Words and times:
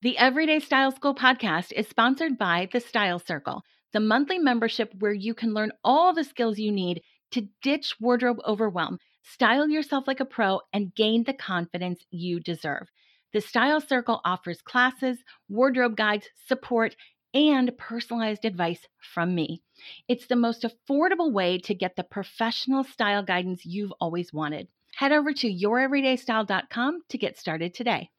The 0.00 0.16
Everyday 0.16 0.60
Style 0.60 0.92
School 0.92 1.12
podcast 1.12 1.72
is 1.72 1.88
sponsored 1.88 2.38
by 2.38 2.68
The 2.72 2.78
Style 2.78 3.18
Circle, 3.18 3.64
the 3.92 3.98
monthly 3.98 4.38
membership 4.38 4.94
where 5.00 5.12
you 5.12 5.34
can 5.34 5.54
learn 5.54 5.72
all 5.82 6.14
the 6.14 6.22
skills 6.22 6.56
you 6.56 6.70
need 6.70 7.02
to 7.32 7.48
ditch 7.62 7.96
wardrobe 7.98 8.38
overwhelm, 8.46 9.00
style 9.24 9.68
yourself 9.68 10.06
like 10.06 10.20
a 10.20 10.24
pro, 10.24 10.60
and 10.72 10.94
gain 10.94 11.24
the 11.24 11.32
confidence 11.32 12.04
you 12.12 12.38
deserve. 12.38 12.86
The 13.32 13.40
Style 13.40 13.80
Circle 13.80 14.20
offers 14.24 14.62
classes, 14.62 15.18
wardrobe 15.48 15.96
guides, 15.96 16.28
support, 16.46 16.94
and 17.34 17.76
personalized 17.76 18.44
advice 18.44 18.86
from 18.98 19.34
me. 19.34 19.62
It's 20.06 20.28
the 20.28 20.36
most 20.36 20.62
affordable 20.64 21.32
way 21.32 21.58
to 21.58 21.74
get 21.74 21.96
the 21.96 22.04
professional 22.04 22.84
style 22.84 23.24
guidance 23.24 23.66
you've 23.66 23.92
always 24.00 24.32
wanted. 24.32 24.68
Head 24.94 25.10
over 25.10 25.32
to 25.32 25.52
youreverydaystyle.com 25.52 27.00
to 27.08 27.18
get 27.18 27.36
started 27.36 27.74
today. 27.74 28.10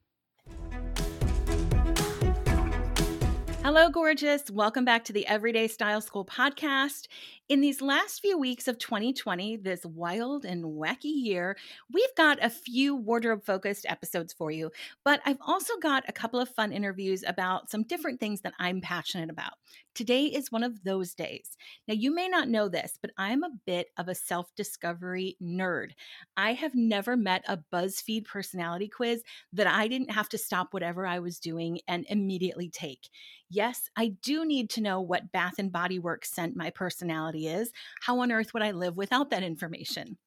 Hello, 3.71 3.87
gorgeous. 3.87 4.49
Welcome 4.49 4.83
back 4.83 5.03
to 5.03 5.13
the 5.13 5.27
Everyday 5.27 5.67
Style 5.67 6.01
School 6.01 6.25
podcast. 6.25 7.07
In 7.49 7.61
these 7.61 7.83
last 7.83 8.19
few 8.19 8.35
weeks 8.35 8.67
of 8.67 8.79
2020, 8.79 9.57
this 9.57 9.85
wild 9.85 10.43
and 10.43 10.63
wacky 10.63 11.03
year, 11.03 11.55
we've 11.93 12.15
got 12.17 12.43
a 12.43 12.49
few 12.49 12.95
wardrobe 12.95 13.45
focused 13.45 13.85
episodes 13.87 14.33
for 14.33 14.49
you, 14.49 14.71
but 15.05 15.21
I've 15.23 15.37
also 15.45 15.77
got 15.77 16.03
a 16.07 16.11
couple 16.11 16.39
of 16.39 16.49
fun 16.49 16.71
interviews 16.71 17.23
about 17.27 17.69
some 17.69 17.83
different 17.83 18.19
things 18.19 18.41
that 18.41 18.53
I'm 18.57 18.81
passionate 18.81 19.29
about. 19.29 19.53
Today 19.99 20.27
is 20.27 20.49
one 20.49 20.63
of 20.63 20.85
those 20.85 21.13
days. 21.13 21.57
Now, 21.85 21.93
you 21.93 22.15
may 22.15 22.29
not 22.29 22.47
know 22.47 22.69
this, 22.69 22.97
but 23.01 23.11
I'm 23.17 23.43
a 23.43 23.51
bit 23.65 23.87
of 23.97 24.07
a 24.07 24.15
self 24.15 24.49
discovery 24.55 25.35
nerd. 25.43 25.89
I 26.37 26.53
have 26.53 26.73
never 26.73 27.17
met 27.17 27.43
a 27.49 27.59
BuzzFeed 27.73 28.23
personality 28.23 28.87
quiz 28.87 29.21
that 29.51 29.67
I 29.67 29.89
didn't 29.89 30.11
have 30.11 30.29
to 30.29 30.37
stop 30.37 30.73
whatever 30.73 31.05
I 31.05 31.19
was 31.19 31.37
doing 31.37 31.81
and 31.85 32.05
immediately 32.07 32.69
take. 32.69 33.09
Yes, 33.49 33.89
I 33.97 34.15
do 34.23 34.45
need 34.45 34.69
to 34.69 34.81
know 34.81 35.01
what 35.01 35.33
Bath 35.33 35.55
and 35.57 35.69
Body 35.69 35.99
Works 35.99 36.31
scent 36.31 36.55
my 36.55 36.69
personality 36.69 37.47
is. 37.47 37.73
How 38.01 38.19
on 38.19 38.31
earth 38.31 38.53
would 38.53 38.63
I 38.63 38.71
live 38.71 38.95
without 38.95 39.31
that 39.31 39.43
information? 39.43 40.17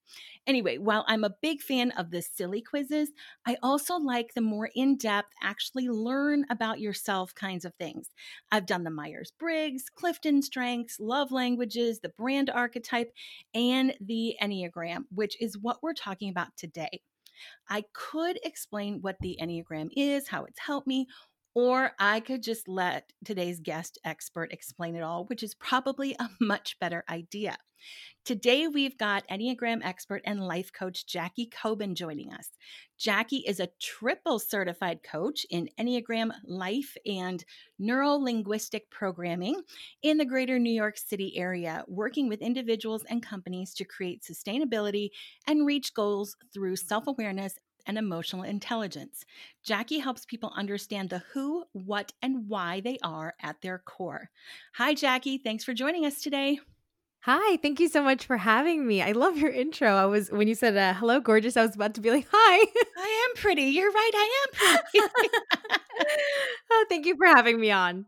Anyway, 0.46 0.76
while 0.76 1.04
I'm 1.06 1.22
a 1.22 1.34
big 1.40 1.60
fan 1.60 1.92
of 1.92 2.10
the 2.10 2.20
silly 2.20 2.60
quizzes, 2.60 3.10
I 3.46 3.56
also 3.62 3.96
like 3.96 4.34
the 4.34 4.40
more 4.40 4.70
in 4.74 4.96
depth, 4.96 5.32
actually 5.42 5.88
learn 5.88 6.44
about 6.50 6.80
yourself 6.80 7.32
kinds 7.34 7.64
of 7.64 7.74
things. 7.74 8.08
I've 8.50 8.66
done 8.66 8.82
the 8.82 8.90
Myers 8.90 9.32
Briggs, 9.38 9.84
Clifton 9.94 10.42
Strengths, 10.42 10.98
Love 10.98 11.30
Languages, 11.30 12.00
the 12.00 12.08
brand 12.08 12.50
archetype, 12.50 13.12
and 13.54 13.94
the 14.00 14.36
Enneagram, 14.42 15.04
which 15.14 15.40
is 15.40 15.56
what 15.58 15.78
we're 15.80 15.94
talking 15.94 16.28
about 16.28 16.48
today. 16.56 17.02
I 17.68 17.84
could 17.92 18.38
explain 18.44 18.98
what 19.00 19.16
the 19.20 19.38
Enneagram 19.40 19.88
is, 19.96 20.28
how 20.28 20.44
it's 20.44 20.60
helped 20.60 20.86
me, 20.86 21.06
or 21.54 21.92
I 21.98 22.20
could 22.20 22.42
just 22.42 22.68
let 22.68 23.12
today's 23.24 23.60
guest 23.60 23.98
expert 24.04 24.52
explain 24.52 24.96
it 24.96 25.02
all, 25.02 25.24
which 25.26 25.42
is 25.42 25.54
probably 25.54 26.16
a 26.18 26.28
much 26.40 26.78
better 26.80 27.04
idea. 27.08 27.56
Today, 28.24 28.68
we've 28.68 28.96
got 28.96 29.26
Enneagram 29.26 29.84
expert 29.84 30.22
and 30.24 30.46
life 30.46 30.72
coach 30.72 31.04
Jackie 31.04 31.50
Coban 31.50 31.94
joining 31.94 32.32
us. 32.32 32.50
Jackie 32.96 33.42
is 33.44 33.58
a 33.58 33.70
triple 33.80 34.38
certified 34.38 35.02
coach 35.02 35.44
in 35.50 35.68
Enneagram 35.80 36.30
life 36.44 36.96
and 37.04 37.44
neuro 37.80 38.12
linguistic 38.12 38.88
programming 38.90 39.60
in 40.02 40.18
the 40.18 40.24
greater 40.24 40.60
New 40.60 40.72
York 40.72 40.96
City 40.96 41.36
area, 41.36 41.84
working 41.88 42.28
with 42.28 42.40
individuals 42.40 43.04
and 43.10 43.20
companies 43.20 43.74
to 43.74 43.84
create 43.84 44.22
sustainability 44.22 45.08
and 45.48 45.66
reach 45.66 45.92
goals 45.92 46.36
through 46.54 46.76
self 46.76 47.08
awareness 47.08 47.58
and 47.86 47.98
emotional 47.98 48.42
intelligence. 48.42 49.24
Jackie 49.62 49.98
helps 49.98 50.24
people 50.24 50.52
understand 50.56 51.10
the 51.10 51.22
who, 51.32 51.64
what, 51.72 52.12
and 52.22 52.48
why 52.48 52.80
they 52.80 52.98
are 53.02 53.34
at 53.40 53.60
their 53.62 53.78
core. 53.78 54.30
Hi, 54.74 54.94
Jackie. 54.94 55.38
Thanks 55.38 55.64
for 55.64 55.74
joining 55.74 56.06
us 56.06 56.20
today. 56.20 56.60
Hi, 57.24 57.56
thank 57.58 57.78
you 57.78 57.88
so 57.88 58.02
much 58.02 58.26
for 58.26 58.36
having 58.36 58.84
me. 58.84 59.00
I 59.00 59.12
love 59.12 59.38
your 59.38 59.50
intro. 59.50 59.94
I 59.94 60.06
was 60.06 60.28
when 60.30 60.48
you 60.48 60.56
said 60.56 60.76
uh, 60.76 60.92
hello, 60.94 61.20
gorgeous. 61.20 61.56
I 61.56 61.64
was 61.64 61.76
about 61.76 61.94
to 61.94 62.00
be 62.00 62.10
like, 62.10 62.26
"Hi, 62.32 62.66
I 62.98 63.28
am 63.28 63.36
pretty." 63.36 63.62
You're 63.62 63.92
right, 63.92 64.10
I 64.12 64.44
am 64.44 64.80
pretty. 64.92 65.08
oh, 66.72 66.84
thank 66.88 67.06
you 67.06 67.16
for 67.16 67.26
having 67.26 67.60
me 67.60 67.70
on. 67.70 68.06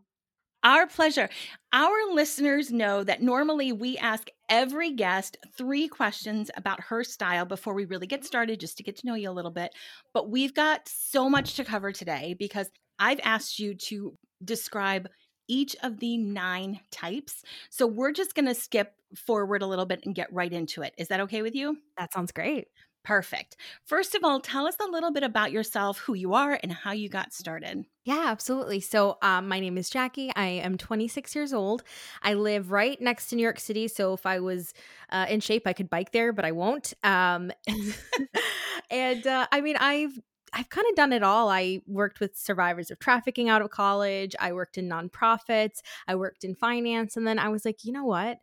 Our 0.65 0.87
pleasure. 0.87 1.29
Our 1.73 1.95
listeners 2.11 2.71
know 2.71 3.03
that 3.03 3.21
normally 3.21 3.71
we 3.71 3.97
ask 3.99 4.29
every 4.49 4.91
guest 4.91 5.37
three 5.55 5.87
questions 5.87 6.49
about 6.57 6.81
her 6.81 7.03
style 7.03 7.45
before 7.45 7.75
we 7.75 7.85
really 7.85 8.07
get 8.07 8.25
started, 8.25 8.59
just 8.59 8.75
to 8.77 8.83
get 8.83 8.97
to 8.97 9.05
know 9.05 9.13
you 9.13 9.29
a 9.29 9.31
little 9.31 9.51
bit. 9.51 9.73
But 10.11 10.31
we've 10.31 10.55
got 10.55 10.89
so 10.89 11.29
much 11.29 11.53
to 11.55 11.65
cover 11.65 11.91
today 11.91 12.35
because 12.39 12.71
I've 12.97 13.19
asked 13.23 13.59
you 13.59 13.75
to 13.75 14.17
describe 14.43 15.07
each 15.47 15.75
of 15.83 15.99
the 15.99 16.17
nine 16.17 16.79
types. 16.91 17.43
So 17.69 17.85
we're 17.85 18.11
just 18.11 18.33
going 18.33 18.47
to 18.47 18.55
skip 18.55 18.93
forward 19.15 19.61
a 19.61 19.67
little 19.67 19.85
bit 19.85 20.01
and 20.03 20.15
get 20.15 20.33
right 20.33 20.51
into 20.51 20.81
it. 20.81 20.95
Is 20.97 21.09
that 21.09 21.21
okay 21.21 21.43
with 21.43 21.53
you? 21.53 21.77
That 21.99 22.11
sounds 22.11 22.31
great. 22.31 22.69
Perfect. 23.03 23.57
First 23.85 24.15
of 24.15 24.23
all, 24.23 24.39
tell 24.39 24.65
us 24.65 24.77
a 24.81 24.91
little 24.91 25.11
bit 25.11 25.23
about 25.23 25.51
yourself, 25.51 25.99
who 25.99 26.15
you 26.15 26.33
are, 26.33 26.59
and 26.63 26.71
how 26.71 26.93
you 26.93 27.07
got 27.07 27.33
started. 27.33 27.85
Yeah, 28.05 28.25
absolutely. 28.27 28.81
So, 28.81 29.17
um, 29.23 29.47
my 29.47 29.59
name 29.59 29.79
is 29.79 29.89
Jackie. 29.89 30.31
I 30.35 30.45
am 30.45 30.77
26 30.77 31.33
years 31.35 31.53
old. 31.53 31.81
I 32.21 32.35
live 32.35 32.71
right 32.71 33.01
next 33.01 33.27
to 33.29 33.35
New 33.35 33.41
York 33.41 33.59
City. 33.59 33.87
So, 33.87 34.13
if 34.13 34.27
I 34.27 34.39
was 34.39 34.73
uh, 35.09 35.25
in 35.27 35.39
shape, 35.39 35.63
I 35.65 35.73
could 35.73 35.89
bike 35.89 36.11
there, 36.11 36.31
but 36.31 36.45
I 36.45 36.51
won't. 36.51 36.93
Um, 37.03 37.51
and 38.91 39.25
uh, 39.25 39.47
I 39.51 39.61
mean, 39.61 39.75
I've 39.77 40.19
I've 40.53 40.69
kind 40.69 40.85
of 40.89 40.95
done 40.95 41.13
it 41.13 41.23
all. 41.23 41.49
I 41.49 41.81
worked 41.87 42.19
with 42.19 42.37
survivors 42.37 42.91
of 42.91 42.99
trafficking 42.99 43.49
out 43.49 43.63
of 43.63 43.71
college. 43.71 44.35
I 44.39 44.53
worked 44.53 44.77
in 44.77 44.87
nonprofits. 44.87 45.79
I 46.07 46.15
worked 46.15 46.43
in 46.43 46.53
finance, 46.55 47.17
and 47.17 47.25
then 47.25 47.39
I 47.39 47.49
was 47.49 47.65
like, 47.65 47.83
you 47.83 47.91
know 47.91 48.05
what? 48.05 48.37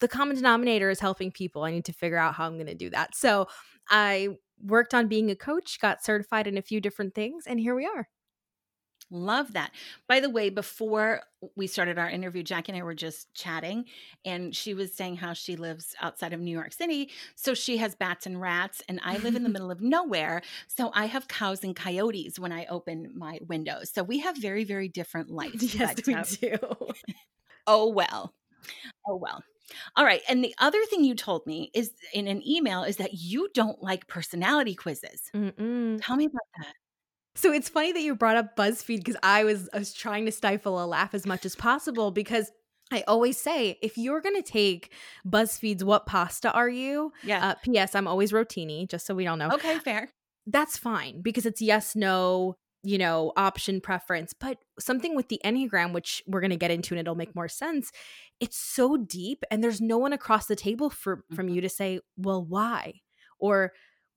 the 0.00 0.08
common 0.08 0.36
denominator 0.36 0.90
is 0.90 1.00
helping 1.00 1.30
people. 1.30 1.62
I 1.64 1.70
need 1.70 1.84
to 1.86 1.92
figure 1.92 2.16
out 2.18 2.34
how 2.34 2.46
I'm 2.46 2.54
going 2.54 2.66
to 2.66 2.74
do 2.74 2.90
that. 2.90 3.14
So 3.14 3.46
I 3.90 4.30
worked 4.64 4.94
on 4.94 5.08
being 5.08 5.30
a 5.30 5.36
coach, 5.36 5.78
got 5.80 6.04
certified 6.04 6.46
in 6.46 6.58
a 6.58 6.62
few 6.62 6.80
different 6.80 7.14
things, 7.14 7.46
and 7.46 7.60
here 7.60 7.74
we 7.74 7.86
are. 7.86 8.08
Love 9.12 9.52
that. 9.52 9.72
By 10.08 10.20
the 10.20 10.30
way, 10.30 10.48
before 10.48 11.20
we 11.54 11.66
started 11.66 11.98
our 11.98 12.08
interview, 12.08 12.42
Jackie 12.42 12.72
and 12.72 12.80
I 12.80 12.82
were 12.82 12.94
just 12.94 13.32
chatting, 13.34 13.84
and 14.24 14.56
she 14.56 14.72
was 14.72 14.94
saying 14.94 15.16
how 15.16 15.34
she 15.34 15.54
lives 15.54 15.94
outside 16.00 16.32
of 16.32 16.40
New 16.40 16.50
York 16.50 16.72
City. 16.72 17.10
So 17.34 17.52
she 17.52 17.76
has 17.76 17.94
bats 17.94 18.24
and 18.24 18.40
rats, 18.40 18.82
and 18.88 18.98
I 19.04 19.18
live 19.18 19.36
in 19.36 19.42
the 19.42 19.48
middle 19.50 19.70
of 19.70 19.82
nowhere. 19.82 20.40
So 20.66 20.90
I 20.94 21.04
have 21.06 21.28
cows 21.28 21.62
and 21.62 21.76
coyotes 21.76 22.38
when 22.38 22.52
I 22.52 22.64
open 22.66 23.12
my 23.14 23.38
windows. 23.46 23.90
So 23.90 24.02
we 24.02 24.20
have 24.20 24.38
very, 24.38 24.64
very 24.64 24.88
different 24.88 25.28
lights. 25.30 25.74
Yes, 25.74 25.94
we 26.06 26.14
um, 26.14 26.24
do. 26.40 26.56
oh, 27.66 27.88
well. 27.88 28.32
Oh, 29.06 29.16
well. 29.16 29.44
All 29.96 30.04
right. 30.04 30.22
And 30.28 30.42
the 30.42 30.54
other 30.58 30.82
thing 30.86 31.04
you 31.04 31.14
told 31.14 31.46
me 31.46 31.70
is 31.74 31.92
in 32.14 32.28
an 32.28 32.46
email 32.46 32.82
is 32.82 32.96
that 32.96 33.14
you 33.14 33.48
don't 33.54 33.82
like 33.82 34.06
personality 34.06 34.74
quizzes. 34.74 35.30
Mm-mm. 35.34 36.00
Tell 36.02 36.16
me 36.16 36.26
about 36.26 36.40
that. 36.58 36.74
So 37.34 37.52
it's 37.52 37.68
funny 37.68 37.92
that 37.92 38.02
you 38.02 38.14
brought 38.14 38.36
up 38.36 38.56
BuzzFeed 38.56 38.98
because 38.98 39.16
I 39.22 39.44
was 39.44 39.68
I 39.72 39.78
was 39.78 39.94
trying 39.94 40.26
to 40.26 40.32
stifle 40.32 40.82
a 40.82 40.86
laugh 40.86 41.14
as 41.14 41.26
much 41.26 41.46
as 41.46 41.56
possible 41.56 42.10
because 42.10 42.50
I 42.92 43.04
always 43.08 43.38
say 43.38 43.78
if 43.80 43.96
you're 43.96 44.20
going 44.20 44.36
to 44.36 44.42
take 44.42 44.92
BuzzFeed's 45.26 45.82
"What 45.82 46.06
pasta 46.06 46.52
are 46.52 46.68
you?" 46.68 47.12
Yeah. 47.24 47.48
Uh, 47.48 47.54
P.S. 47.62 47.94
I'm 47.94 48.06
always 48.06 48.32
rotini, 48.32 48.88
just 48.88 49.06
so 49.06 49.14
we 49.14 49.26
all 49.26 49.36
know. 49.36 49.50
Okay, 49.52 49.78
fair. 49.78 50.10
That's 50.46 50.76
fine 50.76 51.22
because 51.22 51.46
it's 51.46 51.62
yes, 51.62 51.96
no, 51.96 52.56
you 52.82 52.98
know, 52.98 53.32
option 53.36 53.80
preference. 53.80 54.34
But 54.38 54.58
something 54.78 55.14
with 55.16 55.28
the 55.28 55.40
Enneagram, 55.44 55.92
which 55.92 56.22
we're 56.26 56.40
going 56.40 56.50
to 56.50 56.56
get 56.56 56.70
into 56.70 56.94
and 56.94 57.00
it'll 57.00 57.14
make 57.14 57.34
more 57.34 57.48
sense, 57.48 57.90
it's 58.40 58.58
so 58.58 58.96
deep 58.96 59.44
and 59.50 59.62
there's 59.62 59.80
no 59.80 59.98
one 59.98 60.12
across 60.12 60.46
the 60.46 60.56
table 60.56 60.90
for, 60.90 61.24
from 61.34 61.46
mm-hmm. 61.46 61.56
you 61.56 61.60
to 61.62 61.68
say, 61.68 62.00
well, 62.16 62.44
why? 62.44 62.94
Or, 63.38 63.72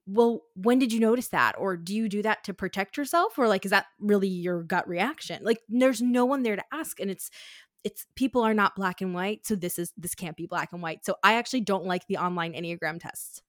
well, 0.07 0.41
when 0.55 0.79
did 0.79 0.93
you 0.93 0.99
notice 0.99 1.29
that? 1.29 1.55
Or 1.57 1.75
do 1.77 1.95
you 1.95 2.07
do 2.07 2.21
that 2.21 2.43
to 2.45 2.53
protect 2.53 2.97
yourself? 2.97 3.37
Or 3.37 3.47
like, 3.47 3.65
is 3.65 3.71
that 3.71 3.85
really 3.99 4.27
your 4.27 4.63
gut 4.63 4.87
reaction? 4.87 5.43
Like, 5.43 5.59
there's 5.67 6.01
no 6.01 6.25
one 6.25 6.43
there 6.43 6.55
to 6.55 6.63
ask. 6.71 6.99
And 6.99 7.09
it's, 7.09 7.31
it's 7.83 8.05
people 8.15 8.41
are 8.41 8.53
not 8.53 8.75
black 8.75 9.01
and 9.01 9.13
white. 9.13 9.45
So 9.45 9.55
this 9.55 9.79
is, 9.79 9.93
this 9.97 10.15
can't 10.15 10.37
be 10.37 10.45
black 10.45 10.73
and 10.73 10.81
white. 10.81 11.05
So 11.05 11.15
I 11.23 11.35
actually 11.35 11.61
don't 11.61 11.85
like 11.85 12.07
the 12.07 12.17
online 12.17 12.53
Enneagram 12.53 12.99
tests 12.99 13.41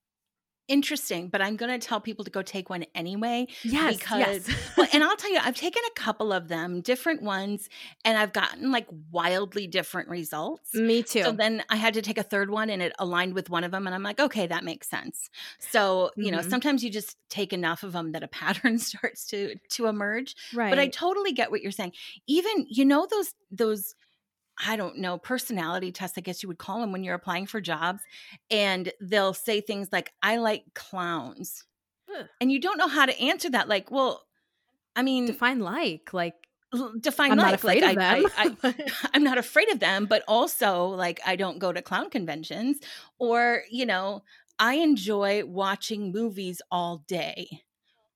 interesting, 0.69 1.29
but 1.29 1.41
I'm 1.41 1.57
going 1.57 1.79
to 1.79 1.85
tell 1.85 2.01
people 2.01 2.25
to 2.25 2.31
go 2.31 2.43
take 2.43 2.71
one 2.71 2.85
anyway. 2.95 3.47
Yes. 3.63 3.97
Because, 3.97 4.49
yes. 4.49 4.59
well, 4.77 4.89
and 4.93 5.03
I'll 5.05 5.17
tell 5.17 5.33
you, 5.33 5.39
I've 5.43 5.57
taken 5.57 5.83
a 5.87 6.01
couple 6.01 6.33
of 6.33 6.49
them, 6.49 6.81
different 6.81 7.23
ones, 7.23 7.69
and 8.05 8.19
I've 8.19 8.33
gotten 8.33 8.71
like 8.71 8.87
wildly 9.11 9.67
different 9.67 10.09
results. 10.09 10.75
Me 10.75 11.03
too. 11.03 11.23
So 11.23 11.33
then 11.33 11.63
I 11.69 11.77
had 11.77 11.95
to 11.95 12.03
take 12.03 12.19
a 12.19 12.23
third 12.23 12.51
one 12.51 12.71
and 12.71 12.83
it 12.83 12.93
aligned 12.99 13.35
with 13.35 13.51
one 13.51 13.65
of 13.65 13.71
them. 13.71 13.87
And 13.87 13.95
I'm 13.95 14.03
like, 14.03 14.21
okay, 14.21 14.47
that 14.47 14.65
makes 14.65 14.89
sense. 14.89 15.31
So, 15.59 16.11
you 16.17 16.27
mm-hmm. 16.27 16.37
know, 16.37 16.43
sometimes 16.43 16.83
you 16.83 16.91
just 16.91 17.17
take 17.29 17.53
enough 17.53 17.83
of 17.83 17.93
them 17.93 18.13
that 18.13 18.23
a 18.23 18.29
pattern 18.37 18.79
starts 18.79 19.27
to, 19.27 19.55
to 19.71 19.87
emerge. 19.87 20.35
Right. 20.55 20.71
But 20.71 20.79
I 20.79 20.89
totally 20.89 21.33
get 21.33 21.51
what 21.51 21.63
you're 21.63 21.73
saying. 21.73 21.93
Even, 22.27 22.67
you 22.69 22.85
know, 22.85 23.07
those, 23.11 23.35
those, 23.51 23.95
I 24.65 24.77
don't 24.77 24.99
know, 24.99 25.19
personality 25.19 25.93
tests, 25.93 26.17
I 26.17 26.23
guess 26.23 26.43
you 26.43 26.49
would 26.49 26.59
call 26.59 26.81
them 26.81 26.93
when 26.93 27.05
you're 27.05 27.15
applying 27.15 27.47
for 27.47 27.61
jobs. 27.61 28.03
And 28.51 28.93
they'll 29.01 29.35
say 29.35 29.61
things 29.61 29.89
like, 29.93 30.13
I 30.23 30.39
like 30.39 30.65
clowns. 30.75 31.65
And 32.41 32.51
you 32.51 32.61
don't 32.61 32.79
know 32.79 32.89
how 32.89 33.05
to 33.07 33.21
answer 33.21 33.51
that. 33.51 33.69
Like, 33.69 33.91
well, 33.91 34.25
I 34.95 35.03
mean, 35.03 35.27
define 35.27 35.61
like 35.61 36.13
like 36.13 36.35
define 37.01 37.33
I'm 37.33 37.39
like 37.39 37.47
not 37.47 37.55
afraid 37.55 37.83
like 37.83 37.97
of 37.97 38.03
I, 38.03 38.21
them. 38.21 38.57
I, 38.63 38.69
I 38.69 39.09
i'm 39.15 39.23
not 39.23 39.39
afraid 39.39 39.71
of 39.71 39.79
them 39.79 40.07
but 40.07 40.23
also 40.27 40.87
like 40.87 41.21
i 41.25 41.37
don't 41.37 41.59
go 41.59 41.73
to 41.73 41.81
clown 41.81 42.11
conventions 42.11 42.79
or 43.19 43.63
you 43.71 43.87
know 43.87 44.25
i 44.59 44.75
enjoy 44.75 45.45
watching 45.45 46.13
movies 46.13 46.61
all 46.71 47.05
day 47.07 47.63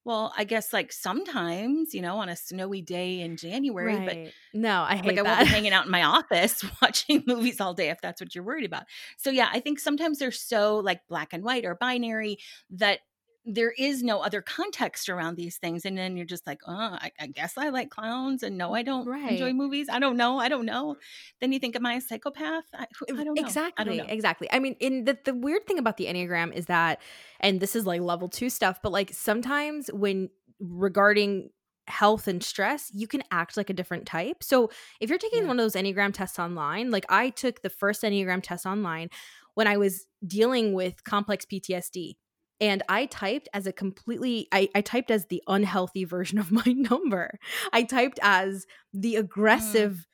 well 0.04 0.32
i 0.36 0.44
guess 0.44 0.72
like 0.72 0.92
sometimes 0.92 1.94
you 1.94 2.00
know 2.00 2.18
on 2.18 2.28
a 2.28 2.36
snowy 2.36 2.82
day 2.82 3.20
in 3.20 3.36
january 3.36 4.00
but. 4.04 4.32
No, 4.52 4.82
I 4.82 4.96
hate 4.96 5.06
like 5.06 5.18
I 5.18 5.22
won't 5.22 5.40
be 5.40 5.46
hanging 5.46 5.72
out 5.72 5.84
in 5.84 5.90
my 5.90 6.02
office 6.18 6.64
watching 6.82 7.22
movies 7.26 7.60
all 7.60 7.74
day 7.74 7.90
if 7.90 8.00
that's 8.00 8.20
what 8.20 8.34
you're 8.34 8.44
worried 8.44 8.64
about. 8.64 8.84
So 9.16 9.30
yeah, 9.30 9.48
I 9.52 9.60
think 9.60 9.78
sometimes 9.78 10.18
they're 10.18 10.32
so 10.32 10.78
like 10.78 11.06
black 11.08 11.32
and 11.32 11.44
white 11.44 11.64
or 11.64 11.74
binary 11.74 12.38
that 12.70 13.00
there 13.46 13.72
is 13.78 14.02
no 14.02 14.20
other 14.20 14.42
context 14.42 15.08
around 15.08 15.36
these 15.36 15.56
things. 15.56 15.84
And 15.86 15.96
then 15.96 16.16
you're 16.16 16.26
just 16.26 16.46
like, 16.46 16.60
oh, 16.66 16.72
I, 16.74 17.10
I 17.18 17.26
guess 17.28 17.56
I 17.56 17.70
like 17.70 17.88
clowns 17.90 18.42
and 18.42 18.58
no, 18.58 18.74
I 18.74 18.82
don't 18.82 19.06
enjoy 19.32 19.52
movies. 19.54 19.88
I 19.90 19.98
don't 19.98 20.16
know. 20.18 20.38
I 20.38 20.48
don't 20.48 20.66
know. 20.66 20.96
Then 21.40 21.50
you 21.52 21.58
think, 21.58 21.74
am 21.74 21.86
I 21.86 21.94
a 21.94 22.00
psychopath? 22.02 22.64
I, 22.74 22.82
I 22.84 22.86
don't 23.08 23.16
know. 23.16 23.20
I 23.20 23.24
don't 23.24 23.38
Exactly, 23.38 23.96
know. 23.96 24.04
exactly. 24.08 24.48
I 24.52 24.58
mean, 24.58 24.76
in 24.78 25.04
the 25.04 25.18
the 25.24 25.34
weird 25.34 25.66
thing 25.66 25.78
about 25.78 25.96
the 25.96 26.06
Enneagram 26.06 26.52
is 26.54 26.66
that, 26.66 27.00
and 27.40 27.60
this 27.60 27.74
is 27.74 27.86
like 27.86 28.02
level 28.02 28.28
two 28.28 28.50
stuff, 28.50 28.80
but 28.82 28.92
like 28.92 29.10
sometimes 29.14 29.88
when 29.92 30.28
regarding 30.60 31.50
health 31.86 32.28
and 32.28 32.42
stress, 32.44 32.90
you 32.94 33.06
can 33.08 33.22
act 33.32 33.56
like 33.56 33.70
a 33.70 33.72
different 33.72 34.06
type. 34.06 34.44
So 34.44 34.70
if 35.00 35.08
you're 35.08 35.18
taking 35.18 35.42
Yeah. 35.42 35.48
one 35.48 35.58
of 35.58 35.64
those 35.64 35.80
Enneagram 35.82 36.12
tests 36.12 36.38
online, 36.38 36.90
like 36.90 37.06
I 37.08 37.30
took 37.30 37.62
the 37.62 37.70
first 37.70 38.02
Enneagram 38.02 38.42
test 38.42 38.66
online 38.66 39.08
when 39.54 39.66
I 39.66 39.76
was 39.76 40.06
dealing 40.24 40.72
with 40.74 41.02
complex 41.04 41.44
PTSD. 41.46 42.14
And 42.60 42.82
I 42.88 43.06
typed 43.06 43.48
as 43.54 43.66
a 43.66 43.72
completely, 43.72 44.48
I, 44.52 44.68
I 44.74 44.82
typed 44.82 45.10
as 45.10 45.26
the 45.26 45.42
unhealthy 45.46 46.04
version 46.04 46.38
of 46.38 46.52
my 46.52 46.64
number. 46.66 47.38
I 47.72 47.82
typed 47.82 48.18
as 48.22 48.66
the 48.92 49.16
aggressive 49.16 50.06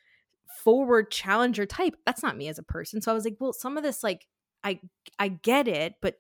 forward 0.62 1.10
challenger 1.10 1.66
type. 1.66 1.94
That's 2.04 2.22
not 2.22 2.37
me 2.37 2.48
as 2.48 2.58
a 2.58 2.62
person. 2.62 3.00
So 3.00 3.10
i 3.10 3.14
was 3.14 3.25
like 3.25 3.37
well 3.38 3.52
some 3.52 3.76
of 3.76 3.82
this 3.82 4.02
like 4.02 4.26
i 4.64 4.81
i 5.19 5.28
get 5.28 5.69
it 5.69 5.94
but 6.02 6.16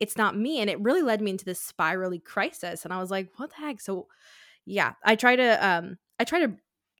it's 0.00 0.16
not 0.16 0.36
me. 0.36 0.60
And 0.60 0.70
it 0.70 0.80
really 0.80 1.02
led 1.02 1.20
me 1.20 1.32
into 1.32 1.44
this 1.44 1.60
spirally 1.60 2.18
crisis. 2.18 2.84
And 2.84 2.92
i 2.92 3.00
was 3.00 3.10
like 3.10 3.28
what 3.36 3.50
the 3.50 3.56
heck? 3.56 3.80
So 3.80 4.06
yeah 4.66 4.92
i 5.04 5.16
try 5.16 5.34
to 5.36 5.66
um 5.66 5.96
i 6.18 6.24
try 6.24 6.40
to 6.40 6.52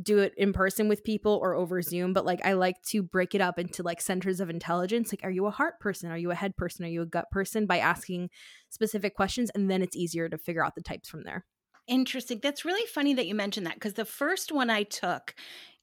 do 0.03 0.19
it 0.19 0.33
in 0.37 0.53
person 0.53 0.89
with 0.89 1.03
people 1.03 1.41
or 1.43 1.55
over 1.55 1.83
zoom 1.83 2.13
but 2.13 2.25
like 2.25 2.45
i 2.45 2.53
like 2.53 2.81
to 2.83 3.03
break 3.03 3.35
it 3.35 3.41
up 3.41 3.59
into 3.59 3.83
like 3.83 4.01
centers 4.01 4.41
of 4.41 4.49
intelligence 4.49 5.13
like 5.13 5.25
are 5.25 5.31
you 5.31 5.47
a 5.47 5.51
heart 5.51 5.81
person 5.81 6.11
are 6.11 6.17
you 6.17 6.31
a 6.31 6.37
head 6.37 6.57
person 6.57 6.85
are 6.85 6.89
you 6.89 7.03
a 7.03 7.07
gut 7.07 7.31
person 7.31 7.67
by 7.67 7.79
asking 7.79 8.31
specific 8.71 9.17
questions 9.17 9.51
and 9.55 9.71
then 9.71 9.83
it's 9.83 9.97
easier 9.97 10.29
to 10.29 10.39
figure 10.39 10.65
out 10.65 10.75
the 10.75 10.83
types 10.83 11.09
from 11.09 11.25
there 11.25 11.45
Interesting. 11.89 12.39
That's 12.43 12.67
really 12.67 12.87
funny 12.87 13.15
that 13.15 13.27
you 13.27 13.35
mentioned 13.35 13.67
that 13.67 13.75
because 13.75 13.95
the 13.95 14.05
first 14.05 14.53
one 14.53 14.69
I 14.69 14.83
took, 14.83 15.35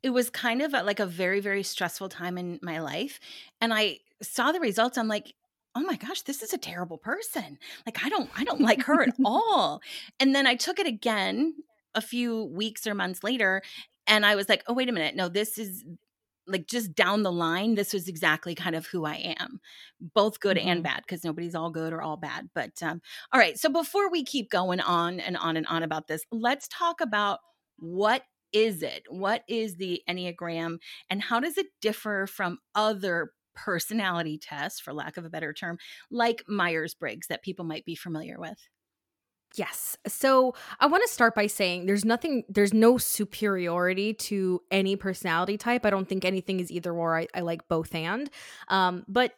it 0.03 0.11
was 0.11 0.29
kind 0.29 0.61
of 0.61 0.75
a, 0.75 0.83
like 0.83 0.99
a 0.99 1.05
very, 1.07 1.39
very 1.39 1.63
stressful 1.63 2.09
time 2.09 2.37
in 2.37 2.59
my 2.61 2.79
life. 2.79 3.19
And 3.59 3.73
I 3.73 3.97
saw 4.21 4.51
the 4.51 4.59
results. 4.59 4.99
I'm 4.99 5.07
like, 5.07 5.33
oh 5.73 5.81
my 5.81 5.95
gosh, 5.95 6.21
this 6.21 6.43
is 6.43 6.53
a 6.53 6.59
terrible 6.59 6.99
person. 6.99 7.57
Like, 7.87 8.05
I 8.05 8.09
don't, 8.09 8.29
I 8.37 8.43
don't 8.43 8.61
like 8.61 8.83
her 8.83 9.01
at 9.01 9.15
all. 9.25 9.81
And 10.19 10.35
then 10.35 10.45
I 10.45 10.53
took 10.53 10.77
it 10.77 10.85
again 10.85 11.55
a 11.95 12.01
few 12.01 12.45
weeks 12.45 12.85
or 12.85 12.93
months 12.93 13.23
later. 13.23 13.63
And 14.07 14.25
I 14.25 14.35
was 14.35 14.49
like, 14.49 14.63
oh, 14.67 14.73
wait 14.73 14.89
a 14.89 14.91
minute. 14.91 15.15
No, 15.15 15.29
this 15.29 15.57
is 15.57 15.83
like 16.47 16.67
just 16.67 16.93
down 16.93 17.23
the 17.23 17.31
line. 17.31 17.75
This 17.75 17.93
was 17.93 18.07
exactly 18.07 18.53
kind 18.55 18.75
of 18.75 18.85
who 18.87 19.05
I 19.05 19.35
am, 19.39 19.59
both 19.99 20.39
good 20.39 20.57
and 20.59 20.81
Mhm. 20.81 20.83
bad, 20.83 21.01
because 21.01 21.23
nobody's 21.23 21.55
all 21.55 21.71
good 21.71 21.91
or 21.93 22.01
all 22.01 22.17
bad. 22.17 22.49
But 22.53 22.81
um, 22.83 23.01
all 23.33 23.39
right. 23.39 23.57
So 23.59 23.69
before 23.69 24.09
we 24.11 24.23
keep 24.23 24.49
going 24.51 24.79
on 24.79 25.19
and 25.19 25.37
on 25.37 25.57
and 25.57 25.65
on 25.67 25.83
about 25.83 26.07
this, 26.07 26.23
let's 26.31 26.67
talk 26.67 27.01
about 27.01 27.39
what 27.77 28.23
is 28.53 28.83
it? 28.83 29.03
What 29.09 29.43
is 29.47 29.77
the 29.77 30.01
Enneagram 30.09 30.77
and 31.09 31.21
how 31.21 31.39
does 31.39 31.57
it 31.57 31.67
differ 31.81 32.27
from 32.27 32.59
other 32.75 33.31
personality 33.55 34.37
tests, 34.37 34.79
for 34.79 34.93
lack 34.93 35.17
of 35.17 35.25
a 35.25 35.29
better 35.29 35.51
term, 35.53 35.77
like 36.11 36.43
Myers 36.47 36.93
Briggs 36.93 37.27
that 37.27 37.41
people 37.43 37.65
might 37.65 37.85
be 37.85 37.95
familiar 37.95 38.39
with? 38.39 38.59
Yes. 39.57 39.97
So 40.07 40.53
I 40.79 40.87
want 40.87 41.03
to 41.05 41.11
start 41.11 41.35
by 41.35 41.47
saying 41.47 41.85
there's 41.85 42.05
nothing, 42.05 42.43
there's 42.49 42.73
no 42.73 42.97
superiority 42.97 44.13
to 44.13 44.61
any 44.71 44.95
personality 44.95 45.57
type. 45.57 45.85
I 45.85 45.89
don't 45.89 46.07
think 46.07 46.25
anything 46.25 46.59
is 46.59 46.71
either 46.71 46.93
or. 46.93 47.17
I, 47.17 47.27
I 47.33 47.41
like 47.41 47.67
both 47.67 47.93
and. 47.95 48.29
Um, 48.67 49.05
but 49.07 49.33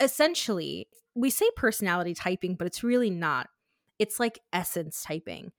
essentially, 0.00 0.88
we 1.14 1.30
say 1.30 1.48
personality 1.56 2.14
typing, 2.14 2.54
but 2.54 2.66
it's 2.66 2.82
really 2.82 3.10
not. 3.10 3.48
It's 3.98 4.18
like 4.18 4.40
essence 4.52 5.02
typing. 5.02 5.52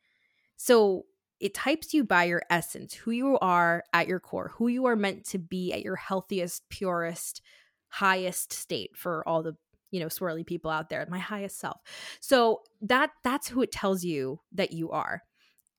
So 0.58 1.06
it 1.40 1.54
types 1.54 1.94
you 1.94 2.04
by 2.04 2.26
your 2.26 2.44
essence, 2.50 2.94
who 2.94 3.12
you 3.12 3.38
are 3.40 3.84
at 3.94 4.08
your 4.08 4.20
core, 4.20 4.52
who 4.56 4.68
you 4.68 4.86
are 4.86 4.96
meant 4.96 5.26
to 5.26 5.40
be 5.40 5.74
at 5.74 5.82
your 5.82 5.96
healthiest, 5.96 6.70
purest, 6.70 7.42
highest 7.88 8.54
state 8.54 8.92
for 8.96 9.28
all 9.28 9.42
the 9.44 9.56
you 9.92 10.00
know 10.00 10.08
swirly 10.08 10.46
people 10.46 10.72
out 10.72 10.90
there 10.90 11.06
my 11.10 11.20
highest 11.20 11.60
self. 11.60 11.80
So 12.20 12.62
that 12.82 13.12
that's 13.24 13.48
who 13.50 13.62
it 13.62 13.72
tells 13.72 14.04
you 14.04 14.40
that 14.54 14.72
you 14.72 14.90
are. 14.92 15.24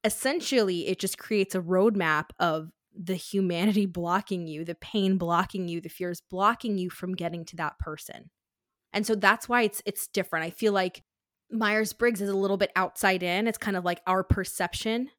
Essentially 0.04 0.86
it 0.86 0.98
just 0.98 1.18
creates 1.18 1.54
a 1.54 1.60
roadmap 1.60 2.26
of 2.38 2.70
the 2.94 3.14
humanity 3.14 3.86
blocking 4.00 4.46
you 4.46 4.64
the 4.64 4.74
pain 4.74 5.16
blocking 5.16 5.66
you 5.66 5.80
the 5.80 5.88
fears 5.88 6.22
blocking 6.30 6.78
you 6.78 6.90
from 6.90 7.14
getting 7.14 7.44
to 7.46 7.56
that 7.56 7.78
person. 7.78 8.30
And 8.92 9.06
so 9.06 9.14
that's 9.14 9.48
why 9.48 9.62
it's 9.62 9.82
it's 9.86 10.06
different. 10.06 10.44
I 10.44 10.50
feel 10.50 10.72
like 10.72 11.02
myers-briggs 11.50 12.20
is 12.20 12.28
a 12.28 12.36
little 12.36 12.56
bit 12.56 12.72
outside 12.76 13.22
in. 13.22 13.46
It's 13.46 13.58
kind 13.58 13.76
of 13.76 13.84
like 13.84 14.00
our 14.06 14.22
perception 14.22 15.10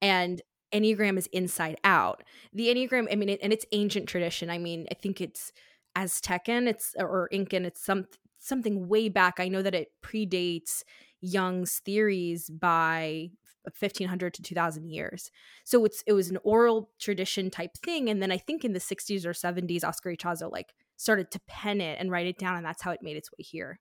and 0.00 0.40
enneagram 0.72 1.18
is 1.18 1.26
inside 1.32 1.76
out. 1.82 2.22
The 2.52 2.68
enneagram 2.68 3.08
i 3.10 3.16
mean 3.16 3.30
and 3.42 3.52
it's 3.52 3.66
ancient 3.72 4.08
tradition. 4.08 4.50
I 4.50 4.58
mean 4.58 4.86
i 4.90 4.94
think 4.94 5.20
it's 5.20 5.52
aztecan 5.96 6.66
it's 6.66 6.94
or 6.98 7.28
incan 7.32 7.64
it's 7.64 7.84
some 7.84 8.06
something 8.38 8.88
way 8.88 9.08
back 9.08 9.38
i 9.38 9.48
know 9.48 9.62
that 9.62 9.74
it 9.74 9.88
predates 10.02 10.82
Jung's 11.22 11.80
theories 11.84 12.48
by 12.48 13.30
1500 13.64 14.34
to 14.34 14.42
2000 14.42 14.88
years. 14.88 15.30
So 15.64 15.84
it's 15.84 16.02
it 16.06 16.12
was 16.12 16.30
an 16.30 16.38
oral 16.42 16.90
tradition 16.98 17.50
type 17.50 17.76
thing 17.76 18.08
and 18.08 18.22
then 18.22 18.32
I 18.32 18.38
think 18.38 18.64
in 18.64 18.72
the 18.72 18.78
60s 18.78 19.24
or 19.26 19.32
70s 19.32 19.84
Oscar 19.84 20.14
Ichazo 20.14 20.50
like 20.50 20.74
started 20.96 21.30
to 21.32 21.40
pen 21.46 21.80
it 21.80 21.98
and 22.00 22.10
write 22.10 22.26
it 22.26 22.38
down 22.38 22.56
and 22.56 22.64
that's 22.64 22.82
how 22.82 22.90
it 22.90 23.02
made 23.02 23.16
its 23.16 23.30
way 23.30 23.42
here. 23.42 23.80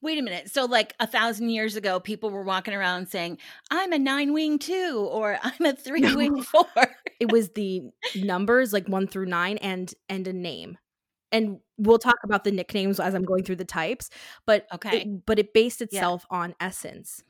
Wait 0.00 0.18
a 0.18 0.22
minute. 0.22 0.50
So, 0.50 0.64
like 0.64 0.94
a 0.98 1.06
thousand 1.06 1.50
years 1.50 1.76
ago, 1.76 2.00
people 2.00 2.30
were 2.30 2.42
walking 2.42 2.74
around 2.74 3.06
saying, 3.06 3.38
I'm 3.70 3.92
a 3.92 3.98
nine 4.00 4.32
wing 4.32 4.58
two 4.58 5.08
or 5.08 5.38
I'm 5.42 5.64
a 5.64 5.74
three 5.74 6.14
wing 6.16 6.42
four. 6.42 6.66
It 7.20 7.30
was 7.30 7.50
the 7.50 7.82
numbers 8.16 8.72
like 8.72 8.88
1 8.88 9.06
through 9.06 9.26
9 9.26 9.58
and 9.58 9.94
and 10.08 10.26
a 10.26 10.32
name. 10.32 10.76
And 11.32 11.60
we'll 11.78 11.98
talk 11.98 12.18
about 12.24 12.44
the 12.44 12.52
nicknames 12.52 13.00
as 13.00 13.14
I'm 13.14 13.24
going 13.24 13.42
through 13.44 13.56
the 13.56 13.64
types, 13.64 14.10
but 14.46 14.66
Okay. 14.72 15.02
it, 15.02 15.26
but 15.26 15.38
it 15.38 15.54
based 15.54 15.82
itself 15.82 16.26
on 16.30 16.54
essence. 16.60 17.22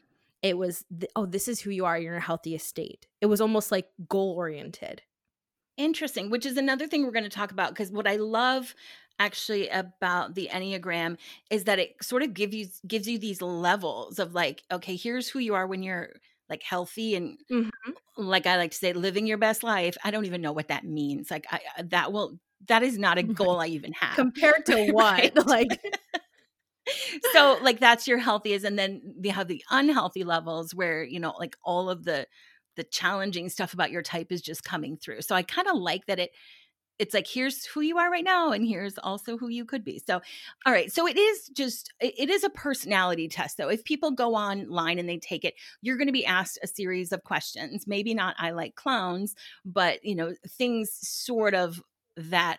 It 0.43 0.59
was 0.59 0.85
the, 0.91 1.09
oh 1.17 1.25
this 1.27 1.49
is 1.49 1.61
who 1.61 1.71
you 1.71 1.85
are, 1.85 1.99
you're 1.99 2.15
in 2.15 2.19
a 2.19 2.25
healthiest 2.25 2.67
state. 2.67 3.07
It 3.21 3.27
was 3.27 3.41
almost 3.41 3.71
like 3.73 3.89
goal 4.09 4.33
oriented. 4.37 5.03
Interesting, 5.79 6.29
which 6.31 6.45
is 6.45 6.59
another 6.59 6.87
thing 6.87 7.03
we're 7.05 7.13
going 7.13 7.25
to 7.25 7.31
talk 7.31 7.51
about 7.51 7.71
because 7.71 7.91
what 7.91 8.07
I 8.07 8.17
love 8.17 8.75
actually 9.19 9.69
about 9.71 10.35
the 10.35 10.49
Enneagram 10.53 11.17
is 11.51 11.65
that 11.65 11.79
it 11.79 11.97
sort 12.03 12.23
of 12.23 12.35
gives 12.35 12.55
you 12.55 12.67
gives 12.87 13.09
you 13.09 13.19
these 13.19 13.41
levels 13.41 14.19
of 14.19 14.35
like, 14.35 14.63
okay, 14.71 14.97
here's 14.97 15.29
who 15.29 15.39
you 15.39 15.55
are 15.55 15.67
when 15.67 15.83
you're 15.83 16.11
like 16.51 16.63
healthy 16.63 17.15
and 17.15 17.39
Mhm. 17.51 17.71
like 18.17 18.47
I 18.47 18.57
like 18.59 18.73
to 18.73 18.77
say, 18.79 18.93
living 18.93 19.27
your 19.27 19.39
best 19.39 19.63
life. 19.63 19.97
I 20.05 20.11
don't 20.11 20.27
even 20.27 20.43
know 20.43 20.53
what 20.53 20.69
that 20.69 20.85
means. 20.85 21.31
Like 21.31 21.47
I- 21.51 21.83
that 21.85 22.13
will 22.13 22.39
that 22.69 22.83
is 22.83 22.99
not 22.99 23.19
a 23.19 23.23
goal 23.23 23.61
I 23.61 23.67
even 23.67 23.93
have. 23.93 24.17
Compared 24.17 24.67
to 24.67 24.87
what? 24.93 25.03
Right. 25.03 25.47
Like 25.47 25.81
so 27.33 27.59
like 27.63 27.81
that's 27.81 28.09
your 28.09 28.19
healthiest 28.19 28.65
and 28.65 28.79
then 28.79 29.01
they 29.19 29.29
have 29.29 29.49
the 29.49 29.65
unhealthy 29.71 30.25
levels 30.25 30.75
where 30.75 31.05
you 31.05 31.21
know 31.21 31.35
like 31.39 31.57
all 31.65 31.89
of 31.89 32.05
the 32.05 32.27
the 32.77 32.85
challenging 32.85 33.49
stuff 33.49 33.75
about 33.75 33.91
your 33.91 34.03
type 34.03 34.33
is 34.33 34.43
just 34.43 34.65
coming 34.65 34.97
through 34.97 35.23
so 35.23 35.35
i 35.35 35.43
kind 35.43 35.69
of 35.69 35.77
like 35.77 36.05
that 36.07 36.19
it 36.19 36.31
it's 36.99 37.15
like 37.15 37.27
here's 37.27 37.65
who 37.67 37.81
you 37.81 37.99
are 37.99 38.11
right 38.11 38.25
now 38.25 38.53
and 38.53 38.67
here's 38.67 38.99
also 38.99 39.37
who 39.39 39.49
you 39.49 39.65
could 39.65 39.85
be 39.85 39.99
so 39.99 40.21
all 40.67 40.73
right 40.73 40.93
so 40.93 41.07
it 41.07 41.17
is 41.17 41.49
just 41.55 41.93
it 42.01 42.15
it 42.19 42.31
is 42.31 42.45
a 42.45 42.51
personality 42.51 43.29
test 43.29 43.57
though 43.57 43.69
if 43.69 43.85
people 43.85 44.11
go 44.11 44.35
online 44.35 44.99
and 44.99 45.09
they 45.09 45.19
take 45.19 45.45
it 45.45 45.55
you're 45.81 45.97
going 45.97 46.07
to 46.07 46.13
be 46.13 46.27
asked 46.27 46.59
a 46.63 46.67
series 46.67 47.13
of 47.13 47.25
questions 47.25 47.87
maybe 47.87 48.13
not 48.13 48.35
i 48.39 48.51
like 48.51 48.75
clowns 48.75 49.35
but 49.65 50.05
you 50.05 50.15
know 50.15 50.33
things 50.49 50.91
sort 51.01 51.55
of 51.55 51.81
that 52.17 52.59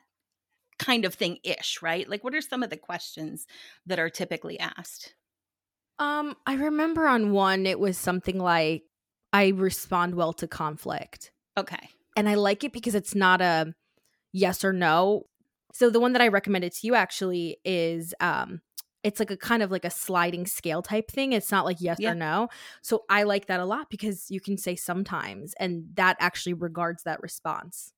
kind 0.79 1.05
of 1.05 1.13
thing 1.13 1.37
ish 1.43 1.81
right 1.81 2.09
like 2.09 2.23
what 2.23 2.33
are 2.33 2.41
some 2.41 2.63
of 2.63 2.69
the 2.69 2.77
questions 2.77 3.45
that 3.85 3.99
are 3.99 4.09
typically 4.09 4.59
asked 4.59 5.13
um 5.99 6.35
I 6.45 6.55
remember 6.55 7.07
on 7.07 7.31
one 7.31 7.65
it 7.65 7.79
was 7.79 7.97
something 7.97 8.39
like 8.39 8.83
I 9.31 9.49
respond 9.49 10.15
well 10.15 10.33
to 10.33 10.47
conflict. 10.47 11.31
okay 11.57 11.89
and 12.17 12.27
I 12.27 12.35
like 12.35 12.63
it 12.63 12.73
because 12.73 12.95
it's 12.95 13.15
not 13.15 13.41
a 13.41 13.73
yes 14.31 14.63
or 14.63 14.73
no. 14.73 15.23
So 15.73 15.89
the 15.89 15.99
one 15.99 16.13
that 16.13 16.21
I 16.21 16.27
recommended 16.27 16.73
to 16.73 16.87
you 16.87 16.95
actually 16.95 17.57
is 17.63 18.13
um 18.19 18.61
it's 19.03 19.19
like 19.19 19.31
a 19.31 19.37
kind 19.37 19.61
of 19.63 19.71
like 19.71 19.85
a 19.85 19.89
sliding 19.89 20.45
scale 20.47 20.81
type 20.81 21.09
thing. 21.11 21.33
It's 21.33 21.51
not 21.51 21.65
like 21.65 21.77
yes 21.79 21.97
Yeah. 21.99 22.11
or 22.11 22.15
no. 22.15 22.49
So 22.81 23.03
I 23.09 23.23
like 23.23 23.45
that 23.47 23.59
a 23.59 23.65
lot 23.65 23.89
because 23.89 24.31
you 24.31 24.39
can 24.39 24.57
say 24.57 24.75
sometimes 24.75 25.53
and 25.59 25.85
that 25.95 26.17
actually 26.19 26.53
regards 26.53 27.03
that 27.03 27.21
response. 27.21 27.92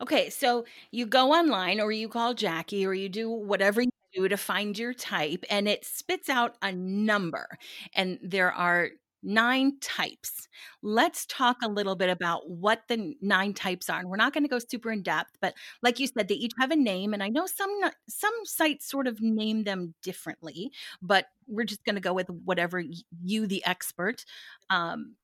Okay, 0.00 0.28
so 0.30 0.64
you 0.90 1.06
go 1.06 1.32
online 1.32 1.80
or 1.80 1.90
you 1.90 2.08
call 2.08 2.34
Jackie 2.34 2.84
or 2.86 2.92
you 2.94 3.08
do 3.08 3.30
whatever 3.30 3.80
you 3.82 3.90
do 4.14 4.28
to 4.28 4.36
find 4.36 4.78
your 4.78 4.92
type 4.92 5.44
and 5.48 5.66
it 5.68 5.84
spits 5.84 6.28
out 6.28 6.56
a 6.62 6.70
number. 6.72 7.46
And 7.94 8.18
there 8.22 8.52
are 8.52 8.90
nine 9.22 9.78
types. 9.80 10.48
Let's 10.82 11.24
talk 11.26 11.56
a 11.62 11.68
little 11.68 11.96
bit 11.96 12.10
about 12.10 12.48
what 12.50 12.82
the 12.88 13.14
nine 13.22 13.54
types 13.54 13.88
are. 13.88 13.98
And 13.98 14.08
we're 14.10 14.16
not 14.16 14.34
going 14.34 14.44
to 14.44 14.48
go 14.50 14.58
super 14.58 14.92
in 14.92 15.02
depth, 15.02 15.38
but 15.40 15.54
like 15.82 15.98
you 15.98 16.06
said, 16.06 16.28
they 16.28 16.34
each 16.34 16.52
have 16.60 16.70
a 16.70 16.76
name. 16.76 17.14
And 17.14 17.22
I 17.22 17.28
know 17.28 17.46
some 17.46 17.70
some 18.08 18.34
sites 18.44 18.88
sort 18.88 19.06
of 19.06 19.20
name 19.22 19.64
them 19.64 19.94
differently, 20.02 20.70
but 21.00 21.26
we're 21.48 21.64
just 21.64 21.84
going 21.84 21.96
to 21.96 22.00
go 22.02 22.12
with 22.12 22.28
whatever 22.28 22.84
you, 23.22 23.46
the 23.46 23.64
expert, 23.64 24.24
um, 24.70 25.14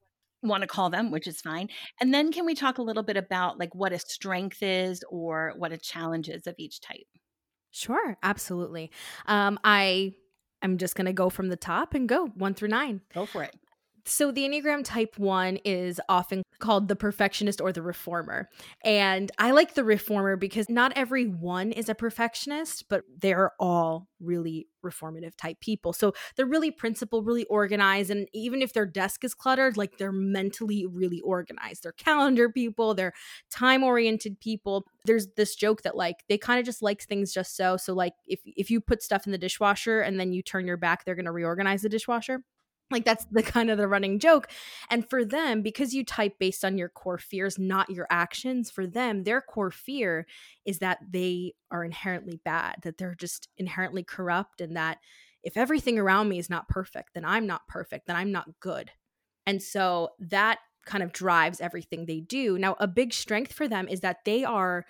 want 0.42 0.62
to 0.62 0.66
call 0.66 0.90
them, 0.90 1.10
which 1.10 1.26
is 1.26 1.40
fine. 1.40 1.68
And 2.00 2.12
then 2.12 2.32
can 2.32 2.44
we 2.44 2.54
talk 2.54 2.78
a 2.78 2.82
little 2.82 3.02
bit 3.02 3.16
about 3.16 3.58
like 3.58 3.74
what 3.74 3.92
a 3.92 3.98
strength 3.98 4.62
is 4.62 5.04
or 5.10 5.54
what 5.56 5.72
a 5.72 5.78
challenge 5.78 6.28
is 6.28 6.46
of 6.46 6.54
each 6.58 6.80
type? 6.80 7.06
Sure, 7.70 8.16
absolutely. 8.22 8.90
Um, 9.26 9.58
I 9.64 10.12
I'm 10.62 10.78
just 10.78 10.94
gonna 10.94 11.12
go 11.12 11.30
from 11.30 11.48
the 11.48 11.56
top 11.56 11.94
and 11.94 12.08
go 12.08 12.26
one 12.26 12.54
through 12.54 12.68
nine. 12.68 13.00
Go 13.14 13.26
for 13.26 13.42
it. 13.42 13.54
So 14.04 14.32
the 14.32 14.42
Enneagram 14.42 14.84
type 14.84 15.16
one 15.16 15.58
is 15.64 16.00
often 16.08 16.42
called 16.58 16.88
the 16.88 16.96
perfectionist 16.96 17.60
or 17.60 17.72
the 17.72 17.82
reformer. 17.82 18.48
And 18.84 19.30
I 19.38 19.52
like 19.52 19.74
the 19.74 19.84
reformer 19.84 20.36
because 20.36 20.68
not 20.68 20.92
every 20.96 21.26
one 21.26 21.70
is 21.70 21.88
a 21.88 21.94
perfectionist, 21.94 22.88
but 22.88 23.04
they're 23.16 23.52
all 23.60 24.08
really 24.18 24.66
reformative 24.84 25.36
type 25.36 25.60
people. 25.60 25.92
So 25.92 26.14
they're 26.34 26.46
really 26.46 26.72
principled, 26.72 27.26
really 27.26 27.44
organized. 27.44 28.10
And 28.10 28.28
even 28.32 28.60
if 28.60 28.72
their 28.72 28.86
desk 28.86 29.22
is 29.22 29.34
cluttered, 29.34 29.76
like 29.76 29.98
they're 29.98 30.10
mentally 30.10 30.84
really 30.86 31.20
organized. 31.20 31.84
They're 31.84 31.92
calendar 31.92 32.48
people, 32.48 32.94
they're 32.94 33.12
time 33.50 33.84
oriented 33.84 34.40
people. 34.40 34.84
There's 35.04 35.28
this 35.36 35.54
joke 35.54 35.82
that 35.82 35.96
like 35.96 36.24
they 36.28 36.38
kind 36.38 36.58
of 36.58 36.66
just 36.66 36.82
like 36.82 37.02
things 37.02 37.32
just 37.32 37.56
so. 37.56 37.76
So 37.76 37.92
like 37.92 38.14
if 38.26 38.40
if 38.44 38.68
you 38.68 38.80
put 38.80 39.02
stuff 39.02 39.26
in 39.26 39.32
the 39.32 39.38
dishwasher 39.38 40.00
and 40.00 40.18
then 40.18 40.32
you 40.32 40.42
turn 40.42 40.66
your 40.66 40.76
back, 40.76 41.04
they're 41.04 41.14
gonna 41.14 41.32
reorganize 41.32 41.82
the 41.82 41.88
dishwasher 41.88 42.42
like 42.92 43.04
that's 43.04 43.24
the 43.30 43.42
kind 43.42 43.70
of 43.70 43.78
the 43.78 43.88
running 43.88 44.18
joke 44.18 44.48
and 44.90 45.08
for 45.08 45.24
them 45.24 45.62
because 45.62 45.94
you 45.94 46.04
type 46.04 46.38
based 46.38 46.64
on 46.64 46.78
your 46.78 46.88
core 46.88 47.18
fears 47.18 47.58
not 47.58 47.90
your 47.90 48.06
actions 48.10 48.70
for 48.70 48.86
them 48.86 49.24
their 49.24 49.40
core 49.40 49.70
fear 49.70 50.26
is 50.64 50.78
that 50.78 50.98
they 51.10 51.52
are 51.70 51.84
inherently 51.84 52.40
bad 52.44 52.76
that 52.82 52.98
they're 52.98 53.14
just 53.14 53.48
inherently 53.56 54.02
corrupt 54.02 54.60
and 54.60 54.76
that 54.76 54.98
if 55.42 55.56
everything 55.56 55.98
around 55.98 56.28
me 56.28 56.38
is 56.38 56.50
not 56.50 56.68
perfect 56.68 57.10
then 57.14 57.24
i'm 57.24 57.46
not 57.46 57.66
perfect 57.68 58.06
then 58.06 58.16
i'm 58.16 58.32
not 58.32 58.46
good. 58.60 58.90
And 59.46 59.62
so 59.62 60.10
that 60.18 60.58
kind 60.84 61.02
of 61.02 61.12
drives 61.12 61.60
everything 61.60 62.06
they 62.06 62.20
do. 62.20 62.58
Now 62.58 62.76
a 62.80 62.88
big 62.88 63.12
strength 63.12 63.52
for 63.52 63.68
them 63.68 63.88
is 63.88 64.00
that 64.00 64.18
they 64.24 64.44
are 64.44 64.84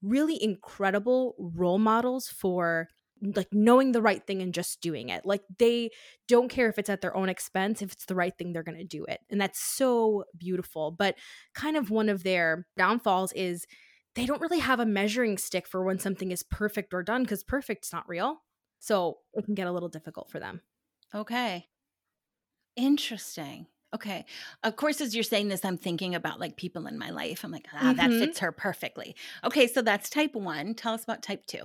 really 0.00 0.42
incredible 0.42 1.34
role 1.38 1.78
models 1.78 2.28
for 2.28 2.88
like 3.22 3.48
knowing 3.52 3.92
the 3.92 4.02
right 4.02 4.26
thing 4.26 4.42
and 4.42 4.52
just 4.52 4.80
doing 4.80 5.08
it. 5.08 5.24
Like 5.24 5.42
they 5.58 5.90
don't 6.28 6.48
care 6.48 6.68
if 6.68 6.78
it's 6.78 6.90
at 6.90 7.00
their 7.00 7.16
own 7.16 7.28
expense, 7.28 7.80
if 7.82 7.92
it's 7.92 8.06
the 8.06 8.14
right 8.14 8.36
thing, 8.36 8.52
they're 8.52 8.62
going 8.62 8.78
to 8.78 8.84
do 8.84 9.04
it. 9.04 9.20
And 9.30 9.40
that's 9.40 9.60
so 9.60 10.24
beautiful. 10.36 10.90
But 10.90 11.16
kind 11.54 11.76
of 11.76 11.90
one 11.90 12.08
of 12.08 12.22
their 12.24 12.66
downfalls 12.76 13.32
is 13.32 13.66
they 14.14 14.26
don't 14.26 14.40
really 14.40 14.58
have 14.58 14.80
a 14.80 14.86
measuring 14.86 15.38
stick 15.38 15.66
for 15.66 15.82
when 15.84 15.98
something 15.98 16.30
is 16.32 16.42
perfect 16.42 16.92
or 16.92 17.02
done 17.02 17.22
because 17.22 17.44
perfect's 17.44 17.92
not 17.92 18.08
real. 18.08 18.42
So 18.80 19.18
it 19.34 19.44
can 19.44 19.54
get 19.54 19.68
a 19.68 19.72
little 19.72 19.88
difficult 19.88 20.28
for 20.30 20.40
them. 20.40 20.60
Okay. 21.14 21.68
Interesting. 22.76 23.66
Okay. 23.94 24.24
Of 24.62 24.76
course, 24.76 25.00
as 25.02 25.14
you're 25.14 25.22
saying 25.22 25.48
this, 25.48 25.64
I'm 25.64 25.76
thinking 25.76 26.14
about 26.14 26.40
like 26.40 26.56
people 26.56 26.86
in 26.86 26.98
my 26.98 27.10
life. 27.10 27.44
I'm 27.44 27.50
like, 27.50 27.68
ah, 27.74 27.92
that 27.96 28.10
Mhm. 28.10 28.18
fits 28.18 28.38
her 28.38 28.50
perfectly. 28.50 29.14
Okay. 29.44 29.66
So 29.66 29.82
that's 29.82 30.08
type 30.08 30.34
one. 30.34 30.74
Tell 30.74 30.94
us 30.94 31.04
about 31.04 31.22
type 31.22 31.44
two. 31.46 31.64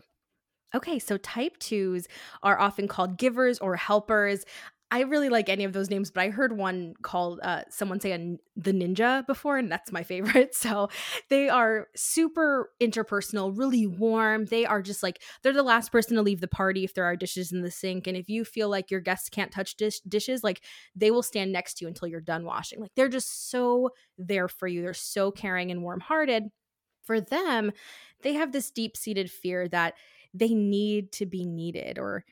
Okay, 0.75 0.99
so 0.99 1.17
type 1.17 1.57
twos 1.59 2.07
are 2.43 2.59
often 2.59 2.87
called 2.87 3.17
givers 3.17 3.57
or 3.59 3.75
helpers. 3.75 4.43
I 4.89 5.01
really 5.01 5.27
like 5.27 5.49
any 5.49 5.65
of 5.65 5.73
those 5.73 5.89
names, 5.89 6.11
but 6.11 6.21
I 6.21 6.29
heard 6.29 6.55
one 6.57 6.93
called 7.01 7.41
uh, 7.43 7.63
someone 7.69 7.99
say 7.99 8.13
a, 8.13 8.37
the 8.55 8.71
ninja 8.71 9.25
before, 9.27 9.57
and 9.57 9.69
that's 9.71 9.91
my 9.91 10.03
favorite. 10.03 10.55
So 10.55 10.89
they 11.29 11.49
are 11.49 11.87
super 11.95 12.71
interpersonal, 12.81 13.57
really 13.57 13.85
warm. 13.85 14.45
They 14.45 14.65
are 14.65 14.81
just 14.81 15.03
like 15.03 15.21
they're 15.41 15.53
the 15.53 15.63
last 15.63 15.91
person 15.91 16.15
to 16.15 16.21
leave 16.21 16.41
the 16.41 16.47
party 16.47 16.83
if 16.83 16.93
there 16.93 17.05
are 17.05 17.15
dishes 17.17 17.51
in 17.51 17.61
the 17.61 17.71
sink, 17.71 18.07
and 18.07 18.15
if 18.17 18.29
you 18.29 18.43
feel 18.45 18.69
like 18.69 18.91
your 18.91 19.01
guests 19.01 19.29
can't 19.29 19.51
touch 19.51 19.75
dish- 19.75 20.01
dishes, 20.01 20.43
like 20.43 20.61
they 20.95 21.11
will 21.11 21.23
stand 21.23 21.51
next 21.51 21.75
to 21.75 21.85
you 21.85 21.89
until 21.89 22.07
you're 22.07 22.21
done 22.21 22.45
washing. 22.45 22.79
Like 22.79 22.91
they're 22.95 23.09
just 23.09 23.49
so 23.51 23.89
there 24.17 24.47
for 24.47 24.67
you. 24.67 24.81
They're 24.81 24.93
so 24.93 25.31
caring 25.31 25.71
and 25.71 25.81
warm 25.81 25.99
hearted. 26.01 26.45
For 27.03 27.21
them, 27.21 27.71
they 28.21 28.33
have 28.33 28.51
this 28.51 28.69
deep 28.69 28.97
seated 28.97 29.31
fear 29.31 29.67
that 29.69 29.93
they 30.37 30.53
need 30.53 31.11
to 31.13 31.25
be 31.25 31.45
needed 31.45 31.97
or 31.97 32.25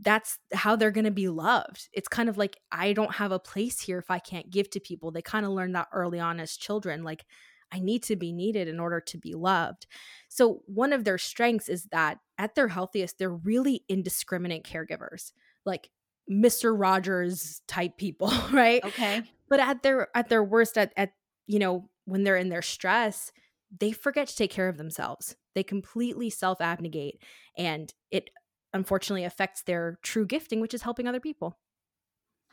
that's 0.00 0.38
how 0.52 0.76
they're 0.76 0.90
going 0.90 1.04
to 1.04 1.10
be 1.10 1.28
loved. 1.28 1.88
It's 1.92 2.08
kind 2.08 2.28
of 2.28 2.38
like 2.38 2.58
I 2.70 2.92
don't 2.92 3.14
have 3.14 3.32
a 3.32 3.38
place 3.38 3.80
here 3.80 3.98
if 3.98 4.10
I 4.10 4.18
can't 4.18 4.50
give 4.50 4.70
to 4.70 4.80
people. 4.80 5.10
They 5.10 5.22
kind 5.22 5.44
of 5.44 5.52
learn 5.52 5.72
that 5.72 5.88
early 5.92 6.20
on 6.20 6.40
as 6.40 6.56
children 6.56 7.02
like 7.02 7.24
I 7.72 7.80
need 7.80 8.04
to 8.04 8.16
be 8.16 8.32
needed 8.32 8.68
in 8.68 8.78
order 8.78 9.00
to 9.00 9.18
be 9.18 9.34
loved. 9.34 9.86
So 10.28 10.62
one 10.66 10.92
of 10.92 11.04
their 11.04 11.18
strengths 11.18 11.68
is 11.68 11.86
that 11.90 12.18
at 12.38 12.54
their 12.54 12.68
healthiest 12.68 13.18
they're 13.18 13.30
really 13.30 13.84
indiscriminate 13.88 14.64
caregivers. 14.64 15.32
Like 15.66 15.90
Mr. 16.30 16.78
Rogers 16.78 17.62
type 17.66 17.96
people, 17.96 18.32
right? 18.52 18.84
Okay. 18.84 19.22
but 19.48 19.60
at 19.60 19.82
their 19.82 20.08
at 20.16 20.28
their 20.28 20.44
worst 20.44 20.78
at 20.78 20.92
at 20.96 21.12
you 21.46 21.58
know 21.58 21.88
when 22.04 22.22
they're 22.22 22.36
in 22.36 22.48
their 22.48 22.62
stress 22.62 23.32
they 23.80 23.92
forget 23.92 24.28
to 24.28 24.36
take 24.36 24.50
care 24.50 24.68
of 24.68 24.76
themselves 24.76 25.36
they 25.54 25.62
completely 25.62 26.30
self-abnegate 26.30 27.20
and 27.56 27.92
it 28.10 28.30
unfortunately 28.72 29.24
affects 29.24 29.62
their 29.62 29.98
true 30.02 30.26
gifting 30.26 30.60
which 30.60 30.74
is 30.74 30.82
helping 30.82 31.06
other 31.06 31.20
people 31.20 31.58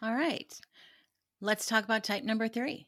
All 0.02 0.16
right. 0.16 0.52
Let's 1.42 1.68
talk 1.68 1.84
about 1.84 2.04
type 2.04 2.24
number 2.24 2.48
three. 2.48 2.88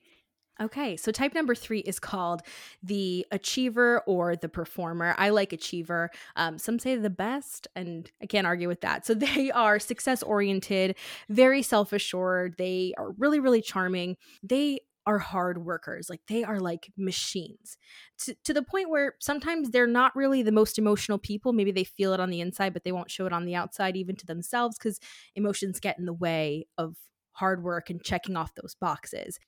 Okay, 0.62 0.98
so 0.98 1.12
type 1.12 1.34
number 1.34 1.56
three 1.56 1.80
is 1.80 2.00
called 2.00 2.42
the 2.84 3.26
achiever 3.32 4.02
or 4.06 4.36
the 4.36 4.50
performer. 4.50 5.16
I 5.18 5.30
like 5.30 5.52
achiever. 5.52 6.12
Um, 6.36 6.60
some 6.60 6.78
say 6.78 6.96
the 6.96 7.10
best, 7.10 7.68
and 7.76 8.10
I 8.22 8.28
can't 8.28 8.46
argue 8.46 8.68
with 8.68 8.82
that. 8.82 9.06
So 9.06 9.14
they 9.16 9.52
are 9.52 9.80
success 9.80 10.22
oriented, 10.24 10.96
very 11.30 11.62
self 11.64 11.94
assured. 11.94 12.56
They 12.58 12.94
are 12.98 13.12
really, 13.18 13.40
really 13.40 13.62
charming. 13.62 14.18
They 14.44 14.80
are 15.06 15.20
hard 15.20 15.66
workers. 15.66 16.10
Like 16.10 16.22
they 16.28 16.44
are 16.44 16.60
like 16.60 16.92
machines 16.98 17.78
to, 18.20 18.36
to 18.44 18.54
the 18.54 18.64
point 18.64 18.90
where 18.90 19.16
sometimes 19.20 19.70
they're 19.70 19.88
not 19.88 20.16
really 20.16 20.44
the 20.44 20.52
most 20.52 20.78
emotional 20.78 21.18
people. 21.18 21.54
Maybe 21.54 21.72
they 21.72 21.84
feel 21.84 22.14
it 22.14 22.20
on 22.20 22.30
the 22.30 22.42
inside, 22.42 22.74
but 22.74 22.84
they 22.84 22.92
won't 22.92 23.12
show 23.12 23.26
it 23.26 23.34
on 23.34 23.46
the 23.46 23.56
outside, 23.56 23.96
even 23.96 24.16
to 24.18 24.26
themselves, 24.26 24.78
because 24.78 25.00
emotions 25.36 25.80
get 25.80 26.00
in 26.00 26.06
the 26.06 26.14
way 26.14 26.68
of 26.78 26.96
hard 27.34 27.64
work 27.64 27.90
and 27.90 28.04
checking 28.04 28.38
off 28.38 28.56
those 28.56 28.76
boxes 28.80 29.40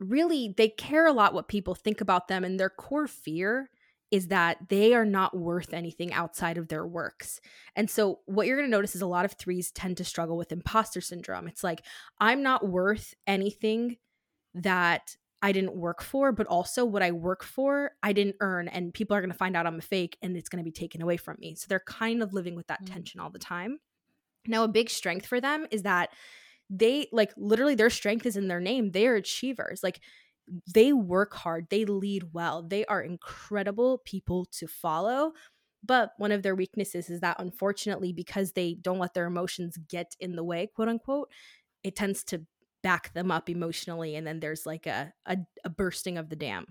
really 0.00 0.52
they 0.56 0.68
care 0.68 1.06
a 1.06 1.12
lot 1.12 1.34
what 1.34 1.48
people 1.48 1.74
think 1.74 2.00
about 2.00 2.28
them 2.28 2.44
and 2.44 2.58
their 2.58 2.68
core 2.68 3.06
fear 3.06 3.70
is 4.14 4.28
that 4.28 4.58
they 4.68 4.94
are 4.94 5.04
not 5.04 5.36
worth 5.36 5.74
anything 5.74 6.12
outside 6.12 6.56
of 6.56 6.68
their 6.68 6.86
works. 6.86 7.40
And 7.74 7.90
so 7.90 8.20
what 8.26 8.46
you're 8.46 8.56
going 8.56 8.68
to 8.68 8.76
notice 8.76 8.94
is 8.94 9.02
a 9.02 9.08
lot 9.08 9.24
of 9.24 9.32
threes 9.32 9.72
tend 9.72 9.96
to 9.96 10.04
struggle 10.04 10.36
with 10.36 10.52
imposter 10.52 11.00
syndrome. 11.00 11.48
It's 11.48 11.64
like 11.64 11.84
I'm 12.20 12.40
not 12.40 12.68
worth 12.68 13.14
anything 13.26 13.96
that 14.54 15.16
I 15.42 15.52
didn't 15.52 15.74
work 15.74 16.02
for, 16.02 16.32
but 16.32 16.46
also 16.46 16.84
what 16.84 17.02
I 17.02 17.12
work 17.12 17.44
for, 17.44 17.92
I 18.02 18.12
didn't 18.12 18.36
earn 18.40 18.68
and 18.68 18.94
people 18.94 19.14
are 19.16 19.20
going 19.20 19.32
to 19.32 19.36
find 19.36 19.56
out 19.56 19.66
I'm 19.66 19.78
a 19.78 19.82
fake 19.82 20.16
and 20.22 20.36
it's 20.36 20.48
going 20.48 20.62
to 20.62 20.64
be 20.64 20.72
taken 20.72 21.02
away 21.02 21.16
from 21.18 21.36
me. 21.38 21.54
So 21.54 21.66
they're 21.68 21.80
kind 21.86 22.22
of 22.22 22.32
living 22.32 22.54
with 22.54 22.66
that 22.68 22.80
Mm. 22.80 22.86
tension 22.86 23.20
all 23.20 23.30
the 23.30 23.38
time. 23.38 23.78
Now 24.46 24.64
a 24.64 24.68
big 24.68 24.90
strength 24.90 25.26
for 25.26 25.40
them 25.40 25.66
is 25.70 25.82
that 25.82 26.10
they 26.70 27.08
like 27.12 27.32
literally 27.36 27.74
their 27.74 27.90
strength 27.90 28.26
is 28.26 28.36
in 28.36 28.48
their 28.48 28.60
name. 28.60 28.92
They 28.92 29.06
are 29.06 29.16
achievers. 29.16 29.82
Like 29.82 30.00
they 30.72 30.92
work 30.92 31.34
hard, 31.34 31.68
they 31.70 31.84
lead 31.84 32.32
well, 32.34 32.62
they 32.62 32.84
are 32.86 33.02
incredible 33.02 33.98
people 34.04 34.46
to 34.52 34.66
follow. 34.66 35.32
But 35.82 36.12
one 36.18 36.32
of 36.32 36.42
their 36.42 36.54
weaknesses 36.54 37.10
is 37.10 37.20
that 37.20 37.36
unfortunately, 37.38 38.12
because 38.12 38.52
they 38.52 38.74
don't 38.74 38.98
let 38.98 39.14
their 39.14 39.26
emotions 39.26 39.76
get 39.88 40.16
in 40.20 40.36
the 40.36 40.44
way, 40.44 40.66
quote 40.66 40.88
unquote, 40.88 41.30
it 41.82 41.96
tends 41.96 42.24
to 42.24 42.46
back 42.84 43.12
them 43.14 43.32
up 43.32 43.48
emotionally. 43.48 44.14
And 44.14 44.24
then 44.24 44.38
there's 44.38 44.66
like 44.66 44.86
a, 44.86 45.12
a, 45.26 45.38
a 45.64 45.70
bursting 45.70 46.18
of 46.18 46.28
the 46.28 46.36
dam. 46.36 46.66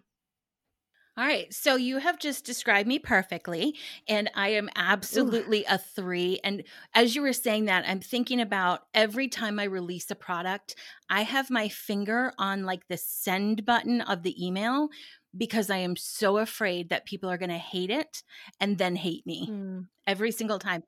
All 1.15 1.25
right. 1.25 1.53
So 1.53 1.75
you 1.75 1.97
have 1.97 2.17
just 2.17 2.43
described 2.43 2.87
me 2.87 2.97
perfectly, 2.97 3.75
and 4.07 4.31
I 4.33 4.49
am 4.49 4.69
absolutely 4.75 5.63
a 5.69 5.77
three. 5.77 6.39
And 6.43 6.63
as 6.95 7.15
you 7.15 7.21
were 7.21 7.33
saying 7.33 7.65
that, 7.65 7.85
I'm 7.87 7.99
thinking 7.99 8.41
about 8.41 8.81
every 8.95 9.27
time 9.27 9.59
I 9.59 9.65
release 9.65 10.09
a 10.09 10.15
product, 10.15 10.75
I 11.11 11.21
have 11.21 11.51
my 11.51 11.69
finger 11.69 12.33
on 12.39 12.63
like 12.63 12.87
the 12.87 12.97
send 12.97 13.63
button 13.63 14.01
of 14.01 14.23
the 14.23 14.43
email 14.43 14.89
because 15.37 15.69
I 15.69 15.77
am 15.77 15.95
so 15.95 16.37
afraid 16.37 16.89
that 16.89 17.05
people 17.05 17.29
are 17.29 17.37
going 17.37 17.49
to 17.49 17.57
hate 17.57 17.91
it 17.91 18.23
and 18.59 18.79
then 18.79 18.95
hate 18.95 19.25
me 19.27 19.49
mm. 19.51 19.85
every 20.07 20.31
single 20.31 20.57
time. 20.57 20.83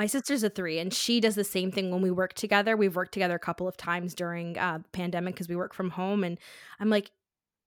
My 0.00 0.06
sister's 0.06 0.42
a 0.42 0.48
three, 0.48 0.78
and 0.78 0.94
she 0.94 1.20
does 1.20 1.34
the 1.34 1.44
same 1.44 1.70
thing 1.70 1.90
when 1.90 2.00
we 2.00 2.10
work 2.10 2.32
together. 2.32 2.74
We've 2.74 2.96
worked 2.96 3.12
together 3.12 3.34
a 3.34 3.38
couple 3.38 3.68
of 3.68 3.76
times 3.76 4.14
during 4.14 4.56
uh, 4.56 4.78
the 4.78 4.88
pandemic 4.92 5.34
because 5.34 5.46
we 5.46 5.56
work 5.56 5.74
from 5.74 5.90
home. 5.90 6.24
And 6.24 6.38
I'm 6.80 6.88
like, 6.88 7.10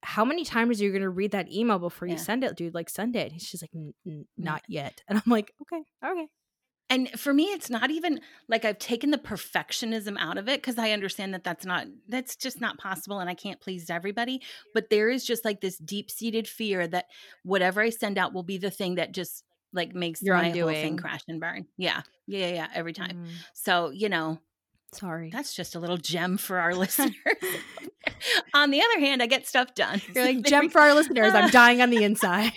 how 0.02 0.24
many 0.24 0.44
times 0.44 0.80
are 0.80 0.84
you 0.84 0.90
going 0.90 1.02
to 1.02 1.10
read 1.10 1.30
that 1.30 1.52
email 1.52 1.78
before 1.78 2.08
you 2.08 2.18
send 2.18 2.42
it, 2.42 2.56
dude? 2.56 2.74
Like, 2.74 2.90
send 2.90 3.14
it. 3.14 3.30
And 3.30 3.40
she's 3.40 3.62
like, 3.62 3.70
not 4.36 4.64
yet. 4.66 5.00
And 5.06 5.16
I'm 5.16 5.30
like, 5.30 5.54
okay, 5.62 5.84
okay. 6.04 6.26
And 6.90 7.08
for 7.10 7.32
me, 7.32 7.44
it's 7.44 7.70
not 7.70 7.92
even 7.92 8.20
like 8.48 8.64
I've 8.64 8.80
taken 8.80 9.12
the 9.12 9.18
perfectionism 9.18 10.16
out 10.18 10.36
of 10.36 10.48
it 10.48 10.60
because 10.60 10.76
I 10.76 10.90
understand 10.90 11.34
that 11.34 11.44
that's 11.44 11.64
not, 11.64 11.86
that's 12.08 12.34
just 12.34 12.60
not 12.60 12.78
possible 12.78 13.20
and 13.20 13.30
I 13.30 13.34
can't 13.34 13.60
please 13.60 13.88
everybody. 13.90 14.42
But 14.74 14.90
there 14.90 15.08
is 15.08 15.24
just 15.24 15.44
like 15.44 15.60
this 15.60 15.78
deep 15.78 16.10
seated 16.10 16.48
fear 16.48 16.88
that 16.88 17.06
whatever 17.44 17.80
I 17.80 17.90
send 17.90 18.18
out 18.18 18.34
will 18.34 18.42
be 18.42 18.58
the 18.58 18.72
thing 18.72 18.96
that 18.96 19.12
just 19.12 19.44
like 19.74 19.94
makes 19.94 20.22
You're 20.22 20.36
my 20.36 20.46
undoing. 20.46 20.74
whole 20.74 20.82
thing 20.82 20.96
crash 20.96 21.22
and 21.28 21.40
burn. 21.40 21.66
Yeah. 21.76 22.02
Yeah. 22.26 22.48
Yeah. 22.48 22.68
Every 22.74 22.92
time. 22.92 23.26
Mm. 23.26 23.28
So, 23.52 23.90
you 23.90 24.08
know, 24.08 24.38
Sorry. 24.94 25.30
That's 25.30 25.52
just 25.54 25.74
a 25.74 25.80
little 25.80 25.96
gem 25.96 26.36
for 26.36 26.58
our 26.58 26.74
listeners. 26.76 27.14
on 28.54 28.70
the 28.70 28.80
other 28.80 29.00
hand, 29.00 29.22
I 29.22 29.26
get 29.26 29.46
stuff 29.46 29.74
done. 29.74 30.00
You're 30.14 30.24
like, 30.24 30.42
gem 30.44 30.70
for 30.70 30.80
our 30.80 30.94
listeners. 30.94 31.34
I'm 31.34 31.50
dying 31.50 31.82
on 31.82 31.90
the 31.90 32.04
inside. 32.04 32.52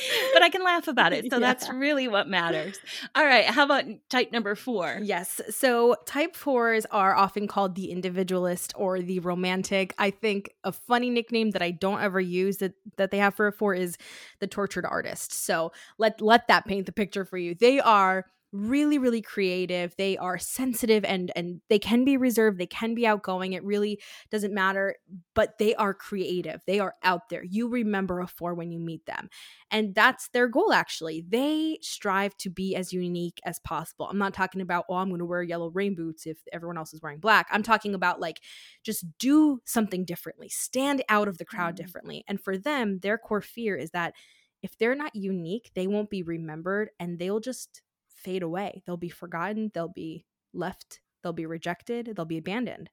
but 0.32 0.42
I 0.42 0.48
can 0.48 0.62
laugh 0.64 0.88
about 0.88 1.12
it. 1.12 1.30
So 1.30 1.36
yeah. 1.36 1.40
that's 1.40 1.68
really 1.70 2.08
what 2.08 2.28
matters. 2.28 2.78
All 3.14 3.24
right. 3.24 3.44
How 3.44 3.64
about 3.64 3.84
type 4.08 4.32
number 4.32 4.54
four? 4.54 5.00
Yes. 5.02 5.40
So 5.50 5.96
type 6.06 6.36
fours 6.36 6.86
are 6.90 7.14
often 7.14 7.46
called 7.46 7.74
the 7.74 7.90
individualist 7.90 8.72
or 8.76 9.00
the 9.00 9.20
romantic. 9.20 9.94
I 9.98 10.10
think 10.10 10.54
a 10.64 10.72
funny 10.72 11.10
nickname 11.10 11.50
that 11.50 11.62
I 11.62 11.70
don't 11.70 12.00
ever 12.00 12.20
use 12.20 12.58
that, 12.58 12.74
that 12.96 13.10
they 13.10 13.18
have 13.18 13.34
for 13.34 13.46
a 13.46 13.52
four 13.52 13.74
is 13.74 13.96
the 14.40 14.46
tortured 14.46 14.86
artist. 14.86 15.32
So 15.32 15.72
let 15.98 16.20
let 16.20 16.48
that 16.48 16.66
paint 16.66 16.86
the 16.86 16.92
picture 16.92 17.24
for 17.24 17.38
you. 17.38 17.54
They 17.54 17.80
are 17.80 18.26
really 18.52 18.98
really 18.98 19.22
creative. 19.22 19.94
They 19.96 20.18
are 20.18 20.38
sensitive 20.38 21.04
and 21.04 21.32
and 21.34 21.60
they 21.68 21.78
can 21.78 22.04
be 22.04 22.16
reserved 22.16 22.58
they 22.58 22.66
can 22.66 22.94
be 22.94 23.06
outgoing 23.06 23.54
it 23.54 23.64
really 23.64 24.00
doesn't 24.30 24.52
matter 24.52 24.96
but 25.34 25.58
they 25.58 25.74
are 25.74 25.94
creative 25.94 26.60
they 26.66 26.78
are 26.78 26.94
out 27.02 27.28
there 27.30 27.42
you 27.44 27.68
remember 27.68 28.20
a 28.20 28.26
four 28.26 28.54
when 28.54 28.70
you 28.70 28.78
meet 28.78 29.06
them 29.06 29.28
and 29.70 29.94
that's 29.94 30.28
their 30.28 30.48
goal 30.48 30.72
actually. 30.72 31.24
They 31.26 31.78
strive 31.80 32.36
to 32.38 32.50
be 32.50 32.76
as 32.76 32.92
unique 32.92 33.40
as 33.44 33.58
possible. 33.60 34.06
I'm 34.10 34.18
not 34.18 34.34
talking 34.34 34.60
about 34.60 34.84
oh 34.88 34.96
i'm 34.96 35.08
going 35.08 35.18
to 35.20 35.24
wear 35.24 35.42
yellow 35.42 35.70
rain 35.70 35.94
boots 35.94 36.26
if 36.26 36.38
everyone 36.52 36.78
else 36.78 36.92
is 36.92 37.02
wearing 37.02 37.20
black. 37.20 37.48
I'm 37.50 37.62
talking 37.62 37.94
about 37.94 38.20
like 38.20 38.40
just 38.82 39.06
do 39.18 39.60
something 39.64 40.04
differently 40.04 40.48
stand 40.48 41.02
out 41.08 41.28
of 41.28 41.38
the 41.38 41.44
crowd 41.44 41.74
mm. 41.74 41.76
differently 41.76 42.24
and 42.28 42.40
for 42.40 42.58
them 42.58 42.98
their 43.00 43.18
core 43.18 43.40
fear 43.40 43.76
is 43.76 43.90
that 43.90 44.14
if 44.62 44.76
they're 44.78 44.94
not 44.94 45.14
unique 45.14 45.70
they 45.74 45.86
won't 45.86 46.10
be 46.10 46.22
remembered 46.22 46.90
and 47.00 47.18
they'll 47.18 47.40
just 47.40 47.82
fade 48.22 48.42
away. 48.42 48.82
They'll 48.86 48.96
be 48.96 49.08
forgotten, 49.08 49.70
they'll 49.74 49.88
be 49.88 50.24
left, 50.52 51.00
they'll 51.22 51.32
be 51.32 51.46
rejected, 51.46 52.12
they'll 52.14 52.24
be 52.24 52.38
abandoned. 52.38 52.90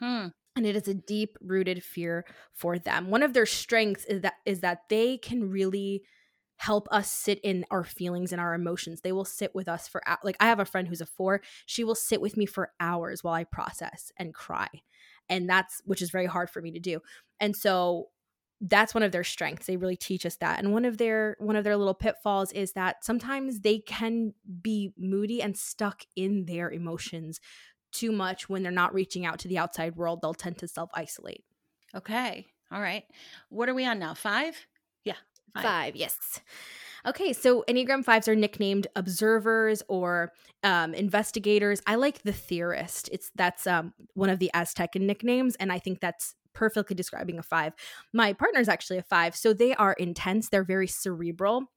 Hmm. 0.00 0.28
And 0.54 0.66
it 0.66 0.76
is 0.76 0.88
a 0.88 0.94
deep 0.94 1.36
rooted 1.42 1.82
fear 1.82 2.24
for 2.54 2.78
them. 2.78 3.10
One 3.10 3.22
of 3.22 3.34
their 3.34 3.46
strengths 3.46 4.04
is 4.06 4.22
that 4.22 4.34
is 4.46 4.60
that 4.60 4.88
they 4.88 5.18
can 5.18 5.50
really 5.50 6.02
help 6.58 6.88
us 6.90 7.10
sit 7.10 7.38
in 7.42 7.66
our 7.70 7.84
feelings 7.84 8.32
and 8.32 8.40
our 8.40 8.54
emotions. 8.54 9.02
They 9.02 9.12
will 9.12 9.26
sit 9.26 9.54
with 9.54 9.68
us 9.68 9.86
for 9.88 10.02
like 10.24 10.36
I 10.40 10.46
have 10.46 10.60
a 10.60 10.64
friend 10.64 10.88
who's 10.88 11.02
a 11.02 11.06
4. 11.06 11.42
She 11.66 11.84
will 11.84 11.94
sit 11.94 12.20
with 12.20 12.36
me 12.36 12.46
for 12.46 12.72
hours 12.80 13.22
while 13.22 13.34
I 13.34 13.44
process 13.44 14.10
and 14.16 14.34
cry. 14.34 14.68
And 15.28 15.48
that's 15.48 15.82
which 15.84 16.00
is 16.00 16.10
very 16.10 16.26
hard 16.26 16.48
for 16.48 16.62
me 16.62 16.70
to 16.72 16.80
do. 16.80 17.00
And 17.40 17.54
so 17.54 18.08
that's 18.60 18.94
one 18.94 19.02
of 19.02 19.12
their 19.12 19.24
strengths 19.24 19.66
they 19.66 19.76
really 19.76 19.96
teach 19.96 20.24
us 20.24 20.36
that 20.36 20.58
and 20.58 20.72
one 20.72 20.84
of 20.84 20.96
their 20.96 21.36
one 21.38 21.56
of 21.56 21.64
their 21.64 21.76
little 21.76 21.94
pitfalls 21.94 22.52
is 22.52 22.72
that 22.72 23.04
sometimes 23.04 23.60
they 23.60 23.78
can 23.78 24.32
be 24.62 24.92
moody 24.96 25.42
and 25.42 25.56
stuck 25.56 26.02
in 26.16 26.46
their 26.46 26.70
emotions 26.70 27.38
too 27.92 28.12
much 28.12 28.48
when 28.48 28.62
they're 28.62 28.72
not 28.72 28.94
reaching 28.94 29.26
out 29.26 29.38
to 29.38 29.48
the 29.48 29.58
outside 29.58 29.94
world 29.96 30.20
they'll 30.22 30.32
tend 30.32 30.56
to 30.56 30.66
self 30.66 30.90
isolate 30.94 31.44
okay 31.94 32.46
all 32.72 32.80
right. 32.80 33.04
What 33.48 33.68
are 33.68 33.74
we 33.74 33.86
on 33.86 33.98
now 33.98 34.14
five? 34.14 34.66
Yeah 35.04 35.14
five, 35.54 35.62
five 35.64 35.96
yes. 35.96 36.18
Okay, 37.06 37.32
so 37.32 37.64
Enneagram 37.68 38.04
fives 38.04 38.26
are 38.26 38.34
nicknamed 38.34 38.88
observers 38.96 39.82
or 39.88 40.32
um, 40.64 40.92
investigators. 40.92 41.80
I 41.86 41.94
like 41.94 42.22
the 42.22 42.32
theorist. 42.32 43.08
It's 43.12 43.30
that's 43.36 43.66
um, 43.66 43.94
one 44.14 44.28
of 44.28 44.40
the 44.40 44.50
Aztec 44.54 44.96
nicknames, 44.96 45.54
and 45.56 45.70
I 45.70 45.78
think 45.78 46.00
that's 46.00 46.34
perfectly 46.56 46.96
describing 46.96 47.38
a 47.38 47.42
five. 47.42 47.74
My 48.12 48.32
partner 48.32 48.60
is 48.60 48.68
actually 48.68 48.98
a 48.98 49.02
five. 49.02 49.36
So 49.36 49.52
they 49.52 49.74
are 49.74 49.92
intense, 49.92 50.48
they're 50.48 50.64
very 50.64 50.88
cerebral. 50.88 51.70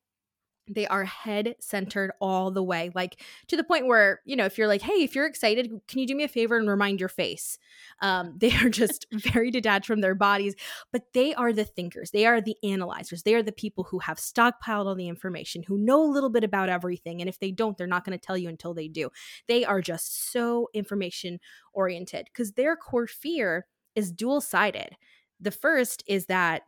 They 0.72 0.86
are 0.86 1.04
head 1.04 1.56
centered 1.60 2.12
all 2.22 2.52
the 2.52 2.62
way, 2.62 2.92
like 2.94 3.20
to 3.48 3.58
the 3.58 3.64
point 3.64 3.88
where, 3.88 4.22
you 4.24 4.36
know, 4.36 4.46
if 4.46 4.56
you're 4.56 4.68
like, 4.68 4.84
hey, 4.84 5.02
if 5.02 5.16
you're 5.16 5.26
excited, 5.26 5.72
can 5.88 5.98
you 5.98 6.06
do 6.06 6.16
me 6.16 6.26
a 6.26 6.28
favor 6.28 6.58
and 6.58 6.70
remind 6.70 7.00
your 7.00 7.10
face? 7.10 7.58
Um, 8.04 8.36
they 8.38 8.52
are 8.52 8.70
just 8.70 9.08
very 9.12 9.50
detached 9.50 9.88
from 9.88 10.02
their 10.02 10.14
bodies, 10.14 10.56
but 10.94 11.12
they 11.14 11.34
are 11.34 11.52
the 11.52 11.66
thinkers. 11.66 12.12
They 12.12 12.28
are 12.28 12.40
the 12.40 12.56
analyzers. 12.64 13.24
They 13.24 13.34
are 13.34 13.42
the 13.42 13.52
people 13.52 13.86
who 13.86 13.98
have 13.98 14.20
stockpiled 14.20 14.86
all 14.86 14.94
the 14.94 15.08
information, 15.08 15.64
who 15.64 15.80
know 15.80 16.04
a 16.04 16.14
little 16.14 16.30
bit 16.30 16.44
about 16.44 16.70
everything. 16.70 17.20
And 17.20 17.28
if 17.28 17.40
they 17.40 17.50
don't, 17.50 17.76
they're 17.76 17.88
not 17.88 18.06
going 18.06 18.18
to 18.18 18.24
tell 18.24 18.38
you 18.38 18.48
until 18.48 18.76
they 18.76 18.88
do. 18.88 19.10
They 19.48 19.66
are 19.66 19.82
just 19.82 20.32
so 20.32 20.70
information 20.76 21.40
oriented 21.74 22.30
because 22.32 22.52
their 22.52 22.76
core 22.76 23.08
fear 23.08 23.66
is 23.96 24.12
dual 24.12 24.42
sided. 24.42 24.96
The 25.40 25.52
first 25.52 26.04
is 26.08 26.26
that 26.28 26.64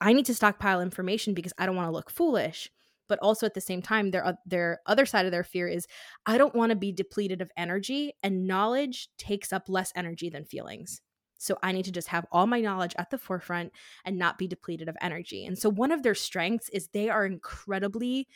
I 0.00 0.12
need 0.12 0.26
to 0.26 0.34
stockpile 0.34 0.80
information 0.80 1.34
because 1.34 1.52
I 1.58 1.66
don't 1.66 1.76
want 1.76 1.88
to 1.88 1.92
look 1.92 2.10
foolish. 2.10 2.70
But 3.06 3.18
also 3.20 3.44
at 3.44 3.52
the 3.52 3.60
same 3.60 3.82
time, 3.82 4.10
their 4.10 4.38
their 4.46 4.80
other 4.86 5.04
side 5.04 5.26
of 5.26 5.32
their 5.32 5.44
fear 5.44 5.68
is 5.68 5.86
I 6.24 6.38
don't 6.38 6.54
want 6.54 6.70
to 6.70 6.76
be 6.76 6.90
depleted 6.90 7.42
of 7.42 7.50
energy, 7.54 8.14
and 8.22 8.46
knowledge 8.46 9.08
takes 9.18 9.52
up 9.52 9.68
less 9.68 9.92
energy 9.94 10.30
than 10.30 10.46
feelings. 10.46 11.02
So 11.36 11.58
I 11.62 11.72
need 11.72 11.84
to 11.84 11.92
just 11.92 12.08
have 12.08 12.24
all 12.32 12.46
my 12.46 12.62
knowledge 12.62 12.94
at 12.96 13.10
the 13.10 13.18
forefront 13.18 13.72
and 14.06 14.18
not 14.18 14.38
be 14.38 14.46
depleted 14.46 14.88
of 14.88 14.96
energy. 15.02 15.44
And 15.44 15.58
so 15.58 15.68
one 15.68 15.92
of 15.92 16.02
their 16.02 16.14
strengths 16.14 16.70
is 16.70 16.88
they 16.88 17.10
are 17.10 17.26
incredibly 17.26 18.26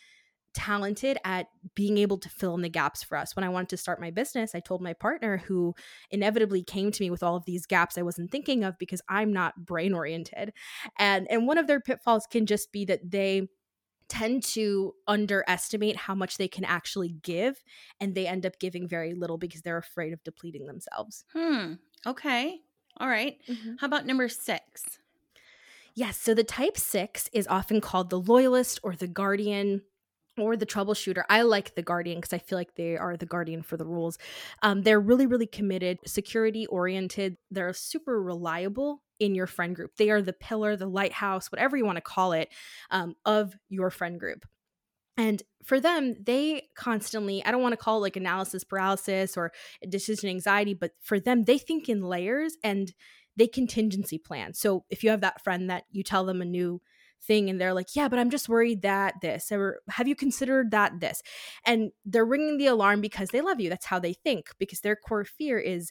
talented 0.54 1.18
at 1.24 1.48
being 1.74 1.98
able 1.98 2.18
to 2.18 2.28
fill 2.28 2.54
in 2.54 2.62
the 2.62 2.68
gaps 2.68 3.02
for 3.02 3.16
us. 3.16 3.36
When 3.36 3.44
I 3.44 3.48
wanted 3.48 3.68
to 3.70 3.76
start 3.76 4.00
my 4.00 4.10
business, 4.10 4.54
I 4.54 4.60
told 4.60 4.80
my 4.80 4.92
partner 4.92 5.38
who 5.38 5.74
inevitably 6.10 6.62
came 6.62 6.90
to 6.90 7.02
me 7.02 7.10
with 7.10 7.22
all 7.22 7.36
of 7.36 7.44
these 7.44 7.66
gaps 7.66 7.98
I 7.98 8.02
wasn't 8.02 8.30
thinking 8.30 8.64
of 8.64 8.78
because 8.78 9.02
I'm 9.08 9.32
not 9.32 9.66
brain 9.66 9.94
oriented. 9.94 10.52
And 10.98 11.30
and 11.30 11.46
one 11.46 11.58
of 11.58 11.66
their 11.66 11.80
pitfalls 11.80 12.26
can 12.30 12.46
just 12.46 12.72
be 12.72 12.84
that 12.86 13.10
they 13.10 13.48
tend 14.08 14.42
to 14.42 14.94
underestimate 15.06 15.96
how 15.96 16.14
much 16.14 16.38
they 16.38 16.48
can 16.48 16.64
actually 16.64 17.14
give 17.22 17.62
and 18.00 18.14
they 18.14 18.26
end 18.26 18.46
up 18.46 18.58
giving 18.58 18.88
very 18.88 19.14
little 19.14 19.36
because 19.36 19.62
they're 19.62 19.76
afraid 19.76 20.12
of 20.12 20.24
depleting 20.24 20.66
themselves. 20.66 21.24
Hmm. 21.34 21.74
Okay. 22.06 22.60
All 22.96 23.08
right. 23.08 23.36
mm-hmm. 23.48 23.74
How 23.78 23.86
about 23.86 24.06
number 24.06 24.28
6? 24.28 24.98
Yes, 25.94 26.16
so 26.16 26.32
the 26.32 26.44
type 26.44 26.76
6 26.76 27.28
is 27.32 27.46
often 27.48 27.80
called 27.80 28.10
the 28.10 28.20
loyalist 28.20 28.80
or 28.82 28.94
the 28.94 29.08
guardian 29.08 29.82
or 30.40 30.56
the 30.56 30.66
troubleshooter. 30.66 31.22
I 31.28 31.42
like 31.42 31.74
the 31.74 31.82
guardian 31.82 32.18
because 32.18 32.32
I 32.32 32.38
feel 32.38 32.58
like 32.58 32.74
they 32.74 32.96
are 32.96 33.16
the 33.16 33.26
guardian 33.26 33.62
for 33.62 33.76
the 33.76 33.84
rules. 33.84 34.18
Um, 34.62 34.82
they're 34.82 35.00
really, 35.00 35.26
really 35.26 35.46
committed, 35.46 35.98
security 36.06 36.66
oriented. 36.66 37.36
They're 37.50 37.72
super 37.72 38.22
reliable 38.22 39.02
in 39.18 39.34
your 39.34 39.46
friend 39.46 39.74
group. 39.74 39.96
They 39.96 40.10
are 40.10 40.22
the 40.22 40.32
pillar, 40.32 40.76
the 40.76 40.86
lighthouse, 40.86 41.50
whatever 41.50 41.76
you 41.76 41.84
want 41.84 41.96
to 41.96 42.02
call 42.02 42.32
it, 42.32 42.48
um, 42.90 43.14
of 43.24 43.54
your 43.68 43.90
friend 43.90 44.18
group. 44.18 44.46
And 45.16 45.42
for 45.64 45.80
them, 45.80 46.14
they 46.24 46.68
constantly, 46.76 47.44
I 47.44 47.50
don't 47.50 47.62
want 47.62 47.72
to 47.72 47.76
call 47.76 47.98
it 47.98 48.02
like 48.02 48.16
analysis 48.16 48.62
paralysis 48.62 49.36
or 49.36 49.52
decision 49.88 50.30
anxiety, 50.30 50.74
but 50.74 50.92
for 51.02 51.18
them, 51.18 51.44
they 51.44 51.58
think 51.58 51.88
in 51.88 52.02
layers 52.02 52.56
and 52.62 52.92
they 53.36 53.48
contingency 53.48 54.18
plan. 54.18 54.54
So 54.54 54.84
if 54.90 55.02
you 55.02 55.10
have 55.10 55.20
that 55.22 55.42
friend 55.42 55.70
that 55.70 55.84
you 55.90 56.04
tell 56.04 56.24
them 56.24 56.40
a 56.40 56.44
new 56.44 56.80
thing 57.22 57.50
and 57.50 57.60
they're 57.60 57.74
like 57.74 57.94
yeah 57.94 58.08
but 58.08 58.18
i'm 58.18 58.30
just 58.30 58.48
worried 58.48 58.82
that 58.82 59.14
this 59.20 59.50
or 59.52 59.80
have 59.88 60.08
you 60.08 60.14
considered 60.14 60.70
that 60.70 61.00
this 61.00 61.22
and 61.64 61.90
they're 62.04 62.24
ringing 62.24 62.56
the 62.56 62.66
alarm 62.66 63.00
because 63.00 63.28
they 63.30 63.40
love 63.40 63.60
you 63.60 63.68
that's 63.68 63.86
how 63.86 63.98
they 63.98 64.12
think 64.12 64.48
because 64.58 64.80
their 64.80 64.96
core 64.96 65.24
fear 65.24 65.58
is 65.58 65.90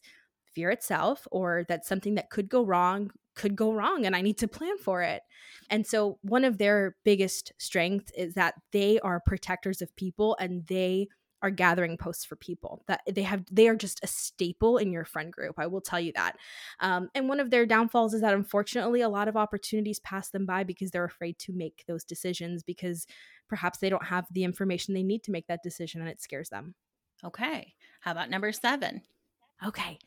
fear 0.54 0.72
itself 0.72 1.28
or 1.32 1.66
that 1.68 1.86
something 1.86 2.16
that 2.16 2.30
could 2.30 2.50
go 2.50 2.64
wrong 2.64 3.12
could 3.38 3.56
go 3.56 3.72
wrong 3.72 4.06
and 4.06 4.16
I 4.16 4.22
need 4.22 4.40
to 4.40 4.48
plan 4.48 4.78
for 4.78 5.04
it. 5.04 5.22
And 5.70 5.86
so 5.86 6.18
one 6.24 6.44
of 6.44 6.58
their 6.58 6.96
biggest 7.06 7.54
strengths 7.60 8.12
is 8.18 8.34
that 8.34 8.56
they 8.72 9.00
are 9.00 9.22
protectors 9.26 9.82
of 9.82 9.96
people 9.96 10.36
and 10.40 10.66
they 10.68 11.08
are 11.42 11.50
gathering 11.50 11.98
posts 11.98 12.26
for 12.26 12.36
people 12.36 12.84
that 12.88 13.02
they 13.10 13.22
have 13.22 13.44
they 13.52 13.68
are 13.68 13.76
just 13.76 14.00
a 14.04 14.08
staple 14.08 14.78
in 14.78 14.92
your 14.92 15.06
friend 15.06 15.32
group 15.32 15.56
i 15.58 15.68
will 15.68 15.82
tell 15.82 16.00
you 16.00 16.12
that 16.14 16.36
um, 16.80 17.10
and 17.16 17.30
one 17.30 17.40
of 17.40 17.50
their 17.50 17.66
downfalls 17.66 18.14
is 18.14 18.22
that 18.22 18.34
unfortunately 18.34 19.02
a 19.02 19.10
lot 19.10 19.28
of 19.28 19.38
opportunities 19.38 20.00
pass 20.00 20.30
them 20.30 20.46
by 20.46 20.64
because 20.64 20.92
they're 20.92 21.06
afraid 21.06 21.38
to 21.38 21.54
make 21.54 21.84
those 21.88 22.04
decisions 22.04 22.64
because 22.64 23.06
perhaps 23.48 23.80
they 23.80 23.90
don't 23.90 24.06
have 24.06 24.26
the 24.32 24.44
information 24.44 24.94
they 24.94 25.04
need 25.04 25.24
to 25.24 25.32
make 25.32 25.48
that 25.48 25.64
decision 25.64 26.02
and 26.02 26.10
it 26.10 26.22
scares 26.22 26.50
them 26.50 26.74
okay 27.24 27.74
how 28.02 28.12
about 28.12 28.30
number 28.30 28.52
seven 28.52 29.02
Okay. 29.66 29.98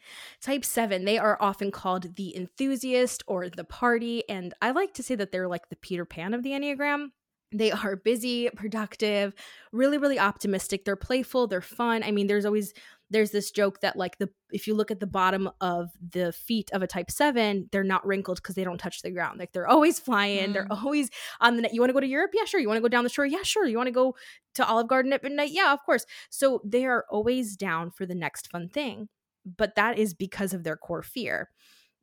Type 0.40 0.64
seven, 0.64 1.04
they 1.04 1.18
are 1.18 1.36
often 1.40 1.72
called 1.72 2.14
the 2.14 2.36
enthusiast 2.36 3.24
or 3.26 3.48
the 3.48 3.64
party. 3.64 4.22
And 4.28 4.54
I 4.62 4.70
like 4.70 4.94
to 4.94 5.02
say 5.02 5.16
that 5.16 5.32
they're 5.32 5.48
like 5.48 5.68
the 5.68 5.76
Peter 5.76 6.04
Pan 6.04 6.34
of 6.34 6.44
the 6.44 6.50
Enneagram 6.50 7.08
They 7.52 7.72
are 7.72 7.96
busy, 7.96 8.48
productive, 8.54 9.34
really, 9.72 9.98
really 9.98 10.18
optimistic. 10.18 10.84
They're 10.84 10.96
playful, 10.96 11.46
they're 11.46 11.60
fun. 11.60 12.02
I 12.02 12.10
mean, 12.10 12.26
there's 12.26 12.44
always 12.46 12.72
there's 13.12 13.32
this 13.32 13.50
joke 13.50 13.80
that 13.80 13.96
like 13.96 14.18
the 14.18 14.28
if 14.52 14.68
you 14.68 14.74
look 14.74 14.90
at 14.92 15.00
the 15.00 15.06
bottom 15.06 15.50
of 15.60 15.90
the 16.12 16.32
feet 16.32 16.70
of 16.72 16.80
a 16.80 16.86
type 16.86 17.10
7 17.10 17.68
they're 17.72 17.82
not 17.82 18.06
wrinkled 18.06 18.36
because 18.36 18.54
they 18.54 18.62
don't 18.62 18.78
touch 18.78 19.02
the 19.02 19.10
ground. 19.10 19.40
Like 19.40 19.52
they're 19.52 19.66
always 19.66 19.98
flying 19.98 20.50
mm. 20.50 20.52
they're 20.52 20.68
always 20.70 21.10
on 21.40 21.56
the 21.56 21.62
net. 21.62 21.74
You 21.74 21.80
want 21.80 21.90
to 21.90 21.94
go 21.94 22.00
to 22.00 22.06
europe? 22.06 22.30
Yeah 22.34 22.44
sure. 22.44 22.60
You 22.60 22.68
want 22.68 22.78
to 22.78 22.82
go 22.82 22.88
down 22.88 23.02
the 23.02 23.10
shore? 23.10 23.26
Yeah 23.26 23.42
sure. 23.42 23.66
You 23.66 23.76
want 23.76 23.88
to 23.88 23.92
go 23.92 24.14
to 24.54 24.66
olive 24.66 24.86
garden 24.86 25.12
at 25.12 25.24
midnight? 25.24 25.50
Yeah 25.50 25.72
of 25.72 25.84
course. 25.84 26.06
So 26.30 26.62
they 26.64 26.86
are 26.86 27.04
always 27.10 27.56
down 27.56 27.90
for 27.90 28.06
the 28.06 28.14
next 28.14 28.48
fun 28.48 28.68
thing 28.68 29.08
but 29.44 29.74
that 29.74 29.98
is 29.98 30.14
because 30.14 30.52
of 30.52 30.64
their 30.64 30.76
core 30.76 31.02
fear 31.02 31.50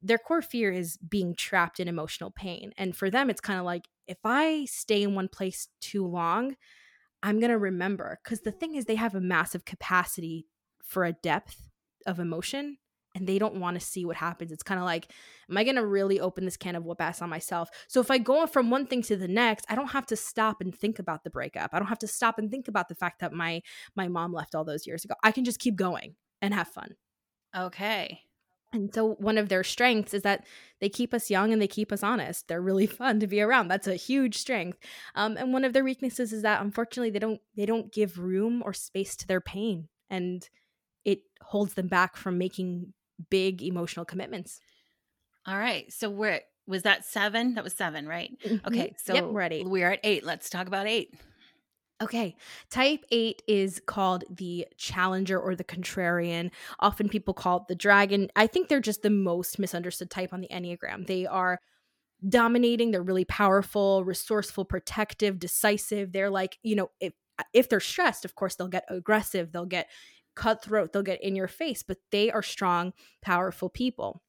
their 0.02 0.18
core 0.18 0.42
fear 0.42 0.72
is 0.72 0.98
being 0.98 1.36
trapped 1.36 1.80
in 1.80 1.88
emotional 1.88 2.32
pain. 2.32 2.72
And 2.78 2.96
for 2.96 3.10
them, 3.10 3.30
it's 3.30 3.42
kind 3.42 3.60
of 3.60 3.66
like 3.66 3.88
if 4.08 4.20
I 4.24 4.66
stay 4.66 5.04
in 5.04 5.16
one 5.16 5.28
place 5.28 5.68
too 5.82 6.06
long, 6.06 6.56
I'm 7.24 7.40
going 7.40 7.52
to 7.52 7.58
remember. 7.58 8.20
Because 8.24 8.42
the 8.42 8.52
thing 8.52 8.76
is, 8.76 8.86
they 8.86 8.96
have 8.96 9.16
a 9.16 9.22
massive 9.22 9.66
capacity 9.66 10.48
for 10.84 11.04
a 11.04 11.14
depth 11.14 11.70
of 12.06 12.20
emotion 12.20 12.78
and 13.18 13.28
they 13.28 13.40
don't 13.40 13.60
want 13.60 13.80
to 13.80 13.86
see 13.86 14.06
what 14.06 14.16
happens. 14.16 14.52
It's 14.52 14.64
kind 14.64 14.80
of 14.80 14.86
like, 14.86 15.12
am 15.50 15.58
I 15.58 15.64
going 15.64 15.76
to 15.76 15.86
really 15.86 16.20
open 16.20 16.46
this 16.46 16.56
can 16.56 16.76
of 16.76 16.86
whoop 16.86 17.02
ass 17.02 17.22
on 17.22 17.30
myself? 17.30 17.70
So 17.88 18.00
if 18.00 18.12
I 18.12 18.20
go 18.20 18.46
from 18.46 18.70
one 18.70 18.86
thing 18.86 19.02
to 19.04 19.18
the 19.18 19.28
next, 19.28 19.66
I 19.70 19.76
don't 19.76 19.88
have 19.88 20.06
to 20.08 20.16
stop 20.16 20.62
and 20.62 20.74
think 20.74 21.00
about 21.00 21.24
the 21.24 21.32
breakup. 21.32 21.72
I 21.74 21.80
don't 21.80 21.88
have 21.88 22.00
to 22.00 22.08
stop 22.08 22.38
and 22.38 22.52
think 22.52 22.68
about 22.68 22.90
the 22.90 22.96
fact 22.96 23.20
that 23.22 23.34
my 23.34 23.64
my 23.96 24.08
mom 24.08 24.34
left 24.34 24.54
all 24.54 24.64
those 24.64 24.86
years 24.86 25.04
ago. 25.04 25.16
I 25.24 25.32
can 25.32 25.46
just 25.46 25.60
keep 25.60 25.76
going 25.76 26.16
and 26.42 26.54
have 26.54 26.68
fun. 26.68 26.96
Okay. 27.56 28.22
And 28.74 28.94
so 28.94 29.14
one 29.14 29.38
of 29.38 29.50
their 29.50 29.64
strengths 29.64 30.14
is 30.14 30.24
that 30.24 30.46
they 30.82 30.90
keep 30.90 31.14
us 31.14 31.30
young 31.30 31.54
and 31.54 31.62
they 31.62 31.68
keep 31.68 31.92
us 31.92 32.04
honest. 32.04 32.48
They're 32.48 32.62
really 32.62 32.88
fun 32.88 33.20
to 33.22 33.28
be 33.28 33.42
around. 33.42 33.70
That's 33.70 33.88
a 33.88 33.96
huge 33.96 34.38
strength. 34.38 34.78
Um, 35.16 35.38
and 35.38 35.54
one 35.54 35.64
of 35.64 35.74
their 35.74 35.84
weaknesses 35.84 36.34
is 36.34 36.42
that 36.42 36.62
unfortunately 36.62 37.12
they 37.12 37.20
don't 37.20 37.42
they 37.56 37.66
don't 37.66 37.92
give 37.92 38.20
room 38.20 38.62
or 38.66 38.74
space 38.74 39.16
to 39.18 39.28
their 39.28 39.42
pain, 39.42 39.88
and 40.10 40.48
it 41.06 41.22
holds 41.42 41.76
them 41.76 41.88
back 41.88 42.18
from 42.18 42.38
making 42.38 42.94
big 43.30 43.64
emotional 43.64 44.06
commitments. 44.06 44.60
All 45.46 45.58
right. 45.58 45.92
So 45.92 46.10
we're 46.10 46.42
was 46.68 46.84
that 46.84 47.06
seven? 47.06 47.54
That 47.54 47.64
was 47.64 47.74
seven, 47.74 48.08
right? 48.08 48.38
Mm-hmm. 48.46 48.68
Okay. 48.68 48.96
So 48.98 49.14
yep, 49.14 49.26
we're 49.26 49.42
at 49.42 49.54
eight. 49.54 49.66
We're 49.66 49.94
at 49.94 50.02
eight. 50.04 50.26
Let's 50.26 50.50
talk 50.50 50.68
about 50.68 50.88
eight. 50.88 51.14
Okay. 52.02 52.36
Type 52.70 53.04
8 53.12 53.42
is 53.48 53.82
called 53.88 54.24
the 54.30 54.68
challenger 54.78 55.40
or 55.40 55.56
the 55.56 55.64
contrarian. 55.64 56.52
Often 56.80 57.10
people 57.10 57.34
call 57.34 57.58
it 57.58 57.68
the 57.68 57.76
dragon. 57.76 58.30
I 58.36 58.46
think 58.46 58.68
they're 58.68 58.80
just 58.80 59.02
the 59.02 59.10
most 59.10 59.58
misunderstood 59.58 60.12
type 60.12 60.32
on 60.32 60.42
the 60.42 60.48
Enneagram. 60.50 61.08
They 61.08 61.26
are 61.26 61.60
dominating, 62.28 62.92
they're 62.92 63.02
really 63.02 63.26
powerful, 63.26 64.04
resourceful, 64.04 64.66
protective, 64.66 65.40
decisive. 65.40 66.12
They're 66.12 66.30
like, 66.30 66.58
you 66.64 66.76
know, 66.76 66.90
if 67.00 67.14
if 67.54 67.70
they're 67.70 67.80
stressed, 67.80 68.26
of 68.26 68.36
course 68.36 68.56
they'll 68.56 68.68
get 68.68 68.86
aggressive, 68.90 69.52
they'll 69.52 69.66
get 69.66 69.90
cutthroat, 70.36 70.94
they'll 70.94 71.04
get 71.04 71.24
in 71.24 71.36
your 71.36 71.48
face, 71.48 71.84
but 71.84 71.98
they 72.12 72.32
are 72.32 72.44
strong, 72.44 72.94
powerful 73.22 73.70
people. 73.70 74.22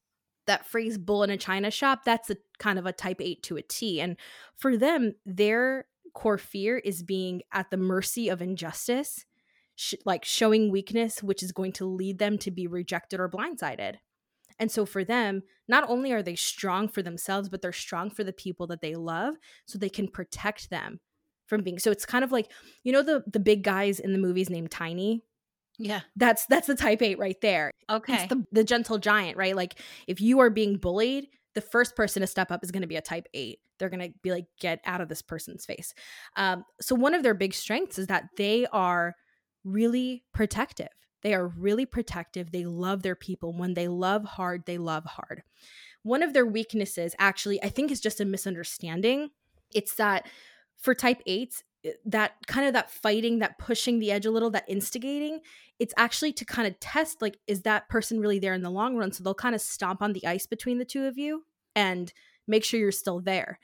That 0.47 0.65
phrase 0.65 0.97
bull 0.97 1.23
in 1.23 1.29
a 1.29 1.37
china 1.37 1.71
shop, 1.71 2.01
that's 2.05 2.29
a 2.29 2.37
kind 2.57 2.79
of 2.79 2.85
a 2.85 2.93
type 2.93 3.21
8 3.21 3.43
to 3.43 3.57
a 3.57 3.61
T. 3.61 4.01
And 4.01 4.17
for 4.57 4.77
them, 4.77 5.13
they're 5.25 5.85
core 6.13 6.37
fear 6.37 6.77
is 6.77 7.03
being 7.03 7.41
at 7.51 7.69
the 7.69 7.77
mercy 7.77 8.29
of 8.29 8.41
injustice, 8.41 9.25
sh- 9.75 9.95
like 10.05 10.25
showing 10.25 10.71
weakness, 10.71 11.23
which 11.23 11.43
is 11.43 11.51
going 11.51 11.73
to 11.73 11.85
lead 11.85 12.19
them 12.19 12.37
to 12.39 12.51
be 12.51 12.67
rejected 12.67 13.19
or 13.19 13.29
blindsided. 13.29 13.95
And 14.59 14.71
so 14.71 14.85
for 14.85 15.03
them, 15.03 15.43
not 15.67 15.89
only 15.89 16.11
are 16.11 16.21
they 16.21 16.35
strong 16.35 16.89
for 16.89 17.01
themselves, 17.01 17.47
but 17.47 17.61
they're 17.61 17.71
strong 17.71 18.09
for 18.09 18.23
the 18.23 18.33
people 18.33 18.67
that 18.67 18.81
they 18.81 18.95
love 18.95 19.35
so 19.65 19.77
they 19.77 19.89
can 19.89 20.07
protect 20.07 20.69
them 20.69 20.99
from 21.49 21.63
being 21.63 21.79
so 21.79 21.89
it's 21.89 22.05
kind 22.05 22.23
of 22.23 22.31
like 22.31 22.51
you 22.83 22.91
know 22.93 23.01
the 23.01 23.23
the 23.25 23.39
big 23.39 23.63
guys 23.63 23.99
in 23.99 24.13
the 24.13 24.19
movies 24.19 24.49
named 24.49 24.71
tiny? 24.71 25.23
Yeah. 25.79 26.01
That's 26.15 26.45
that's 26.45 26.67
the 26.67 26.75
type 26.75 27.01
8 27.01 27.17
right 27.17 27.39
there. 27.41 27.71
Okay. 27.89 28.13
it's 28.13 28.27
the, 28.27 28.45
the 28.51 28.63
gentle 28.63 28.97
giant 28.97 29.37
right? 29.37 29.55
Like 29.55 29.79
if 30.07 30.21
you 30.21 30.39
are 30.39 30.49
being 30.49 30.77
bullied 30.77 31.27
the 31.55 31.61
first 31.61 31.95
person 31.95 32.21
to 32.21 32.27
step 32.27 32.51
up 32.51 32.63
is 32.63 32.71
going 32.71 32.81
to 32.81 32.87
be 32.87 32.95
a 32.95 33.01
type 33.01 33.27
8 33.33 33.59
they're 33.79 33.89
going 33.89 34.11
to 34.11 34.13
be 34.21 34.31
like 34.31 34.45
get 34.59 34.81
out 34.85 35.01
of 35.01 35.09
this 35.09 35.21
person's 35.21 35.65
face. 35.65 35.93
Um, 36.35 36.65
so 36.79 36.93
one 36.95 37.15
of 37.15 37.23
their 37.23 37.33
big 37.33 37.53
strengths 37.53 37.97
is 37.97 38.07
that 38.07 38.25
they 38.37 38.67
are 38.67 39.15
really 39.63 40.23
protective. 40.33 40.89
They 41.21 41.33
are 41.33 41.47
really 41.47 41.85
protective. 41.85 42.51
They 42.51 42.65
love 42.65 43.01
their 43.01 43.15
people. 43.15 43.53
When 43.53 43.73
they 43.73 43.87
love 43.87 44.23
hard 44.25 44.65
they 44.65 44.77
love 44.77 45.05
hard. 45.05 45.43
One 46.03 46.23
of 46.23 46.33
their 46.33 46.45
weaknesses 46.45 47.15
actually 47.19 47.61
i 47.63 47.69
think 47.69 47.91
is 47.91 48.01
just 48.01 48.21
a 48.21 48.25
misunderstanding. 48.25 49.29
It's 49.73 49.95
that 49.95 50.27
for 50.77 50.93
type 50.93 51.21
8s 51.27 51.59
eh, 51.59 51.61
that 52.05 52.33
kind 52.47 52.67
of 52.67 52.73
that 52.73 52.91
fighting 52.91 53.39
that 53.39 53.57
pushing 53.57 53.99
the 53.99 54.11
edge 54.11 54.25
a 54.25 54.31
little 54.31 54.49
that 54.49 54.65
instigating 54.67 55.39
it's 55.79 55.93
actually 55.95 56.33
to 56.33 56.43
kind 56.43 56.67
of 56.67 56.77
test 56.79 57.21
like 57.21 57.37
is 57.47 57.61
that 57.61 57.87
person 57.87 58.19
really 58.19 58.37
there 58.37 58.53
in 58.53 58.63
the 58.63 58.69
long 58.69 58.97
run 58.97 59.11
so 59.11 59.23
they'll 59.23 59.33
kind 59.33 59.55
of 59.55 59.61
stomp 59.61 60.01
on 60.01 60.11
the 60.11 60.25
ice 60.25 60.45
between 60.45 60.77
the 60.77 60.85
two 60.85 61.05
of 61.05 61.17
you 61.17 61.43
and 61.75 62.11
make 62.49 62.65
sure 62.65 62.79
you're 62.79 62.91
still 62.91 63.19
there. 63.19 63.59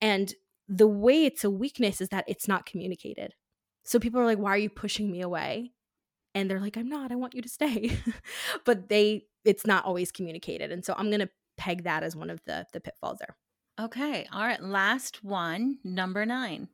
And 0.00 0.32
the 0.68 0.86
way 0.86 1.24
it's 1.24 1.44
a 1.44 1.50
weakness 1.50 2.00
is 2.00 2.10
that 2.10 2.24
it's 2.28 2.46
not 2.46 2.66
communicated. 2.66 3.34
So 3.84 3.98
people 3.98 4.20
are 4.20 4.26
like, 4.26 4.38
why 4.38 4.50
are 4.50 4.58
you 4.58 4.70
pushing 4.70 5.10
me 5.10 5.22
away? 5.22 5.72
And 6.34 6.48
they're 6.48 6.60
like, 6.60 6.76
I'm 6.76 6.88
not, 6.88 7.10
I 7.10 7.16
want 7.16 7.34
you 7.34 7.42
to 7.42 7.48
stay. 7.48 7.98
but 8.64 8.88
they, 8.88 9.24
it's 9.44 9.66
not 9.66 9.86
always 9.86 10.12
communicated. 10.12 10.70
And 10.70 10.84
so 10.84 10.94
I'm 10.96 11.08
going 11.08 11.20
to 11.20 11.30
peg 11.56 11.84
that 11.84 12.02
as 12.02 12.14
one 12.14 12.30
of 12.30 12.40
the, 12.44 12.66
the 12.72 12.80
pitfalls 12.80 13.18
there. 13.18 13.36
Okay. 13.80 14.26
All 14.30 14.44
right. 14.44 14.62
Last 14.62 15.24
one, 15.24 15.78
number 15.82 16.26
nine. 16.26 16.68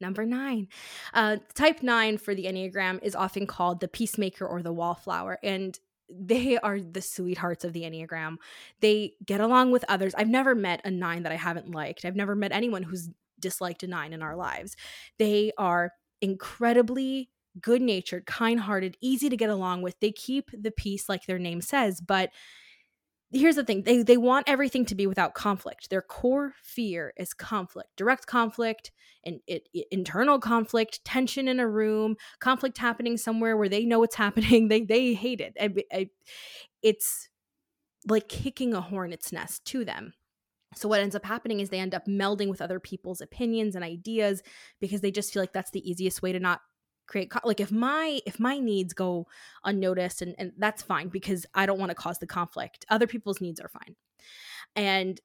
Number 0.00 0.24
nine. 0.24 0.68
Uh, 1.12 1.36
type 1.54 1.82
nine 1.82 2.18
for 2.18 2.34
the 2.34 2.44
Enneagram 2.44 3.00
is 3.02 3.14
often 3.14 3.46
called 3.46 3.80
the 3.80 3.88
peacemaker 3.88 4.46
or 4.46 4.62
the 4.62 4.72
wallflower. 4.72 5.38
And 5.42 5.78
they 6.08 6.58
are 6.58 6.80
the 6.80 7.02
sweethearts 7.02 7.64
of 7.64 7.72
the 7.72 7.82
Enneagram. 7.82 8.36
They 8.80 9.14
get 9.24 9.40
along 9.40 9.70
with 9.70 9.84
others. 9.88 10.14
I've 10.16 10.28
never 10.28 10.54
met 10.54 10.80
a 10.84 10.90
nine 10.90 11.22
that 11.22 11.32
I 11.32 11.36
haven't 11.36 11.70
liked. 11.70 12.04
I've 12.04 12.16
never 12.16 12.34
met 12.34 12.52
anyone 12.52 12.82
who's 12.82 13.10
disliked 13.38 13.82
a 13.82 13.86
nine 13.86 14.12
in 14.12 14.22
our 14.22 14.36
lives. 14.36 14.76
They 15.18 15.52
are 15.56 15.92
incredibly 16.20 17.30
good 17.60 17.82
natured, 17.82 18.26
kind 18.26 18.60
hearted, 18.60 18.96
easy 19.00 19.28
to 19.28 19.36
get 19.36 19.50
along 19.50 19.82
with. 19.82 19.98
They 20.00 20.12
keep 20.12 20.50
the 20.52 20.70
peace, 20.70 21.08
like 21.08 21.26
their 21.26 21.38
name 21.38 21.60
says, 21.60 22.00
but 22.00 22.30
here's 23.32 23.56
the 23.56 23.64
thing 23.64 23.82
they, 23.82 24.02
they 24.02 24.16
want 24.16 24.48
everything 24.48 24.84
to 24.86 24.94
be 24.94 25.06
without 25.06 25.34
conflict. 25.34 25.90
Their 25.90 26.02
core 26.02 26.54
fear 26.62 27.12
is 27.16 27.32
conflict 27.32 27.90
direct 27.96 28.26
conflict 28.26 28.90
and 29.24 29.40
it, 29.46 29.68
it, 29.72 29.86
internal 29.90 30.38
conflict 30.38 31.04
tension 31.04 31.48
in 31.48 31.60
a 31.60 31.68
room 31.68 32.16
conflict 32.40 32.78
happening 32.78 33.16
somewhere 33.16 33.56
where 33.56 33.68
they 33.68 33.84
know 33.84 34.02
it's 34.02 34.14
happening 34.16 34.68
they 34.68 34.82
they 34.82 35.14
hate 35.14 35.40
it 35.40 35.56
I, 35.60 35.74
I, 35.92 36.10
it's 36.82 37.28
like 38.08 38.28
kicking 38.28 38.74
a 38.74 38.80
hornet's 38.80 39.32
nest 39.32 39.64
to 39.66 39.84
them. 39.84 40.14
So 40.76 40.88
what 40.88 41.00
ends 41.00 41.16
up 41.16 41.24
happening 41.24 41.60
is 41.60 41.68
they 41.68 41.80
end 41.80 41.94
up 41.94 42.06
melding 42.06 42.48
with 42.48 42.62
other 42.62 42.78
people's 42.78 43.20
opinions 43.20 43.74
and 43.74 43.84
ideas 43.84 44.42
because 44.80 45.00
they 45.00 45.10
just 45.10 45.32
feel 45.32 45.42
like 45.42 45.52
that's 45.52 45.72
the 45.72 45.88
easiest 45.88 46.22
way 46.22 46.32
to 46.32 46.38
not 46.38 46.60
create 47.10 47.30
co- 47.30 47.40
like 47.44 47.60
if 47.60 47.72
my 47.72 48.20
if 48.24 48.38
my 48.38 48.58
needs 48.58 48.94
go 48.94 49.26
unnoticed 49.64 50.22
and, 50.22 50.34
and 50.38 50.52
that's 50.58 50.82
fine 50.82 51.08
because 51.08 51.44
i 51.54 51.66
don't 51.66 51.80
want 51.80 51.90
to 51.90 51.94
cause 51.94 52.18
the 52.18 52.26
conflict. 52.26 52.86
Other 52.88 53.06
people's 53.06 53.40
needs 53.40 53.60
are 53.60 53.68
fine. 53.68 53.96
And 54.76 55.20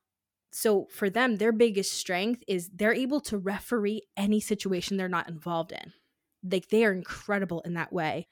so 0.52 0.88
for 0.91 1.10
them 1.10 1.36
their 1.36 1.52
biggest 1.52 1.93
strength 1.93 2.43
is 2.48 2.69
they're 2.74 2.93
able 2.93 3.21
to 3.21 3.38
referee 3.38 4.02
any 4.17 4.39
situation 4.39 4.98
they're 4.98 5.08
not 5.08 5.30
involved 5.30 5.71
in. 5.71 5.93
Like 6.43 6.69
they 6.69 6.86
are 6.86 6.91
incredible 6.91 7.62
in 7.62 7.76
that 7.76 7.93
way. 7.93 8.28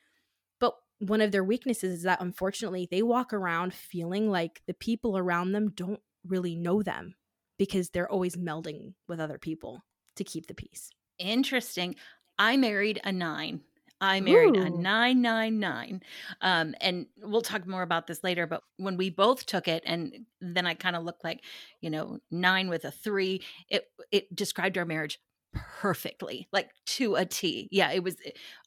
But 0.60 0.74
one 1.00 1.22
of 1.22 1.32
their 1.32 1.44
weaknesses 1.44 2.00
is 2.00 2.04
that 2.04 2.22
unfortunately 2.22 2.88
they 2.90 3.04
walk 3.04 3.34
around 3.34 3.74
feeling 3.74 4.30
like 4.30 4.62
the 4.66 4.74
people 4.74 5.18
around 5.18 5.52
them 5.52 5.72
don't 5.76 6.00
really 6.26 6.56
know 6.56 6.82
them 6.82 7.16
because 7.60 7.90
they're 7.90 8.12
always 8.12 8.36
melding 8.36 8.94
with 9.08 9.20
other 9.20 9.38
people 9.38 9.84
to 10.16 10.24
keep 10.24 10.48
the 10.48 10.56
peace. 10.56 10.90
Interesting 11.20 11.96
I 12.38 12.58
married 12.58 13.00
a 13.04 13.12
nine. 13.12 13.62
I 14.02 14.20
married 14.20 14.58
Ooh. 14.58 14.64
a 14.64 14.70
999. 14.70 16.02
Um, 16.42 16.76
and 16.82 17.06
we'll 17.22 17.42
talk 17.42 17.66
more 17.66 17.84
about 17.84 18.06
this 18.06 18.22
later, 18.22 18.46
but 18.46 18.62
when 18.76 18.98
we 18.98 19.10
both 19.10 19.46
took 19.46 19.70
it, 19.70 19.82
and 19.86 20.26
then 20.42 20.68
I 20.68 20.74
kind 20.74 20.98
of 20.98 21.04
looked 21.04 21.24
like, 21.24 21.42
you 21.80 21.90
know, 21.90 22.20
nine 22.30 22.68
with 22.68 22.84
a 22.84 22.92
three, 22.92 23.42
it 23.70 23.86
it 24.12 24.36
described 24.36 24.78
our 24.78 24.84
marriage 24.84 25.20
perfectly, 25.54 26.50
like 26.52 26.72
to 26.86 27.16
a 27.16 27.26
T. 27.26 27.70
Yeah, 27.72 27.92
it 27.92 28.04
was 28.04 28.18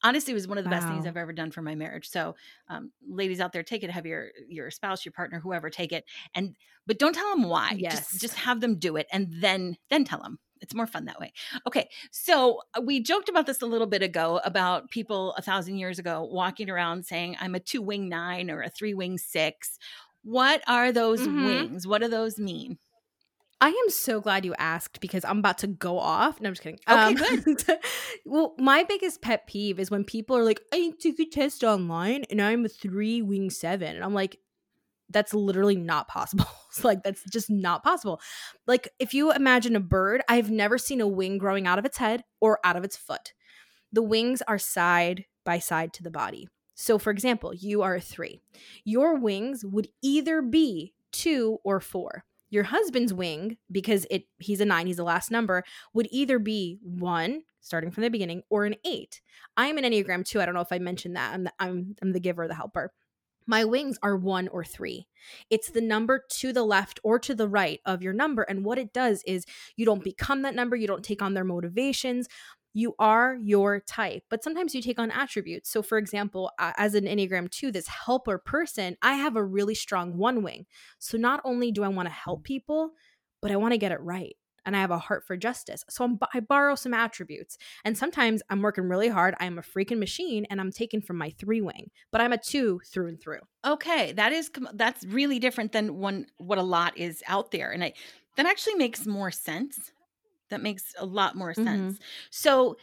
honestly 0.03 0.33
it 0.33 0.35
was 0.35 0.49
one 0.49 0.57
of 0.57 0.65
the 0.65 0.71
wow. 0.71 0.77
best 0.79 0.89
things 0.89 1.07
I've 1.07 1.19
ever 1.19 1.35
done 1.35 1.51
for 1.51 1.61
my 1.61 1.75
marriage. 1.75 2.09
So, 2.09 2.35
um, 2.69 2.93
ladies 3.07 3.41
out 3.41 3.53
there, 3.53 3.63
take 3.63 3.85
it, 3.85 3.91
have 3.91 4.07
your 4.07 4.31
your 4.49 4.71
spouse, 4.71 5.05
your 5.05 5.13
partner, 5.13 5.39
whoever 5.39 5.69
take 5.69 5.93
it, 5.93 6.05
and 6.35 6.57
but 6.87 6.99
don't 6.99 7.15
tell 7.15 7.29
them 7.35 7.43
why. 7.43 7.75
Yes. 7.77 8.09
Just 8.11 8.21
just 8.23 8.35
have 8.37 8.63
them 8.63 8.79
do 8.79 8.97
it, 8.97 9.07
and 9.13 9.29
then 9.41 9.77
then 9.91 10.05
tell 10.05 10.23
them 10.23 10.39
it's 10.67 10.75
more 10.75 10.87
fun 10.87 11.05
that 11.05 11.21
way. 11.21 11.33
Okay, 11.65 11.89
so 12.11 12.61
uh, 12.77 12.81
we 12.81 13.01
joked 13.01 13.29
about 13.29 13.47
this 13.47 13.63
a 13.63 13.67
little 13.67 13.87
bit 13.87 14.03
ago 14.03 14.41
about 14.45 14.91
people 14.91 15.33
a 15.35 15.43
thousand 15.43 15.79
years 15.79 16.01
ago 16.01 16.29
walking 16.29 16.69
around 16.69 17.07
saying, 17.07 17.37
I'm 17.41 17.55
a 17.55 17.61
two 17.61 17.81
wing 17.81 18.09
nine 18.09 18.51
or 18.51 18.63
a 18.63 18.69
three 18.69 18.93
wing 18.93 19.17
six. 19.17 19.79
What 20.25 20.63
are 20.67 20.91
those 20.91 21.21
mm-hmm. 21.21 21.47
wings? 21.47 21.87
What 21.87 22.03
do 22.03 22.09
those 22.09 22.37
mean? 22.37 22.79
I 23.61 23.69
am 23.69 23.91
so 23.91 24.21
glad 24.21 24.45
you 24.45 24.55
asked 24.59 25.01
because 25.01 25.25
I'm 25.25 25.39
about 25.39 25.59
to 25.59 25.69
go 25.69 26.01
off. 26.01 26.41
No, 26.41 26.49
I'm 26.49 26.55
just 26.55 26.63
kidding. 26.63 26.81
Okay, 26.89 27.01
Um, 27.01 27.15
good. 27.15 27.79
well, 28.27 28.55
my 28.59 28.83
biggest 28.83 29.23
pet 29.23 29.47
peeve 29.47 29.79
is 29.79 29.89
when 29.89 30.03
people 30.03 30.37
are 30.37 30.43
like, 30.43 30.61
I 30.75 30.93
took 31.01 31.19
a 31.21 31.25
test 31.27 31.63
online 31.63 32.25
and 32.29 32.43
I'm 32.43 32.65
a 32.65 32.69
three 32.69 33.23
wing 33.23 33.51
seven. 33.51 33.95
And 33.95 34.05
I'm 34.05 34.13
like, 34.13 34.39
that's 35.11 35.35
literally 35.35 35.77
not 35.77 36.09
possible. 36.09 36.47
Like, 36.85 37.03
that's 37.03 37.25
just 37.31 37.49
not 37.49 37.83
possible. 37.83 38.21
Like, 38.67 38.91
if 38.99 39.15
you 39.15 39.33
imagine 39.33 39.77
a 39.77 39.81
bird, 39.81 40.21
I've 40.29 40.51
never 40.51 40.77
seen 40.77 41.01
a 41.01 41.09
wing 41.09 41.39
growing 41.39 41.67
out 41.67 41.79
of 41.79 41.87
its 41.87 41.97
head 41.97 42.23
or 42.39 42.59
out 42.65 42.77
of 42.77 42.85
its 42.85 42.99
foot. 42.99 43.33
The 43.95 44.03
wings 44.03 44.43
are 44.43 44.59
side 44.59 45.25
by 45.43 45.59
side 45.59 45.95
to 45.95 46.03
the 46.03 46.11
body. 46.11 46.49
So, 46.75 46.99
for 46.99 47.11
example, 47.11 47.55
you 47.55 47.81
are 47.81 47.95
a 47.95 48.01
three. 48.01 48.43
Your 48.85 49.15
wings 49.15 49.65
would 49.65 49.89
either 50.03 50.43
be 50.43 50.93
two 51.13 51.59
or 51.65 51.81
four. 51.81 52.27
Your 52.51 52.65
husband's 52.65 53.15
wing, 53.15 53.57
because 53.73 54.07
it 54.11 54.25
he's 54.39 54.61
a 54.61 54.67
nine, 54.67 54.87
he's 54.87 54.99
the 54.99 55.03
last 55.03 55.31
number, 55.31 55.65
would 55.95 56.09
either 56.11 56.39
be 56.39 56.79
one, 56.83 57.43
starting 57.61 57.91
from 57.91 58.03
the 58.03 58.11
beginning, 58.11 58.43
or 58.51 58.67
an 58.67 58.77
eight. 58.85 59.23
I 59.57 59.67
am 59.69 59.79
an 59.79 59.85
Enneagram 59.85 60.27
two. 60.27 60.41
I 60.41 60.47
don't 60.47 60.55
know 60.55 60.61
if 60.61 60.73
I 60.73 60.79
mentioned 60.79 61.17
that. 61.17 61.33
I'm 61.33 61.45
the, 61.45 61.53
I'm, 61.59 61.97
I'm 62.03 62.13
the 62.13 62.21
giver, 62.21 62.47
the 62.47 62.55
helper. 62.55 62.93
My 63.47 63.65
wings 63.65 63.99
are 64.03 64.17
one 64.17 64.49
or 64.49 64.65
three. 64.65 65.07
It's 65.51 65.71
the 65.71 65.81
number 65.81 66.25
to 66.31 66.53
the 66.53 66.65
left 66.65 67.01
or 67.03 67.19
to 67.21 67.35
the 67.35 67.49
right 67.49 67.81
of 67.85 68.03
your 68.03 68.13
number. 68.13 68.43
And 68.43 68.65
what 68.65 68.79
it 68.79 68.93
does 68.93 69.23
is 69.27 69.47
you 69.77 69.85
don't 69.87 70.05
become 70.05 70.43
that 70.43 70.55
number, 70.55 70.77
you 70.77 70.87
don't 70.87 71.05
take 71.05 71.23
on 71.23 71.35
their 71.35 71.45
motivations. 71.45 72.29
You 72.75 72.95
are 72.99 73.39
your 73.41 73.81
type, 73.81 74.25
but 74.29 74.45
sometimes 74.45 74.75
you 74.75 74.83
take 74.83 74.99
on 74.99 75.11
attributes. 75.11 75.71
So, 75.71 75.81
for 75.81 75.97
example, 75.97 76.51
as 76.59 76.95
an 76.95 77.07
Enneagram 77.07 77.51
2, 77.51 77.73
this 77.73 77.89
helper 77.89 78.37
person, 78.37 78.99
I 79.01 79.15
have 79.15 79.35
a 79.35 79.43
really 79.43 79.75
strong 79.75 80.19
one 80.19 80.43
wing. 80.43 80.67
So, 80.99 81.17
not 81.17 81.41
only 81.43 81.73
do 81.73 81.83
I 81.83 81.89
want 81.89 82.07
to 82.07 82.15
help 82.15 82.45
people, 82.45 82.91
but 83.41 83.51
I 83.51 83.57
want 83.57 83.73
to 83.73 83.79
get 83.79 83.93
it 83.93 84.01
right 84.03 84.37
and 84.67 84.77
I 84.77 84.81
have 84.81 84.91
a 84.91 84.99
heart 84.99 85.25
for 85.25 85.37
justice. 85.37 85.85
So 85.89 86.05
I'm, 86.05 86.19
I 86.35 86.41
borrow 86.41 86.75
some 86.75 86.93
attributes. 86.93 87.57
And 87.85 87.97
sometimes 87.97 88.43
I'm 88.51 88.61
working 88.61 88.85
really 88.85 89.09
hard. 89.09 89.35
I'm 89.41 89.59
a 89.59 89.63
freaking 89.63 89.99
machine 89.99 90.47
and 90.51 90.61
I'm 90.61 90.71
taken 90.73 91.01
from 91.01 91.17
my 91.17 91.31
three 91.31 91.63
wing, 91.63 91.91
but 92.11 92.21
I'm 92.21 92.33
a 92.35 92.39
two 92.39 92.81
through 92.87 93.09
and 93.09 93.21
through. 93.21 93.41
Okay, 93.67 94.13
that 94.13 94.33
is 94.33 94.51
that's 94.75 95.05
really 95.07 95.39
different 95.39 95.73
than 95.73 95.97
one 95.97 96.27
what 96.37 96.59
a 96.59 96.63
lot 96.63 96.99
is 96.99 97.23
out 97.27 97.51
there, 97.53 97.71
and 97.73 97.83
I 97.83 97.95
that 98.37 98.47
actually 98.47 98.75
makes 98.75 99.07
more 99.07 99.31
sense. 99.31 99.93
That 100.51 100.63
makes 100.63 100.95
a 100.99 101.07
lot 101.07 101.37
more 101.37 101.55
Mhm. 101.55 101.65
sense. 101.65 101.99
So 102.31 102.77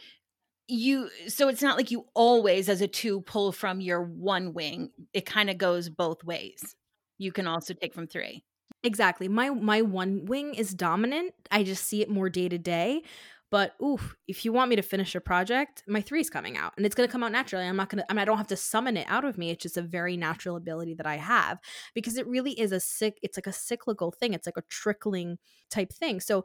you 0.68 1.10
so 1.28 1.48
it's 1.48 1.62
not 1.62 1.76
like 1.76 1.90
you 1.90 2.06
always 2.14 2.68
as 2.68 2.80
a 2.80 2.88
two 2.88 3.20
pull 3.22 3.52
from 3.52 3.80
your 3.80 4.02
one 4.02 4.54
wing. 4.54 4.90
It 5.12 5.26
kind 5.26 5.50
of 5.50 5.58
goes 5.58 5.88
both 5.90 6.24
ways. 6.24 6.76
You 7.18 7.32
can 7.32 7.46
also 7.46 7.74
take 7.74 7.94
from 7.94 8.06
three. 8.08 8.44
Exactly. 8.84 9.28
My 9.28 9.50
my 9.50 9.80
one 9.82 10.26
wing 10.26 10.54
is 10.54 10.74
dominant. 10.74 11.34
I 11.50 11.62
just 11.64 11.84
see 11.86 12.02
it 12.02 12.10
more 12.10 12.28
day 12.28 12.48
to 12.48 12.58
day. 12.58 13.02
But 13.50 13.74
oof, 13.82 14.16
if 14.26 14.44
you 14.44 14.52
want 14.52 14.68
me 14.70 14.76
to 14.76 14.82
finish 14.82 15.14
a 15.14 15.20
project, 15.20 15.84
my 15.86 16.00
three 16.00 16.20
is 16.20 16.28
coming 16.28 16.56
out, 16.56 16.72
and 16.76 16.84
it's 16.84 16.94
going 16.94 17.08
to 17.08 17.12
come 17.12 17.22
out 17.22 17.30
naturally. 17.32 17.64
I'm 17.64 17.76
not 17.76 17.88
going 17.88 18.00
to. 18.02 18.10
I 18.10 18.14
mean, 18.14 18.20
I 18.20 18.24
don't 18.24 18.36
have 18.36 18.48
to 18.48 18.56
summon 18.56 18.96
it 18.96 19.06
out 19.08 19.24
of 19.24 19.38
me. 19.38 19.50
It's 19.50 19.62
just 19.62 19.76
a 19.78 19.82
very 19.82 20.16
natural 20.16 20.56
ability 20.56 20.94
that 20.94 21.06
I 21.06 21.16
have 21.16 21.60
because 21.94 22.16
it 22.18 22.26
really 22.26 22.58
is 22.60 22.72
a 22.72 22.80
sick. 22.80 23.18
It's 23.22 23.38
like 23.38 23.46
a 23.46 23.52
cyclical 23.52 24.10
thing. 24.10 24.34
It's 24.34 24.46
like 24.46 24.56
a 24.58 24.62
trickling 24.68 25.38
type 25.70 25.92
thing. 25.92 26.20
So 26.20 26.44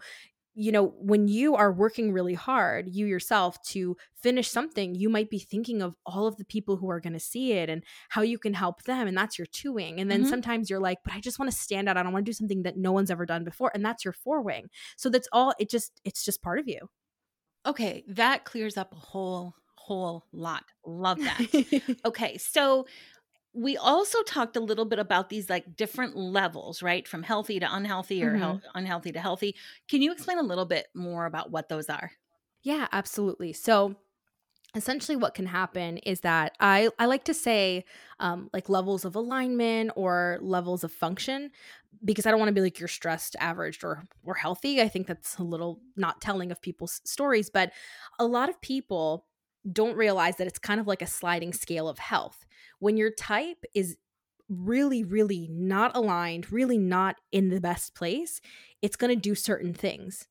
you 0.55 0.71
know, 0.71 0.87
when 0.97 1.27
you 1.27 1.55
are 1.55 1.71
working 1.71 2.11
really 2.11 2.33
hard, 2.33 2.89
you 2.89 3.05
yourself 3.05 3.61
to 3.63 3.95
finish 4.13 4.49
something, 4.49 4.95
you 4.95 5.09
might 5.09 5.29
be 5.29 5.39
thinking 5.39 5.81
of 5.81 5.95
all 6.05 6.27
of 6.27 6.35
the 6.37 6.45
people 6.45 6.77
who 6.77 6.89
are 6.89 6.99
going 6.99 7.13
to 7.13 7.19
see 7.19 7.53
it 7.53 7.69
and 7.69 7.83
how 8.09 8.21
you 8.21 8.37
can 8.37 8.53
help 8.53 8.83
them. 8.83 9.07
And 9.07 9.17
that's 9.17 9.37
your 9.37 9.45
two 9.45 9.71
wing. 9.73 9.99
And 9.99 10.11
then 10.11 10.23
Mhm. 10.23 10.25
sometimes 10.25 10.69
you're 10.69 10.79
like, 10.81 10.97
but 11.03 11.13
I 11.13 11.19
just 11.21 11.39
want 11.39 11.51
to 11.51 11.57
stand 11.57 11.87
out. 11.87 11.97
I 11.97 12.03
don't 12.03 12.11
want 12.13 12.25
to 12.25 12.29
do 12.29 12.33
something 12.33 12.63
that 12.63 12.77
no 12.77 12.91
one's 12.91 13.11
ever 13.11 13.25
done 13.25 13.43
before. 13.45 13.71
And 13.73 13.85
that's 13.85 14.03
your 14.03 14.13
four 14.13 14.41
wing. 14.41 14.69
So 14.97 15.09
that's 15.09 15.29
all, 15.31 15.53
it 15.59 15.69
just, 15.69 16.01
it's 16.03 16.25
just 16.25 16.41
part 16.41 16.59
of 16.59 16.67
you. 16.67 16.89
Okay, 17.65 18.03
that 18.07 18.45
clears 18.45 18.77
up 18.77 18.93
a 18.93 18.95
whole 18.95 19.53
whole 19.75 20.25
lot. 20.33 20.65
Love 20.85 21.19
that. 21.23 21.47
Okay, 22.05 22.37
so 22.37 22.85
we 23.59 23.77
also 23.77 24.21
talked 24.23 24.55
a 24.55 24.59
little 24.61 24.85
bit 24.85 24.99
about 24.99 25.29
these 25.29 25.49
like 25.49 25.75
different 25.75 26.15
levels, 26.15 26.81
right? 26.83 27.07
From 27.07 27.23
healthy 27.23 27.59
to 27.59 27.75
unhealthy 27.75 28.23
or 28.23 28.35
hel- 28.35 28.61
unhealthy 28.75 29.11
to 29.11 29.19
healthy. 29.19 29.55
Can 29.87 30.01
you 30.01 30.11
explain 30.11 30.37
a 30.37 30.43
little 30.43 30.65
bit 30.65 30.87
more 30.95 31.25
about 31.25 31.51
what 31.51 31.69
those 31.69 31.89
are? 31.89 32.11
Yeah, 32.61 32.87
absolutely. 32.91 33.53
So 33.53 33.95
essentially 34.75 35.17
what 35.17 35.35
can 35.35 35.47
happen 35.47 35.97
is 35.99 36.21
that 36.21 36.55
I, 36.59 36.89
I 36.99 37.07
like 37.07 37.25
to 37.25 37.35
say 37.35 37.85
um, 38.19 38.49
like 38.53 38.69
levels 38.69 39.05
of 39.05 39.15
alignment 39.15 39.91
or 39.95 40.39
levels 40.41 40.83
of 40.83 40.93
function 40.93 41.51
because 42.05 42.25
I 42.25 42.31
don't 42.31 42.39
want 42.39 42.49
to 42.49 42.55
be 42.55 42.61
like 42.61 42.79
you're 42.79 42.89
stressed, 42.89 43.35
averaged, 43.39 43.83
or 43.83 44.07
or 44.25 44.35
healthy. 44.35 44.81
I 44.81 44.89
think 44.89 45.07
that's 45.07 45.37
a 45.39 45.43
little 45.43 45.81
not 45.97 46.21
telling 46.21 46.51
of 46.51 46.61
people's 46.61 47.01
stories, 47.05 47.49
but 47.49 47.73
a 48.19 48.25
lot 48.25 48.49
of 48.49 48.61
people 48.61 49.27
don't 49.71 49.97
realize 49.97 50.37
that 50.37 50.47
it's 50.47 50.59
kind 50.59 50.79
of 50.79 50.87
like 50.87 51.01
a 51.01 51.07
sliding 51.07 51.53
scale 51.53 51.87
of 51.87 51.99
health. 51.99 52.45
When 52.79 52.97
your 52.97 53.11
type 53.11 53.63
is 53.73 53.97
really, 54.47 55.03
really 55.03 55.47
not 55.51 55.95
aligned, 55.95 56.51
really 56.51 56.77
not 56.77 57.17
in 57.31 57.49
the 57.49 57.61
best 57.61 57.93
place, 57.95 58.41
it's 58.81 58.95
going 58.95 59.13
to 59.13 59.19
do 59.19 59.35
certain 59.35 59.73
things. 59.73 60.27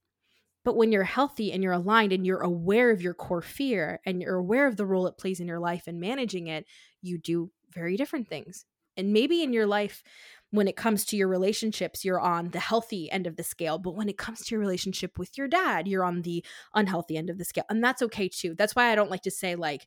But 0.65 0.77
when 0.77 0.93
you're 0.93 1.05
healthy 1.05 1.53
and 1.53 1.63
you're 1.63 1.73
aligned 1.73 2.13
and 2.13 2.27
you're 2.27 2.41
aware 2.41 2.91
of 2.91 3.01
your 3.01 3.15
core 3.15 3.43
fear 3.43 4.01
and 4.05 4.21
you're 4.21 4.37
aware 4.37 4.67
of 4.67 4.77
the 4.77 4.87
role 4.87 5.07
it 5.07 5.17
plays 5.17 5.41
in 5.41 5.47
your 5.47 5.61
life 5.61 5.85
and 5.87 6.01
managing 6.01 6.49
it, 6.49 6.67
you 7.01 7.17
do 7.17 7.51
very 7.73 7.97
different 7.97 8.29
things. 8.29 8.65
And 8.97 9.13
maybe 9.13 9.43
in 9.43 9.53
your 9.53 9.67
life, 9.67 10.03
when 10.51 10.69
it 10.69 10.77
comes 10.77 11.05
to 11.07 11.17
your 11.17 11.29
relationships, 11.29 12.05
you're 12.05 12.21
on 12.21 12.51
the 12.51 12.61
healthy 12.61 13.11
end 13.11 13.27
of 13.27 13.37
the 13.37 13.43
scale. 13.43 13.79
But 13.79 13.95
when 13.95 14.09
it 14.09 14.17
comes 14.17 14.41
to 14.45 14.55
your 14.55 14.61
relationship 14.61 15.19
with 15.19 15.37
your 15.37 15.49
dad, 15.49 15.87
you're 15.87 16.05
on 16.05 16.23
the 16.23 16.45
unhealthy 16.75 17.17
end 17.17 17.29
of 17.29 17.39
the 17.39 17.45
scale. 17.45 17.65
And 17.69 17.85
that's 17.85 18.03
okay 18.03 18.29
too. 18.29 18.55
That's 18.57 18.75
why 18.75 18.91
I 18.91 18.95
don't 18.95 19.11
like 19.11 19.23
to 19.23 19.31
say 19.31 19.57
like 19.57 19.87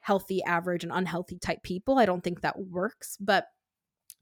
healthy, 0.00 0.42
average, 0.44 0.84
and 0.84 0.92
unhealthy 0.92 1.38
type 1.38 1.62
people. 1.62 1.98
I 1.98 2.06
don't 2.06 2.22
think 2.22 2.42
that 2.42 2.58
works. 2.58 3.16
But 3.20 3.46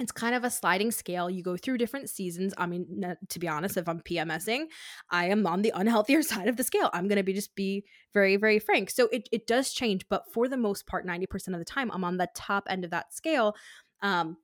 it's 0.00 0.10
kind 0.10 0.34
of 0.34 0.42
a 0.42 0.50
sliding 0.50 0.90
scale. 0.90 1.30
You 1.30 1.42
go 1.42 1.56
through 1.56 1.78
different 1.78 2.10
seasons. 2.10 2.52
I 2.58 2.66
mean, 2.66 3.16
to 3.28 3.38
be 3.38 3.46
honest, 3.46 3.76
if 3.76 3.88
I'm 3.88 4.00
PMSing, 4.00 4.64
I 5.10 5.26
am 5.26 5.46
on 5.46 5.62
the 5.62 5.72
unhealthier 5.74 6.22
side 6.24 6.48
of 6.48 6.56
the 6.56 6.64
scale. 6.64 6.90
I'm 6.92 7.06
going 7.06 7.18
to 7.18 7.22
be 7.22 7.32
just 7.32 7.54
be 7.54 7.84
very, 8.12 8.36
very 8.36 8.58
frank. 8.58 8.90
So 8.90 9.08
it, 9.12 9.28
it 9.30 9.46
does 9.46 9.72
change, 9.72 10.06
but 10.08 10.24
for 10.32 10.48
the 10.48 10.56
most 10.56 10.86
part, 10.86 11.06
90% 11.06 11.48
of 11.48 11.58
the 11.58 11.64
time, 11.64 11.90
I'm 11.92 12.04
on 12.04 12.16
the 12.16 12.28
top 12.34 12.66
end 12.68 12.84
of 12.84 12.90
that 12.90 13.14
scale. 13.14 13.54
Um, 14.02 14.36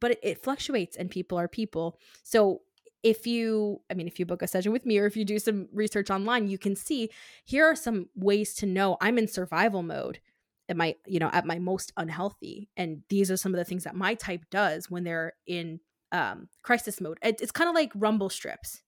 but 0.00 0.18
it, 0.22 0.42
fluctuates 0.42 0.96
and 0.96 1.10
people 1.10 1.38
are 1.38 1.48
people. 1.48 1.98
So 2.22 2.62
if 3.02 3.26
you, 3.26 3.80
I 3.90 3.94
mean, 3.94 4.06
if 4.06 4.20
you 4.20 4.26
book 4.26 4.42
a 4.42 4.46
session 4.46 4.72
with 4.72 4.86
me 4.86 4.98
or 4.98 5.06
if 5.06 5.16
you 5.16 5.24
do 5.24 5.38
some 5.38 5.68
research 5.72 6.10
online, 6.10 6.48
you 6.48 6.58
can 6.58 6.76
see 6.76 7.10
here 7.44 7.64
are 7.66 7.76
some 7.76 8.08
ways 8.14 8.54
to 8.54 8.66
know 8.66 8.96
I'm 9.00 9.18
in 9.18 9.28
survival 9.28 9.82
mode. 9.82 10.20
At 10.68 10.76
my 10.76 10.94
you 11.06 11.18
know 11.18 11.28
at 11.32 11.44
my 11.44 11.58
most 11.58 11.92
unhealthy? 11.96 12.70
And 12.76 13.02
these 13.08 13.30
are 13.30 13.36
some 13.36 13.52
of 13.52 13.58
the 13.58 13.64
things 13.64 13.84
that 13.84 13.96
my 13.96 14.14
type 14.14 14.44
does 14.50 14.88
when 14.88 15.02
they're 15.02 15.34
in 15.46 15.80
um 16.12 16.48
crisis 16.62 17.00
mode. 17.00 17.18
It, 17.20 17.40
it's 17.40 17.50
kind 17.50 17.68
of 17.68 17.74
like 17.74 17.90
rumble 17.94 18.30
strips 18.30 18.80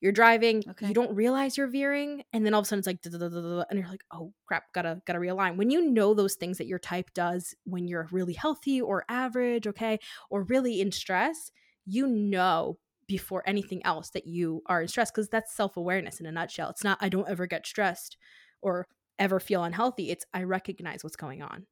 you're 0.00 0.12
driving 0.12 0.62
Okay. 0.68 0.88
you 0.88 0.94
don't 0.94 1.14
realize 1.14 1.56
you're 1.56 1.66
veering 1.66 2.22
and 2.32 2.44
then 2.44 2.54
all 2.54 2.60
of 2.60 2.64
a 2.64 2.68
sudden 2.68 2.80
it's 2.80 2.86
like 2.86 3.00
and 3.04 3.78
you're 3.78 3.88
like 3.88 4.04
oh 4.12 4.32
crap 4.46 4.64
gotta 4.72 5.00
gotta 5.06 5.18
realign 5.18 5.56
when 5.56 5.70
you 5.70 5.90
know 5.90 6.14
those 6.14 6.34
things 6.34 6.58
that 6.58 6.66
your 6.66 6.78
type 6.78 7.10
does 7.14 7.54
when 7.64 7.88
you're 7.88 8.08
really 8.12 8.34
healthy 8.34 8.80
or 8.80 9.04
average 9.08 9.66
okay 9.66 9.98
or 10.30 10.42
really 10.44 10.80
in 10.80 10.92
stress 10.92 11.50
you 11.84 12.06
know 12.06 12.78
before 13.06 13.42
anything 13.46 13.84
else 13.86 14.10
that 14.10 14.26
you 14.26 14.62
are 14.66 14.82
in 14.82 14.88
stress 14.88 15.10
because 15.10 15.28
that's 15.28 15.54
self-awareness 15.54 16.20
in 16.20 16.26
a 16.26 16.32
nutshell 16.32 16.70
it's 16.70 16.84
not 16.84 16.98
i 17.00 17.08
don't 17.08 17.28
ever 17.28 17.46
get 17.46 17.66
stressed 17.66 18.16
or 18.60 18.86
ever 19.18 19.40
feel 19.40 19.64
unhealthy. 19.64 20.10
It's 20.10 20.24
I 20.32 20.44
recognize 20.44 21.02
what's 21.02 21.16
going 21.16 21.42
on. 21.42 21.66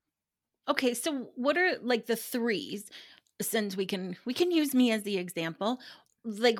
Okay, 0.68 0.94
so 0.94 1.28
what 1.36 1.56
are 1.56 1.76
like 1.82 2.06
the 2.06 2.16
threes? 2.16 2.90
Since 3.40 3.76
we 3.76 3.86
can 3.86 4.16
we 4.24 4.34
can 4.34 4.50
use 4.50 4.74
me 4.74 4.90
as 4.90 5.02
the 5.02 5.18
example, 5.18 5.78
like 6.24 6.58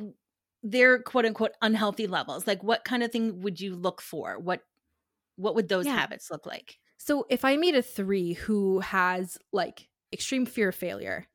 their 0.71 1.01
quote 1.01 1.25
unquote 1.25 1.53
unhealthy 1.63 2.07
levels. 2.07 2.47
Like 2.47 2.63
what 2.63 2.85
kind 2.85 3.03
of 3.03 3.13
thing 3.13 3.41
would 3.43 3.61
you 3.61 3.75
look 3.77 4.01
for? 4.03 4.39
What 4.39 4.63
what 5.37 5.55
would 5.55 5.69
those 5.69 5.87
Yeah. 5.87 5.93
habits 5.93 6.31
look 6.31 6.47
like? 6.47 6.79
So 6.99 7.27
if 7.31 7.45
I 7.45 7.57
meet 7.57 7.75
a 7.75 7.83
three 7.83 8.35
who 8.35 8.81
has 8.81 9.39
like 9.53 9.89
extreme 10.13 10.47
fear 10.47 10.71
of 10.71 10.75
failure, 10.75 11.27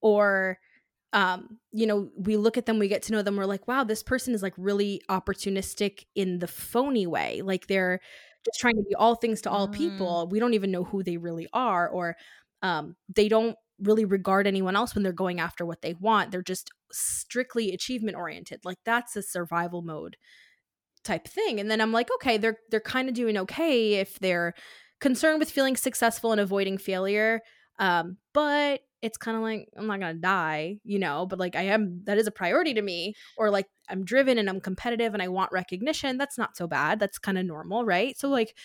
or 0.00 0.58
um, 1.12 1.60
you 1.72 1.86
know, 1.86 2.10
we 2.16 2.36
look 2.36 2.58
at 2.58 2.66
them, 2.66 2.78
we 2.78 2.88
get 2.88 3.02
to 3.04 3.12
know 3.12 3.22
them, 3.22 3.36
we're 3.36 3.46
like, 3.46 3.68
wow, 3.68 3.84
this 3.84 4.02
person 4.02 4.34
is 4.34 4.42
like 4.42 4.54
really 4.58 5.02
opportunistic 5.10 6.04
in 6.14 6.38
the 6.40 6.48
phony 6.48 7.06
way. 7.06 7.42
Like 7.42 7.66
they're 7.68 8.00
just 8.44 8.60
trying 8.60 8.76
to 8.76 8.84
be 8.88 8.94
all 8.94 9.14
things 9.16 9.40
to 9.42 9.50
all 9.50 9.68
Mm. 9.68 9.68
people. 9.68 10.28
We 10.30 10.40
don't 10.40 10.54
even 10.54 10.70
know 10.70 10.84
who 10.84 11.02
they 11.02 11.16
really 11.18 11.48
are, 11.52 11.88
or 11.88 12.16
um, 12.62 12.96
they 13.14 13.28
don't 13.28 13.56
really 13.80 14.04
regard 14.04 14.46
anyone 14.46 14.76
else 14.76 14.94
when 14.94 15.02
they're 15.02 15.12
going 15.12 15.40
after 15.40 15.64
what 15.64 15.82
they 15.82 15.94
want. 15.94 16.30
They're 16.30 16.42
just 16.42 16.70
strictly 16.92 17.72
achievement 17.72 18.16
oriented. 18.16 18.60
Like 18.64 18.78
that's 18.84 19.16
a 19.16 19.22
survival 19.22 19.82
mode 19.82 20.16
type 21.04 21.28
thing. 21.28 21.60
And 21.60 21.70
then 21.70 21.80
I'm 21.80 21.92
like, 21.92 22.08
okay, 22.16 22.38
they're 22.38 22.58
they're 22.70 22.80
kind 22.80 23.08
of 23.08 23.14
doing 23.14 23.36
okay 23.38 23.94
if 23.94 24.18
they're 24.18 24.54
concerned 25.00 25.38
with 25.38 25.50
feeling 25.50 25.76
successful 25.76 26.32
and 26.32 26.40
avoiding 26.40 26.78
failure. 26.78 27.40
Um, 27.78 28.16
but 28.34 28.80
it's 29.00 29.16
kind 29.16 29.36
of 29.36 29.42
like 29.42 29.68
I'm 29.76 29.86
not 29.86 30.00
gonna 30.00 30.14
die, 30.14 30.78
you 30.82 30.98
know, 30.98 31.26
but 31.26 31.38
like 31.38 31.54
I 31.54 31.62
am 31.62 32.02
that 32.04 32.18
is 32.18 32.26
a 32.26 32.32
priority 32.32 32.74
to 32.74 32.82
me, 32.82 33.14
or 33.36 33.50
like 33.50 33.66
I'm 33.88 34.04
driven 34.04 34.38
and 34.38 34.48
I'm 34.50 34.60
competitive 34.60 35.14
and 35.14 35.22
I 35.22 35.28
want 35.28 35.52
recognition. 35.52 36.18
That's 36.18 36.36
not 36.38 36.56
so 36.56 36.66
bad. 36.66 36.98
That's 36.98 37.18
kind 37.18 37.38
of 37.38 37.46
normal, 37.46 37.84
right? 37.84 38.18
So 38.18 38.28
like 38.28 38.56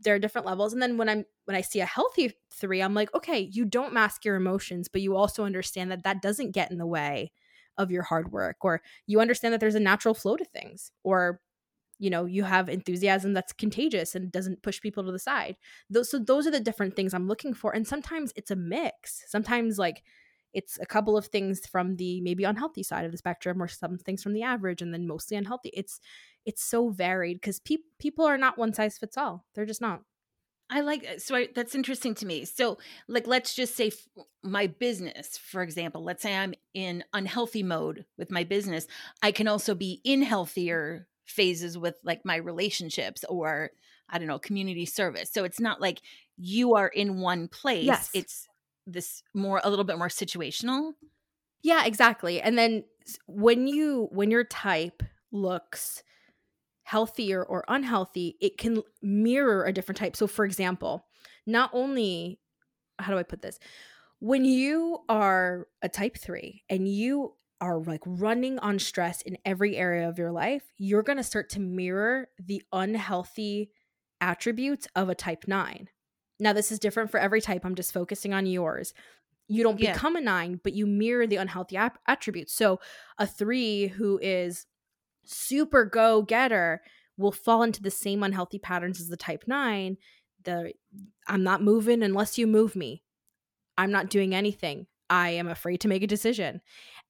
there 0.00 0.14
are 0.14 0.18
different 0.18 0.46
levels. 0.46 0.72
And 0.72 0.82
then 0.82 0.96
when 0.96 1.08
I'm 1.08 1.24
when 1.44 1.56
I 1.56 1.60
see 1.60 1.80
a 1.80 1.86
healthy 1.86 2.32
three, 2.52 2.80
I'm 2.82 2.94
like, 2.94 3.14
okay, 3.14 3.40
you 3.52 3.64
don't 3.64 3.92
mask 3.92 4.24
your 4.24 4.36
emotions, 4.36 4.88
but 4.88 5.02
you 5.02 5.16
also 5.16 5.44
understand 5.44 5.90
that 5.90 6.04
that 6.04 6.22
doesn't 6.22 6.52
get 6.52 6.70
in 6.70 6.78
the 6.78 6.86
way 6.86 7.32
of 7.76 7.90
your 7.90 8.02
hard 8.02 8.32
work, 8.32 8.58
or 8.62 8.82
you 9.06 9.20
understand 9.20 9.52
that 9.52 9.60
there's 9.60 9.74
a 9.74 9.80
natural 9.80 10.14
flow 10.14 10.36
to 10.36 10.44
things, 10.44 10.90
or 11.02 11.40
you 11.98 12.10
know 12.10 12.24
you 12.24 12.44
have 12.44 12.68
enthusiasm 12.68 13.32
that's 13.32 13.52
contagious 13.52 14.14
and 14.14 14.32
doesn't 14.32 14.62
push 14.62 14.80
people 14.80 15.04
to 15.04 15.12
the 15.12 15.18
side 15.18 15.56
those 15.88 16.10
so 16.10 16.18
those 16.18 16.46
are 16.46 16.50
the 16.50 16.60
different 16.60 16.96
things 16.96 17.14
i'm 17.14 17.28
looking 17.28 17.54
for 17.54 17.74
and 17.74 17.86
sometimes 17.86 18.32
it's 18.36 18.50
a 18.50 18.56
mix 18.56 19.22
sometimes 19.28 19.78
like 19.78 20.02
it's 20.54 20.78
a 20.80 20.86
couple 20.86 21.16
of 21.16 21.26
things 21.26 21.66
from 21.66 21.96
the 21.96 22.20
maybe 22.22 22.44
unhealthy 22.44 22.82
side 22.82 23.04
of 23.04 23.12
the 23.12 23.18
spectrum 23.18 23.62
or 23.62 23.68
some 23.68 23.98
things 23.98 24.22
from 24.22 24.32
the 24.32 24.42
average 24.42 24.80
and 24.80 24.94
then 24.94 25.06
mostly 25.06 25.36
unhealthy 25.36 25.70
it's 25.74 26.00
it's 26.46 26.62
so 26.62 26.88
varied 26.88 27.40
because 27.40 27.60
pe- 27.60 27.76
people 27.98 28.24
are 28.24 28.38
not 28.38 28.56
one 28.58 28.72
size 28.72 28.96
fits 28.96 29.18
all 29.18 29.44
they're 29.54 29.66
just 29.66 29.80
not 29.82 30.02
I 30.70 30.80
like 30.80 31.04
uh, 31.04 31.18
so 31.18 31.36
I, 31.36 31.48
that's 31.54 31.74
interesting 31.74 32.14
to 32.16 32.26
me. 32.26 32.46
So, 32.46 32.78
like, 33.06 33.26
let's 33.26 33.54
just 33.54 33.76
say 33.76 33.88
f- 33.88 34.24
my 34.42 34.66
business, 34.66 35.36
for 35.36 35.62
example. 35.62 36.02
Let's 36.02 36.22
say 36.22 36.34
I'm 36.34 36.54
in 36.72 37.04
unhealthy 37.12 37.62
mode 37.62 38.06
with 38.16 38.30
my 38.30 38.44
business. 38.44 38.86
I 39.22 39.30
can 39.30 39.46
also 39.46 39.74
be 39.74 40.00
in 40.04 40.22
healthier 40.22 41.06
phases 41.26 41.76
with 41.76 41.96
like 42.02 42.24
my 42.24 42.36
relationships 42.36 43.24
or 43.28 43.70
I 44.08 44.18
don't 44.18 44.28
know, 44.28 44.38
community 44.38 44.86
service. 44.86 45.30
So 45.32 45.44
it's 45.44 45.60
not 45.60 45.80
like 45.80 46.00
you 46.36 46.74
are 46.74 46.88
in 46.88 47.20
one 47.20 47.48
place. 47.48 47.84
Yes. 47.84 48.10
It's 48.14 48.48
this 48.86 49.22
more 49.34 49.60
a 49.64 49.70
little 49.70 49.84
bit 49.84 49.98
more 49.98 50.08
situational. 50.08 50.92
Yeah, 51.62 51.84
exactly. 51.86 52.40
And 52.40 52.58
then 52.58 52.84
when 53.26 53.66
you 53.66 54.08
when 54.12 54.30
your 54.30 54.44
type 54.44 55.02
looks 55.32 56.02
healthier 56.84 57.42
or 57.42 57.64
unhealthy, 57.68 58.36
it 58.40 58.58
can 58.58 58.82
mirror 59.02 59.64
a 59.64 59.72
different 59.72 59.98
type. 59.98 60.16
So 60.16 60.26
for 60.26 60.44
example, 60.44 61.06
not 61.46 61.70
only 61.72 62.38
how 62.98 63.12
do 63.12 63.18
I 63.18 63.22
put 63.22 63.42
this? 63.42 63.58
When 64.20 64.44
you 64.44 65.00
are 65.08 65.66
a 65.82 65.88
type 65.88 66.16
3 66.16 66.62
and 66.70 66.88
you 66.88 67.34
are 67.60 67.78
like 67.78 68.02
running 68.04 68.58
on 68.58 68.78
stress 68.78 69.22
in 69.22 69.38
every 69.44 69.76
area 69.76 70.08
of 70.08 70.18
your 70.18 70.32
life, 70.32 70.62
you're 70.76 71.02
going 71.02 71.16
to 71.16 71.24
start 71.24 71.48
to 71.50 71.60
mirror 71.60 72.28
the 72.38 72.62
unhealthy 72.72 73.70
attributes 74.20 74.86
of 74.94 75.08
a 75.08 75.14
type 75.14 75.44
9. 75.46 75.88
Now, 76.40 76.52
this 76.52 76.72
is 76.72 76.78
different 76.78 77.10
for 77.10 77.18
every 77.18 77.40
type. 77.40 77.64
I'm 77.64 77.74
just 77.74 77.92
focusing 77.92 78.34
on 78.34 78.46
yours. 78.46 78.92
You 79.46 79.62
don't 79.62 79.78
yeah. 79.78 79.92
become 79.92 80.16
a 80.16 80.20
9, 80.20 80.60
but 80.62 80.72
you 80.72 80.86
mirror 80.86 81.26
the 81.26 81.36
unhealthy 81.36 81.76
ap- 81.76 81.98
attributes. 82.06 82.52
So, 82.52 82.80
a 83.18 83.26
3 83.26 83.88
who 83.88 84.18
is 84.22 84.66
super 85.24 85.84
go 85.84 86.22
getter 86.22 86.82
will 87.16 87.32
fall 87.32 87.62
into 87.62 87.82
the 87.82 87.90
same 87.90 88.22
unhealthy 88.22 88.58
patterns 88.58 89.00
as 89.00 89.08
the 89.08 89.16
type 89.16 89.44
9. 89.46 89.96
The 90.44 90.72
I'm 91.26 91.42
not 91.42 91.62
moving 91.62 92.02
unless 92.02 92.36
you 92.38 92.46
move 92.46 92.74
me. 92.74 93.02
I'm 93.78 93.90
not 93.90 94.10
doing 94.10 94.34
anything. 94.34 94.86
I 95.10 95.30
am 95.30 95.48
afraid 95.48 95.80
to 95.80 95.88
make 95.88 96.02
a 96.02 96.08
decision. 96.08 96.60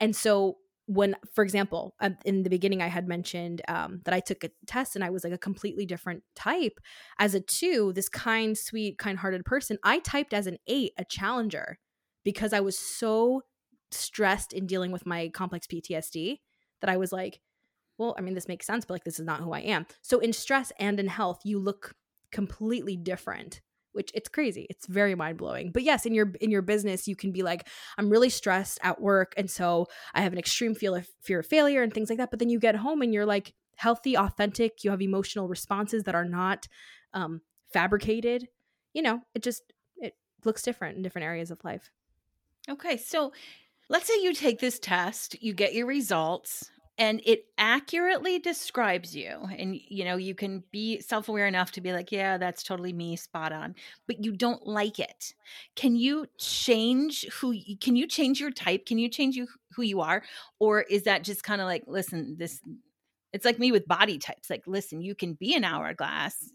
And 0.01 0.15
so 0.15 0.59
when 0.87 1.17
for 1.33 1.43
example 1.43 1.95
in 2.25 2.43
the 2.43 2.51
beginning 2.51 2.83
i 2.83 2.89
had 2.89 3.09
mentioned 3.09 3.63
um, 3.69 4.01
that 4.05 4.13
i 4.13 4.21
took 4.21 4.45
a 4.45 4.51
test 4.67 4.95
and 4.95 5.05
i 5.05 5.11
was 5.11 5.25
like 5.25 5.33
a 5.33 5.39
completely 5.39 5.87
different 5.87 6.23
type. 6.35 6.79
As 7.19 7.35
a 7.35 7.41
two 7.41 7.93
this 7.95 8.09
kind 8.09 8.57
sweet 8.57 8.99
kind-hearted 8.99 9.45
person 9.45 9.79
i 9.83 9.99
typed 10.01 10.35
as 10.35 10.47
an 10.47 10.59
eight 10.67 10.93
a 10.99 11.05
challenger 11.05 11.79
because 12.23 12.53
i 12.53 12.61
was 12.61 12.79
so 12.79 13.43
stressed 13.91 14.53
in 14.53 14.67
dealing 14.67 14.93
with 14.93 15.07
my 15.07 15.31
complex 15.31 15.67
ptsd 15.67 16.41
that 16.81 16.91
i 16.91 16.97
was 16.97 17.13
like 17.13 17.41
well 17.97 18.15
i 18.19 18.21
mean 18.21 18.35
this 18.35 18.49
makes 18.49 18.67
sense 18.67 18.85
but 18.85 18.95
like 18.95 19.05
this 19.05 19.19
is 19.19 19.27
not 19.27 19.41
who 19.41 19.53
i 19.53 19.61
am. 19.61 19.87
So 20.03 20.19
in 20.19 20.33
stress 20.33 20.73
and 20.79 21.01
in 21.01 21.09
health 21.09 21.41
you 21.45 21.59
look 21.59 21.95
completely 22.31 22.97
different 22.97 23.61
which 23.95 24.11
it's 24.15 24.29
crazy 24.29 24.67
it's 24.71 24.87
very 24.87 25.15
mind-blowing. 25.15 25.71
But 25.73 25.83
yes 25.83 26.07
in 26.07 26.15
your 26.15 26.33
in 26.41 26.51
your 26.51 26.63
business 26.63 27.09
you 27.09 27.17
can 27.17 27.33
be 27.33 27.43
like 27.43 27.69
i'm 27.99 28.11
really 28.11 28.31
stressed 28.31 28.79
at 28.83 29.01
work 29.01 29.35
and 29.37 29.51
so 29.51 29.87
i 30.15 30.23
have 30.23 30.33
an 30.33 30.39
extreme 30.39 30.75
feel 30.75 30.95
of 30.95 31.09
fear 31.23 31.41
of 31.41 31.47
failure 31.47 31.83
and 31.83 31.93
things 31.93 32.09
like 32.09 32.19
that. 32.19 32.31
But 32.31 32.39
then 32.39 32.49
you 32.49 32.59
get 32.59 32.77
home 32.77 33.03
and 33.03 33.13
you're 33.15 33.27
like 33.27 33.55
healthy 33.77 34.17
authentic 34.17 34.85
you 34.85 34.91
have 34.91 35.03
emotional 35.03 35.49
responses 35.49 36.05
that 36.05 36.15
are 36.15 36.25
not 36.25 36.69
um, 37.13 37.41
fabricated 37.73 38.49
you 38.93 39.03
know 39.03 39.21
it 39.35 39.43
just 39.43 39.63
it 39.97 40.15
looks 40.45 40.63
different 40.63 40.97
in 40.97 41.03
different 41.03 41.27
areas 41.27 41.51
of 41.51 41.65
life. 41.65 41.91
Okay 42.69 42.97
so 42.97 43.33
let's 43.89 44.07
say 44.07 44.21
you 44.23 44.33
take 44.33 44.61
this 44.61 44.79
test 44.79 45.43
you 45.43 45.53
get 45.53 45.75
your 45.75 45.87
results 45.87 46.71
and 46.97 47.21
it 47.25 47.47
accurately 47.59 48.39
describes 48.39 49.17
you 49.17 49.49
and 49.59 49.81
you 49.89 50.05
know 50.05 50.17
you 50.17 50.35
can 50.35 50.63
be 50.71 51.01
self-aware 51.01 51.47
enough 51.47 51.73
to 51.73 51.81
be 51.81 51.93
like 51.93 52.13
yeah 52.13 52.39
that's 52.39 52.63
totally 52.63 52.93
me 52.93 53.17
spot 53.17 53.53
on 53.53 53.75
but 54.07 54.23
you 54.23 54.33
don't 54.33 54.67
like 54.67 54.99
it. 54.99 55.35
Can 55.77 55.97
you 55.97 56.27
change 56.39 57.27
who 57.41 57.55
can 57.81 57.97
you 57.97 58.07
change 58.07 58.41
your 58.41 58.51
type? 58.51 58.87
Can 58.87 58.99
you 58.99 59.09
change 59.09 59.37
you 59.37 59.49
who 59.75 59.83
you 59.83 60.01
are? 60.01 60.23
Or 60.59 60.83
is 60.83 61.05
that 61.05 61.25
just 61.25 61.43
kind 61.43 61.61
of 61.61 61.67
like 61.67 61.85
listen 61.87 62.37
this 62.39 62.61
it's 63.33 63.45
like 63.45 63.59
me 63.59 63.73
with 63.73 63.89
body 63.89 64.17
types 64.17 64.49
like 64.49 64.63
listen 64.65 65.01
you 65.01 65.13
can 65.13 65.35
be 65.35 65.57
an 65.57 65.65
hourglass 65.65 66.53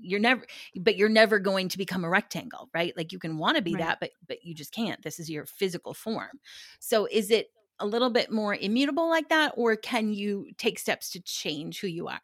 you're 0.00 0.18
never 0.18 0.42
but 0.76 0.96
you're 0.96 1.10
never 1.10 1.38
going 1.38 1.68
to 1.68 1.76
become 1.76 2.04
a 2.04 2.08
rectangle 2.08 2.70
right? 2.74 2.96
Like 2.96 3.12
you 3.12 3.18
can 3.18 3.36
want 3.36 3.56
to 3.56 3.62
be 3.62 3.74
right. 3.74 3.82
that 3.82 4.00
but 4.00 4.10
but 4.26 4.44
you 4.44 4.54
just 4.54 4.72
can't. 4.72 5.02
This 5.02 5.20
is 5.20 5.28
your 5.28 5.44
physical 5.44 5.92
form. 5.92 6.40
So 6.80 7.06
is 7.10 7.30
it 7.30 7.50
a 7.82 7.86
little 7.86 8.10
bit 8.10 8.30
more 8.30 8.54
immutable 8.54 9.08
like 9.08 9.28
that 9.28 9.52
or 9.56 9.76
can 9.76 10.12
you 10.12 10.46
take 10.56 10.78
steps 10.78 11.10
to 11.10 11.20
change 11.20 11.80
who 11.80 11.86
you 11.86 12.08
are 12.08 12.20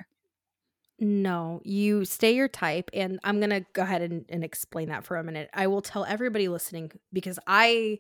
no, 1.01 1.61
you 1.65 2.05
stay 2.05 2.35
your 2.35 2.49
type. 2.49 2.91
And 2.93 3.21
I'm 3.23 3.39
going 3.39 3.51
to 3.51 3.65
go 3.73 3.83
ahead 3.83 4.03
and, 4.03 4.25
and, 4.29 4.43
explain 4.43 4.89
that 4.89 5.05
for 5.05 5.17
a 5.17 5.23
minute. 5.23 5.49
I 5.55 5.69
will 5.69 5.81
tell 5.81 6.05
everybody 6.05 6.49
listening 6.49 6.91
because 7.13 7.39
I, 7.47 7.99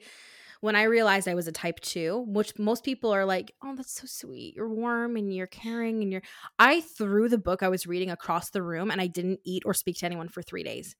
when 0.60 0.74
I 0.74 0.84
realized 0.84 1.28
I 1.28 1.36
was 1.36 1.46
a 1.46 1.52
type 1.52 1.78
two, 1.78 2.24
which 2.26 2.58
most 2.58 2.82
people 2.84 3.12
are 3.12 3.24
like, 3.24 3.54
oh, 3.62 3.76
that's 3.76 4.00
so 4.00 4.06
sweet. 4.06 4.56
You're 4.56 4.68
warm 4.68 5.16
and 5.16 5.32
you're 5.32 5.46
caring 5.46 6.02
and 6.02 6.10
you're. 6.10 6.22
I 6.58 6.80
threw 6.80 7.28
the 7.28 7.38
book 7.38 7.62
I 7.62 7.68
was 7.68 7.86
reading 7.86 8.10
across 8.10 8.50
the 8.50 8.62
room 8.62 8.90
and 8.90 9.00
I 9.00 9.06
didn't 9.06 9.40
eat 9.44 9.62
or 9.64 9.74
speak 9.74 9.98
to 9.98 10.06
anyone 10.06 10.28
for 10.28 10.42
three 10.42 10.64
days. 10.64 10.96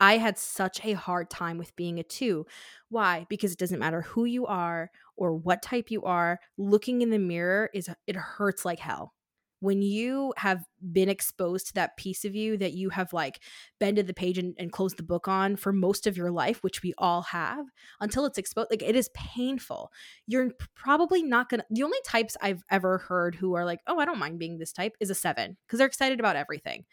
I 0.00 0.18
had 0.18 0.38
such 0.38 0.84
a 0.84 0.92
hard 0.94 1.30
time 1.30 1.58
with 1.58 1.74
being 1.76 1.98
a 1.98 2.02
two. 2.04 2.46
Why? 2.88 3.26
Because 3.28 3.52
it 3.52 3.58
doesn't 3.58 3.78
matter 3.80 4.02
who 4.02 4.24
you 4.24 4.46
are 4.46 4.90
or 5.16 5.34
what 5.34 5.62
type 5.62 5.90
you 5.90 6.02
are, 6.04 6.40
looking 6.56 7.02
in 7.02 7.10
the 7.10 7.18
mirror 7.18 7.70
is 7.74 7.90
it 8.06 8.16
hurts 8.16 8.64
like 8.64 8.78
hell 8.78 9.14
when 9.60 9.82
you 9.82 10.32
have 10.36 10.64
been 10.92 11.08
exposed 11.08 11.66
to 11.66 11.74
that 11.74 11.96
piece 11.96 12.24
of 12.24 12.34
you 12.34 12.56
that 12.56 12.74
you 12.74 12.90
have 12.90 13.12
like 13.12 13.40
bended 13.80 14.06
the 14.06 14.14
page 14.14 14.38
and, 14.38 14.54
and, 14.58 14.72
closed 14.72 14.96
the 14.96 15.02
book 15.02 15.26
on 15.26 15.56
for 15.56 15.72
most 15.72 16.06
of 16.06 16.16
your 16.16 16.30
life 16.30 16.62
which 16.62 16.82
we 16.82 16.92
all 16.98 17.22
have 17.22 17.66
until 18.00 18.24
it's 18.26 18.38
exposed 18.38 18.70
like 18.70 18.82
it 18.82 18.94
is 18.94 19.10
painful. 19.14 19.90
You're 20.26 20.50
probably 20.74 21.22
not 21.22 21.48
gonna 21.48 21.64
the 21.70 21.82
only 21.82 21.98
types 22.04 22.36
i've 22.40 22.62
ever 22.70 22.98
heard 22.98 23.34
who 23.34 23.54
are 23.54 23.64
like 23.64 23.80
oh 23.86 23.98
i 23.98 24.04
don't 24.04 24.18
mind 24.18 24.38
being 24.38 24.58
this 24.58 24.72
type 24.72 24.94
is 25.00 25.10
a 25.10 25.14
seven 25.14 25.56
because 25.66 25.78
they're 25.78 25.86
excited 25.86 26.20
about 26.20 26.36
everything. 26.36 26.84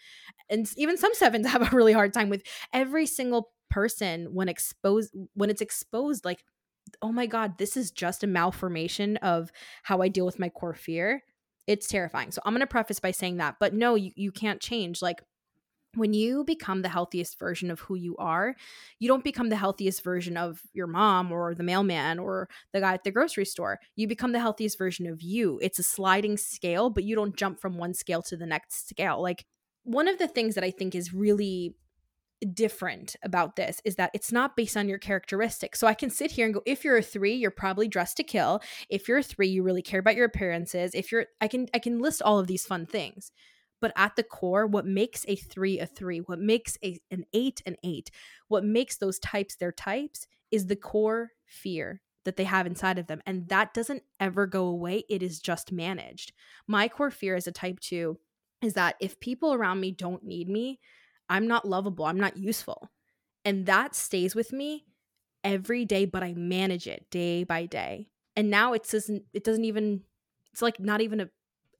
And 0.49 0.67
even 0.77 0.97
some 0.97 1.13
sevens 1.13 1.47
have 1.55 1.73
a 1.73 1.75
really 1.75 1.93
hard 1.93 2.13
time 2.13 2.29
with 2.29 2.43
every 2.73 3.05
single 3.05 3.51
person 3.69 4.33
when 4.33 4.47
exposed 4.47 5.13
when 5.33 5.49
it's 5.49 5.61
exposed 5.61 6.23
like 6.23 6.43
oh 7.01 7.11
my 7.11 7.25
god 7.25 7.57
this 7.57 7.75
is 7.75 7.91
just 7.91 8.23
a 8.23 8.27
malformation 8.27 9.17
of 9.17 9.51
how 9.83 10.01
i 10.01 10.07
deal 10.07 10.25
with 10.25 10.39
my 10.39 10.49
core 10.49 10.73
fear 10.73 11.21
it's 11.67 11.87
terrifying. 11.87 12.31
So 12.31 12.41
I'm 12.45 12.53
going 12.53 12.61
to 12.61 12.67
preface 12.67 12.99
by 12.99 13.11
saying 13.11 13.37
that, 13.37 13.55
but 13.59 13.73
no, 13.73 13.95
you, 13.95 14.11
you 14.15 14.31
can't 14.31 14.61
change. 14.61 15.01
Like 15.01 15.21
when 15.95 16.13
you 16.13 16.43
become 16.43 16.81
the 16.81 16.89
healthiest 16.89 17.39
version 17.39 17.71
of 17.71 17.79
who 17.79 17.95
you 17.95 18.15
are, 18.17 18.55
you 18.99 19.07
don't 19.07 19.23
become 19.23 19.49
the 19.49 19.55
healthiest 19.55 20.03
version 20.03 20.37
of 20.37 20.61
your 20.73 20.87
mom 20.87 21.31
or 21.31 21.55
the 21.55 21.63
mailman 21.63 22.19
or 22.19 22.49
the 22.73 22.81
guy 22.81 22.93
at 22.93 23.03
the 23.03 23.11
grocery 23.11 23.45
store. 23.45 23.79
You 23.95 24.07
become 24.07 24.31
the 24.31 24.39
healthiest 24.39 24.77
version 24.77 25.07
of 25.07 25.21
you. 25.21 25.59
It's 25.61 25.79
a 25.79 25.83
sliding 25.83 26.37
scale, 26.37 26.89
but 26.89 27.03
you 27.03 27.15
don't 27.15 27.35
jump 27.35 27.59
from 27.59 27.77
one 27.77 27.93
scale 27.93 28.21
to 28.23 28.37
the 28.37 28.45
next 28.45 28.87
scale. 28.89 29.21
Like 29.21 29.45
one 29.83 30.07
of 30.07 30.17
the 30.17 30.27
things 30.27 30.55
that 30.55 30.63
I 30.63 30.71
think 30.71 30.95
is 30.95 31.13
really 31.13 31.75
different 32.53 33.15
about 33.23 33.55
this 33.55 33.81
is 33.85 33.95
that 33.95 34.11
it's 34.13 34.31
not 34.31 34.55
based 34.55 34.77
on 34.77 34.87
your 34.87 34.97
characteristics. 34.97 35.79
So 35.79 35.87
I 35.87 35.93
can 35.93 36.09
sit 36.09 36.31
here 36.31 36.45
and 36.45 36.53
go, 36.53 36.61
if 36.65 36.83
you're 36.83 36.97
a 36.97 37.01
three, 37.01 37.33
you're 37.33 37.51
probably 37.51 37.87
dressed 37.87 38.17
to 38.17 38.23
kill. 38.23 38.61
If 38.89 39.07
you're 39.07 39.19
a 39.19 39.23
three, 39.23 39.47
you 39.47 39.63
really 39.63 39.81
care 39.81 39.99
about 39.99 40.15
your 40.15 40.25
appearances. 40.25 40.93
If 40.93 41.11
you're, 41.11 41.25
I 41.41 41.47
can, 41.47 41.67
I 41.73 41.79
can 41.79 41.99
list 41.99 42.21
all 42.21 42.39
of 42.39 42.47
these 42.47 42.65
fun 42.65 42.85
things. 42.85 43.31
But 43.81 43.91
at 43.95 44.15
the 44.15 44.23
core, 44.23 44.65
what 44.65 44.85
makes 44.85 45.25
a 45.27 45.35
three 45.35 45.79
a 45.79 45.85
three, 45.85 46.19
what 46.19 46.39
makes 46.39 46.77
a, 46.83 46.99
an 47.11 47.25
eight 47.33 47.61
an 47.65 47.75
eight, 47.83 48.09
what 48.47 48.63
makes 48.63 48.97
those 48.97 49.19
types 49.19 49.55
their 49.55 49.71
types 49.71 50.27
is 50.49 50.67
the 50.67 50.75
core 50.75 51.31
fear 51.45 52.01
that 52.23 52.37
they 52.37 52.45
have 52.45 52.65
inside 52.65 52.97
of 52.97 53.07
them. 53.07 53.21
And 53.25 53.47
that 53.49 53.73
doesn't 53.73 54.03
ever 54.19 54.47
go 54.47 54.65
away. 54.65 55.03
It 55.09 55.21
is 55.21 55.39
just 55.39 55.71
managed. 55.71 56.33
My 56.67 56.87
core 56.87 57.11
fear 57.11 57.35
as 57.35 57.47
a 57.47 57.51
type 57.51 57.79
two 57.79 58.17
is 58.61 58.73
that 58.73 58.95
if 58.99 59.19
people 59.19 59.53
around 59.53 59.79
me 59.79 59.91
don't 59.91 60.23
need 60.23 60.49
me, 60.49 60.79
I'm 61.29 61.47
not 61.47 61.67
lovable. 61.67 62.05
I'm 62.05 62.19
not 62.19 62.37
useful. 62.37 62.89
And 63.43 63.65
that 63.65 63.95
stays 63.95 64.35
with 64.35 64.51
me 64.51 64.85
every 65.43 65.85
day, 65.85 66.05
but 66.05 66.23
I 66.23 66.33
manage 66.33 66.87
it 66.87 67.05
day 67.11 67.43
by 67.43 67.65
day. 67.65 68.09
And 68.35 68.49
now 68.49 68.73
it 68.73 68.87
doesn't 68.89 69.23
it 69.33 69.43
doesn't 69.43 69.65
even 69.65 70.01
it's 70.51 70.61
like 70.61 70.79
not 70.79 71.01
even 71.01 71.21
a 71.21 71.29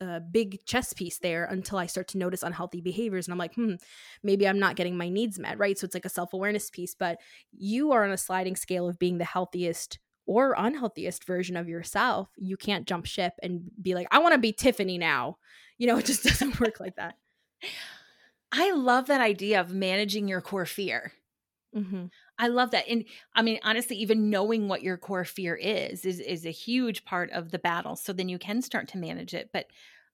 a 0.02 0.20
big 0.20 0.66
chess 0.66 0.94
piece 0.94 1.20
there 1.20 1.46
until 1.46 1.78
I 1.78 1.86
start 1.86 2.10
to 2.10 2.18
notice 2.18 2.44
unhealthy 2.44 2.82
behaviors. 2.82 3.28
And 3.28 3.34
I'm 3.34 3.38
like, 3.38 3.56
hmm, 3.56 3.76
maybe 4.24 4.48
I'm 4.48 4.60
not 4.60 4.76
getting 4.76 4.98
my 4.98 5.10
needs 5.10 5.40
met, 5.40 5.58
right? 5.58 5.78
So 5.78 5.86
it's 5.86 5.94
like 5.94 6.06
a 6.06 6.10
self 6.10 6.34
awareness 6.34 6.70
piece. 6.70 6.96
But 6.96 7.20
you 7.52 7.92
are 7.92 8.04
on 8.04 8.12
a 8.12 8.18
sliding 8.18 8.56
scale 8.56 8.88
of 8.90 9.00
being 9.00 9.18
the 9.18 9.26
healthiest 9.26 10.00
or 10.26 10.56
unhealthiest 10.58 11.24
version 11.26 11.56
of 11.56 11.70
yourself. 11.70 12.30
You 12.38 12.58
can't 12.58 12.88
jump 12.88 13.06
ship 13.06 13.34
and 13.42 13.70
be 13.82 13.96
like, 13.96 14.08
I 14.12 14.20
want 14.20 14.34
to 14.34 14.40
be 14.40 14.54
Tiffany 14.54 14.98
now. 14.98 15.38
You 15.78 15.88
know, 15.88 15.98
it 15.98 16.06
just 16.06 16.24
doesn't 16.26 16.60
work 16.60 16.80
like 16.80 16.96
that. 16.96 17.16
I 18.56 18.72
love 18.72 19.08
that 19.08 19.22
idea 19.22 19.60
of 19.60 19.74
managing 19.74 20.28
your 20.28 20.42
core 20.42 20.66
fear. 20.66 21.12
Mm-hmm. 21.76 22.06
I 22.40 22.48
love 22.48 22.72
that. 22.72 22.88
And 22.88 23.04
I 23.36 23.42
mean, 23.42 23.60
honestly, 23.64 23.98
even 23.98 24.30
knowing 24.30 24.68
what 24.68 24.82
your 24.82 24.98
core 24.98 25.26
fear 25.26 25.56
is, 25.56 26.06
is 26.06 26.20
is 26.20 26.46
a 26.46 26.52
huge 26.52 27.04
part 27.04 27.32
of 27.32 27.52
the 27.52 27.60
battle. 27.60 27.96
So 27.96 28.14
then 28.14 28.30
you 28.30 28.40
can 28.40 28.62
start 28.62 28.88
to 28.90 28.98
manage 28.98 29.34
it. 29.34 29.50
But 29.52 29.66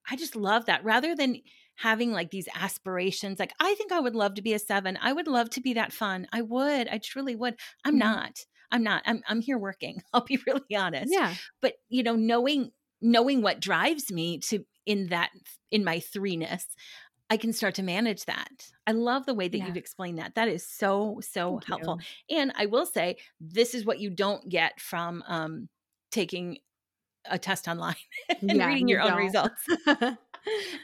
I 0.09 0.15
just 0.15 0.35
love 0.35 0.65
that 0.65 0.83
rather 0.83 1.15
than 1.15 1.41
having 1.75 2.11
like 2.11 2.31
these 2.31 2.47
aspirations, 2.55 3.39
like 3.39 3.53
I 3.59 3.75
think 3.75 3.91
I 3.91 3.99
would 3.99 4.15
love 4.15 4.33
to 4.35 4.41
be 4.41 4.53
a 4.53 4.59
seven. 4.59 4.97
I 5.01 5.13
would 5.13 5.27
love 5.27 5.51
to 5.51 5.61
be 5.61 5.73
that 5.73 5.93
fun. 5.93 6.27
I 6.31 6.41
would. 6.41 6.87
I 6.87 6.99
truly 7.03 7.35
would. 7.35 7.55
I'm 7.85 7.93
mm-hmm. 7.93 7.99
not. 7.99 8.39
I'm 8.71 8.83
not. 8.83 9.03
I'm 9.05 9.21
I'm 9.27 9.41
here 9.41 9.59
working. 9.59 10.01
I'll 10.13 10.25
be 10.25 10.39
really 10.47 10.75
honest. 10.75 11.13
Yeah. 11.13 11.35
But 11.61 11.73
you 11.89 12.01
know, 12.01 12.15
knowing 12.15 12.71
knowing 13.01 13.41
what 13.41 13.59
drives 13.59 14.11
me 14.11 14.39
to 14.39 14.65
in 14.85 15.07
that 15.07 15.29
in 15.69 15.83
my 15.83 15.97
threeness 15.97 16.63
I 17.31 17.37
can 17.37 17.53
start 17.53 17.75
to 17.75 17.83
manage 17.83 18.25
that. 18.25 18.71
I 18.85 18.91
love 18.91 19.25
the 19.25 19.33
way 19.33 19.47
that 19.47 19.57
yeah. 19.57 19.65
you've 19.65 19.77
explained 19.77 20.19
that. 20.19 20.35
That 20.35 20.49
is 20.49 20.67
so, 20.67 21.21
so 21.21 21.51
Thank 21.51 21.65
helpful. 21.65 21.99
You. 22.27 22.39
And 22.39 22.51
I 22.57 22.65
will 22.65 22.85
say, 22.85 23.15
this 23.39 23.73
is 23.73 23.85
what 23.85 24.01
you 24.01 24.09
don't 24.09 24.49
get 24.49 24.81
from 24.81 25.23
um, 25.25 25.69
taking 26.11 26.57
a 27.23 27.39
test 27.39 27.69
online 27.69 27.95
and 28.41 28.57
yeah, 28.57 28.67
reading 28.67 28.89
your 28.89 29.01
own 29.01 29.15
results. 29.15 29.65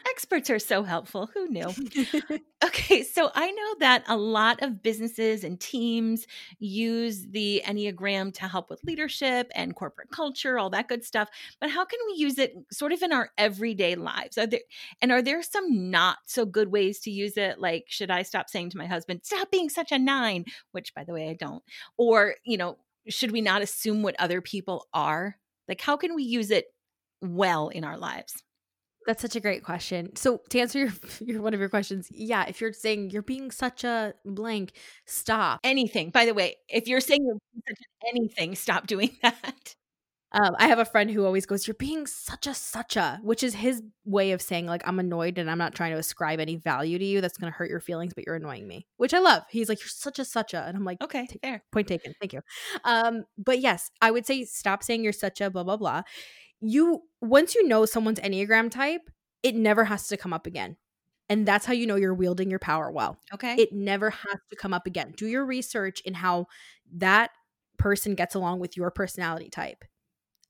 Experts 0.09 0.49
are 0.49 0.59
so 0.59 0.83
helpful. 0.83 1.29
Who 1.33 1.47
knew? 1.47 1.73
okay, 2.63 3.03
so 3.03 3.31
I 3.33 3.51
know 3.51 3.75
that 3.79 4.03
a 4.07 4.17
lot 4.17 4.61
of 4.61 4.83
businesses 4.83 5.43
and 5.43 5.59
teams 5.59 6.27
use 6.59 7.25
the 7.29 7.61
Enneagram 7.65 8.33
to 8.35 8.47
help 8.47 8.69
with 8.69 8.83
leadership 8.83 9.51
and 9.55 9.75
corporate 9.75 10.11
culture, 10.11 10.59
all 10.59 10.69
that 10.71 10.87
good 10.87 11.03
stuff. 11.03 11.29
But 11.59 11.69
how 11.69 11.85
can 11.85 11.99
we 12.07 12.17
use 12.17 12.37
it 12.37 12.53
sort 12.71 12.91
of 12.91 13.01
in 13.01 13.11
our 13.11 13.31
everyday 13.37 13.95
lives? 13.95 14.37
Are 14.37 14.47
there 14.47 14.61
and 15.01 15.11
are 15.11 15.21
there 15.21 15.41
some 15.41 15.89
not 15.89 16.17
so 16.25 16.45
good 16.45 16.71
ways 16.71 16.99
to 17.01 17.11
use 17.11 17.37
it? 17.37 17.59
Like, 17.59 17.85
should 17.87 18.11
I 18.11 18.23
stop 18.23 18.49
saying 18.49 18.71
to 18.71 18.77
my 18.77 18.85
husband, 18.85 19.21
"Stop 19.23 19.51
being 19.51 19.69
such 19.69 19.91
a 19.91 19.99
nine," 19.99 20.45
which 20.71 20.93
by 20.93 21.03
the 21.03 21.13
way 21.13 21.29
I 21.29 21.33
don't. 21.33 21.63
Or, 21.97 22.35
you 22.43 22.57
know, 22.57 22.77
should 23.09 23.31
we 23.31 23.41
not 23.41 23.61
assume 23.61 24.03
what 24.03 24.15
other 24.19 24.41
people 24.41 24.87
are? 24.93 25.37
Like 25.67 25.81
how 25.81 25.97
can 25.97 26.15
we 26.15 26.23
use 26.23 26.51
it 26.51 26.65
well 27.21 27.69
in 27.69 27.83
our 27.83 27.97
lives? 27.97 28.43
That's 29.07 29.21
such 29.21 29.37
a 29.37 29.39
great 29.39 29.63
question. 29.63 30.15
So 30.17 30.41
to 30.49 30.59
answer 30.59 30.79
your, 30.79 30.89
your 31.21 31.41
one 31.41 31.53
of 31.55 31.61
your 31.61 31.69
questions, 31.69 32.09
yeah, 32.11 32.45
if 32.47 32.61
you're 32.61 32.73
saying 32.73 33.11
you're 33.11 33.23
being 33.23 33.51
such 33.51 33.85
a 33.85 34.13
blank, 34.25 34.73
stop. 35.07 35.61
Anything. 35.63 36.11
By 36.11 36.25
the 36.25 36.33
way, 36.35 36.57
if 36.69 36.87
you're 36.89 37.01
saying 37.01 37.25
you're 37.25 37.37
such 37.67 37.77
anything, 38.13 38.55
stop 38.55 38.87
doing 38.87 39.11
that. 39.23 39.75
Um, 40.33 40.55
I 40.59 40.67
have 40.67 40.79
a 40.79 40.85
friend 40.85 41.11
who 41.11 41.25
always 41.25 41.45
goes, 41.45 41.67
"You're 41.67 41.75
being 41.75 42.07
such 42.07 42.47
a 42.47 42.53
such 42.55 42.97
a," 42.97 43.19
which 43.23 43.43
is 43.43 43.55
his 43.55 43.83
way 44.05 44.31
of 44.33 44.41
saying 44.41 44.67
like 44.67 44.83
I'm 44.87 44.99
annoyed 44.99 45.37
and 45.39 45.49
I'm 45.51 45.57
not 45.59 45.75
trying 45.75 45.93
to 45.93 45.99
ascribe 45.99 46.39
any 46.41 46.57
value 46.57 46.99
to 46.99 47.05
you. 47.05 47.21
That's 47.21 47.37
going 47.37 47.51
to 47.51 47.57
hurt 47.57 47.69
your 47.69 47.79
feelings, 47.81 48.13
but 48.13 48.25
you're 48.27 48.35
annoying 48.35 48.67
me, 48.67 48.87
which 48.97 49.13
I 49.13 49.19
love. 49.19 49.43
He's 49.49 49.69
like, 49.69 49.79
"You're 49.81 49.89
such 49.89 50.19
a 50.19 50.25
such 50.25 50.53
a," 50.53 50.63
and 50.65 50.77
I'm 50.77 50.85
like, 50.85 51.01
"Okay, 51.03 51.27
take 51.27 51.41
fair, 51.41 51.63
point 51.71 51.87
taken, 51.87 52.13
thank 52.19 52.33
you." 52.33 52.41
Um, 52.83 53.23
but 53.37 53.59
yes, 53.61 53.91
I 54.01 54.11
would 54.11 54.25
say 54.25 54.43
stop 54.45 54.83
saying 54.83 55.03
you're 55.03 55.13
such 55.13 55.41
a 55.41 55.49
blah 55.49 55.63
blah 55.63 55.77
blah 55.77 56.03
you 56.61 57.01
once 57.21 57.55
you 57.55 57.67
know 57.67 57.85
someone's 57.85 58.19
enneagram 58.19 58.69
type 58.69 59.09
it 59.43 59.55
never 59.55 59.85
has 59.85 60.07
to 60.07 60.17
come 60.17 60.33
up 60.33 60.47
again 60.47 60.75
and 61.29 61.45
that's 61.45 61.65
how 61.65 61.73
you 61.73 61.85
know 61.85 61.95
you're 61.95 62.13
wielding 62.13 62.49
your 62.49 62.59
power 62.59 62.91
well 62.91 63.17
okay 63.33 63.55
it 63.55 63.71
never 63.71 64.09
has 64.09 64.39
to 64.49 64.55
come 64.55 64.73
up 64.73 64.87
again 64.87 65.13
do 65.17 65.27
your 65.27 65.45
research 65.45 66.01
in 66.01 66.13
how 66.13 66.47
that 66.91 67.31
person 67.77 68.15
gets 68.15 68.35
along 68.35 68.59
with 68.59 68.75
your 68.75 68.89
personality 68.89 69.49
type 69.49 69.83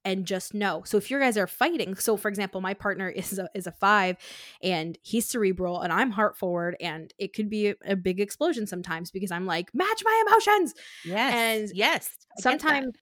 and 0.07 0.25
just 0.25 0.53
know. 0.53 0.83
So 0.85 0.95
if 0.95 1.11
you 1.11 1.19
guys 1.19 1.37
are 1.37 1.47
fighting, 1.47 1.95
so 1.95 2.15
for 2.15 2.29
example, 2.29 2.61
my 2.61 2.73
partner 2.73 3.09
is 3.15 3.37
a, 3.37 3.49
is 3.53 3.67
a 3.67 3.73
five 3.73 4.15
and 4.63 4.97
he's 5.01 5.27
cerebral 5.27 5.81
and 5.81 5.91
I'm 5.91 6.11
heart 6.11 6.37
forward 6.37 6.77
and 6.79 7.13
it 7.19 7.33
could 7.33 7.49
be 7.49 7.67
a, 7.67 7.75
a 7.85 7.95
big 7.97 8.21
explosion 8.21 8.67
sometimes 8.67 9.11
because 9.11 9.31
I'm 9.31 9.45
like, 9.45 9.69
match 9.73 10.01
my 10.05 10.23
emotions. 10.27 10.73
Yes. 11.03 11.33
And 11.33 11.77
yes. 11.77 12.09
Sometimes 12.39 12.95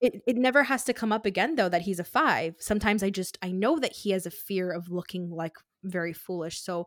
it, 0.00 0.22
it 0.26 0.36
never 0.36 0.64
has 0.64 0.84
to 0.84 0.92
come 0.92 1.12
up 1.12 1.24
again 1.26 1.56
though 1.56 1.68
that 1.68 1.82
he's 1.82 2.00
a 2.00 2.04
five. 2.04 2.56
Sometimes 2.58 3.02
i 3.02 3.10
just 3.10 3.38
i 3.42 3.50
know 3.50 3.78
that 3.78 3.92
he 3.92 4.10
has 4.10 4.26
a 4.26 4.30
fear 4.30 4.70
of 4.70 4.90
looking 4.90 5.30
like 5.30 5.56
very 5.84 6.12
foolish. 6.12 6.60
So 6.60 6.86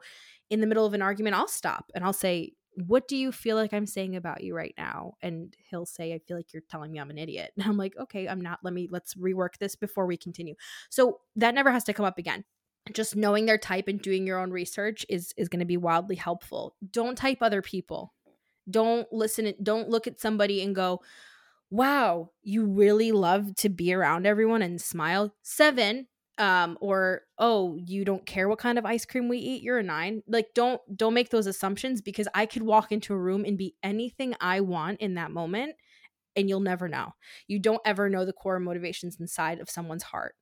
in 0.49 0.62
the 0.62 0.68
middle 0.68 0.86
of 0.86 0.93
an 0.93 1.01
argument 1.01 1.36
i'll 1.36 1.47
stop 1.47 1.91
and 1.93 2.03
i'll 2.03 2.14
say 2.14 2.53
what 2.88 3.07
do 3.07 3.16
you 3.18 3.32
feel 3.32 3.55
like 3.55 3.74
i'm 3.74 3.86
saying 3.86 4.16
about 4.16 4.43
you 4.43 4.55
right 4.55 4.74
now? 4.78 5.14
And 5.22 5.55
he'll 5.70 5.86
say 5.86 6.14
i 6.14 6.20
feel 6.20 6.38
like 6.38 6.53
you're 6.53 6.64
telling 6.70 6.91
me 6.91 6.99
i'm 6.99 7.10
an 7.10 7.18
idiot. 7.18 7.51
And 7.57 7.66
i'm 7.68 7.78
like 7.78 7.93
okay 7.99 8.28
i'm 8.28 8.41
not. 8.41 8.60
Let 8.64 8.74
me 8.74 8.88
let's 8.91 9.16
rework 9.16 9.57
this 9.60 9.76
before 9.76 10.05
we 10.05 10.18
continue. 10.18 10.55
So 10.89 11.20
that 11.36 11.55
never 11.55 11.72
has 11.72 11.84
to 11.86 11.93
come 11.93 12.05
up 12.05 12.18
again. 12.18 12.45
Just 12.93 13.16
knowing 13.16 13.45
their 13.45 13.57
type 13.57 13.88
and 13.88 14.01
doing 14.01 14.26
your 14.26 14.39
own 14.39 14.51
research 14.51 15.05
is 15.10 15.34
is 15.38 15.49
going 15.49 15.60
to 15.60 15.66
be 15.66 15.78
wildly 15.78 16.16
helpful. 16.16 16.76
Don't 16.91 17.18
type 17.18 17.39
other 17.41 17.62
people. 17.62 18.14
Don't 18.70 19.12
listen 19.12 19.53
don't 19.64 19.89
look 19.89 20.05
at 20.05 20.20
somebody 20.20 20.62
and 20.62 20.76
go 20.76 21.01
wow, 21.70 22.32
you 22.41 22.65
really 22.65 23.11
love 23.11 23.55
to 23.55 23.70
be 23.70 23.93
around 23.93 24.26
everyone 24.26 24.61
and 24.61 24.82
smile. 24.82 25.34
Seven, 25.41 26.07
um, 26.38 26.78
or 26.82 27.22
oh, 27.38 27.78
you 27.78 28.05
don't 28.05 28.26
care 28.26 28.47
what 28.47 28.59
kind 28.59 28.78
of 28.78 28.86
ice 28.86 29.05
cream 29.05 29.28
we 29.28 29.38
eat, 29.38 29.61
you're 29.61 29.80
a 29.80 29.84
nine. 29.84 30.24
Like, 30.28 30.47
don't 30.55 30.82
don't 30.95 31.13
make 31.13 31.30
those 31.30 31.47
assumptions 31.47 32.01
because 32.01 32.28
I 32.34 32.45
could 32.45 32.63
walk 32.63 32.91
into 32.91 33.13
a 33.13 33.20
room 33.20 33.45
and 33.45 33.57
be 33.57 33.76
anything 33.84 34.36
I 34.39 34.61
want 34.61 35.01
in 35.01 35.15
that 35.15 35.32
moment, 35.32 35.76
and 36.36 36.49
you'll 36.49 36.59
never 36.61 36.88
know. 36.88 37.13
You 37.47 37.59
don't 37.59 37.82
ever 37.86 38.09
know 38.09 38.26
the 38.26 38.34
core 38.34 38.59
motivations 38.59 39.17
inside 39.20 39.59
of 39.59 39.70
someone's 39.70 40.03
heart 40.03 40.36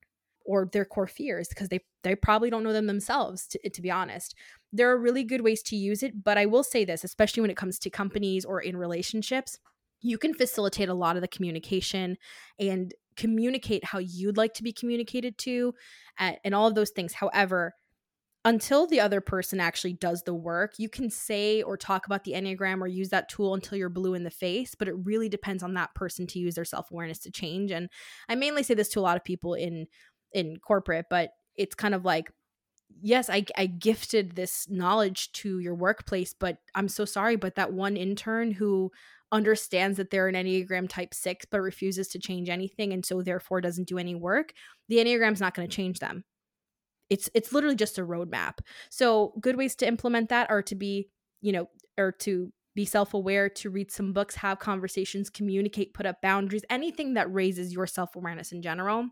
or 0.48 0.70
their 0.72 0.86
core 0.86 1.08
fears 1.08 1.50
because 1.50 1.70
they 1.70 1.82
they 2.04 2.16
probably 2.16 2.50
don't 2.50 2.64
know 2.64 2.74
them 2.74 2.88
themselves 2.88 3.46
to, 3.46 3.70
to 3.70 3.82
be 3.82 3.92
honest 3.92 4.34
there 4.74 4.90
are 4.90 4.98
really 4.98 5.24
good 5.24 5.42
ways 5.42 5.62
to 5.62 5.76
use 5.76 6.02
it 6.02 6.24
but 6.24 6.38
i 6.38 6.46
will 6.46 6.64
say 6.64 6.84
this 6.84 7.04
especially 7.04 7.42
when 7.42 7.52
it 7.52 7.58
comes 7.58 7.78
to 7.78 7.90
companies 7.90 8.46
or 8.46 8.60
in 8.60 8.76
relationships 8.76 9.60
you 10.02 10.18
can 10.18 10.34
facilitate 10.34 10.90
a 10.90 10.94
lot 10.94 11.16
of 11.16 11.22
the 11.22 11.28
communication 11.28 12.18
and 12.60 12.94
communicate 13.16 13.84
how 13.84 14.00
you'd 14.00 14.38
like 14.38 14.54
to 14.54 14.64
be 14.64 14.72
communicated 14.72 15.38
to 15.40 15.74
and, 16.20 16.38
and 16.44 16.54
all 16.54 16.68
of 16.68 16.76
those 16.76 16.92
things. 16.92 17.14
However, 17.14 17.74
until 18.46 18.88
the 18.88 19.00
other 19.02 19.20
person 19.20 19.60
actually 19.60 19.94
does 19.94 20.24
the 20.24 20.34
work, 20.34 20.74
you 20.78 20.88
can 20.88 21.10
say 21.10 21.62
or 21.62 21.76
talk 21.76 22.06
about 22.06 22.24
the 22.24 22.32
Enneagram 22.32 22.80
or 22.80 22.88
use 22.88 23.10
that 23.10 23.28
tool 23.28 23.54
until 23.54 23.78
you're 23.78 23.90
blue 23.90 24.14
in 24.14 24.24
the 24.24 24.30
face, 24.30 24.74
but 24.74 24.88
it 24.88 24.96
really 25.04 25.28
depends 25.28 25.64
on 25.64 25.74
that 25.74 25.94
person 25.96 26.26
to 26.28 26.40
use 26.40 26.56
their 26.56 26.64
self-awareness 26.64 27.20
to 27.20 27.32
change. 27.32 27.72
And 27.72 27.90
I 28.30 28.36
mainly 28.36 28.64
say 28.64 28.74
this 28.74 28.90
to 28.90 29.00
a 29.00 29.02
lot 29.02 29.18
of 29.18 29.26
people 29.26 29.54
in 29.54 29.88
in 30.32 30.58
corporate, 30.58 31.08
but 31.10 31.32
it's 31.56 31.76
kind 31.76 31.96
of 31.96 32.06
like 32.06 32.32
yes, 33.02 33.30
I, 33.30 33.46
I 33.56 33.66
gifted 33.66 34.36
this 34.36 34.68
knowledge 34.70 35.32
to 35.34 35.60
your 35.60 35.76
workplace, 35.76 36.34
but 36.34 36.58
I'm 36.74 36.88
so 36.88 37.06
sorry, 37.06 37.36
but 37.36 37.56
that 37.56 37.74
one 37.74 37.98
intern 37.98 38.52
who 38.52 38.92
understands 39.32 39.98
that 39.98 40.10
they're 40.10 40.28
an 40.28 40.36
Enneagram 40.36 40.88
type 40.88 41.14
six, 41.14 41.46
but 41.50 41.62
refuses 41.62 42.08
to 42.10 42.20
change 42.20 42.50
anything 42.50 42.94
and 42.94 43.06
so 43.06 43.22
therefore 43.22 43.62
doesn't 43.62 43.88
do 43.88 43.98
any 43.98 44.16
work, 44.16 44.54
the 44.88 44.98
Enneagram's 44.98 45.42
not 45.42 45.54
going 45.54 45.68
to 45.68 45.76
change 45.76 46.00
them. 46.00 46.24
It's 47.10 47.30
it's 47.34 47.54
literally 47.54 47.76
just 47.76 47.98
a 47.98 48.06
roadmap. 48.06 48.60
So 48.90 49.34
good 49.40 49.56
ways 49.56 49.76
to 49.78 49.88
implement 49.88 50.30
that 50.30 50.50
are 50.50 50.62
to 50.64 50.76
be, 50.76 51.10
you 51.42 51.52
know, 51.52 51.70
or 51.98 52.12
to 52.20 52.52
be 52.76 52.86
self-aware, 52.86 53.50
to 53.50 53.70
read 53.70 53.92
some 53.92 54.14
books, 54.14 54.36
have 54.36 54.60
conversations, 54.60 55.30
communicate, 55.30 55.94
put 55.94 56.06
up 56.06 56.22
boundaries, 56.22 56.64
anything 56.70 57.16
that 57.16 57.32
raises 57.34 57.74
your 57.74 57.88
self-awareness 57.88 58.52
in 58.52 58.62
general. 58.62 59.08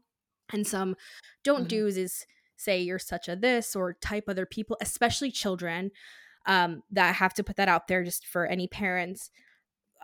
And 0.53 0.67
some 0.67 0.95
don't 1.43 1.61
mm-hmm. 1.61 1.67
do's 1.67 1.97
is 1.97 2.25
say 2.57 2.81
you're 2.81 2.99
such 2.99 3.27
a 3.27 3.35
this 3.35 3.75
or 3.75 3.93
type 3.93 4.25
other 4.27 4.45
people, 4.45 4.77
especially 4.81 5.31
children. 5.31 5.91
Um, 6.47 6.83
that 6.91 7.15
have 7.15 7.33
to 7.33 7.43
put 7.43 7.55
that 7.55 7.69
out 7.69 7.87
there 7.87 8.03
just 8.03 8.27
for 8.27 8.45
any 8.45 8.67
parents 8.67 9.31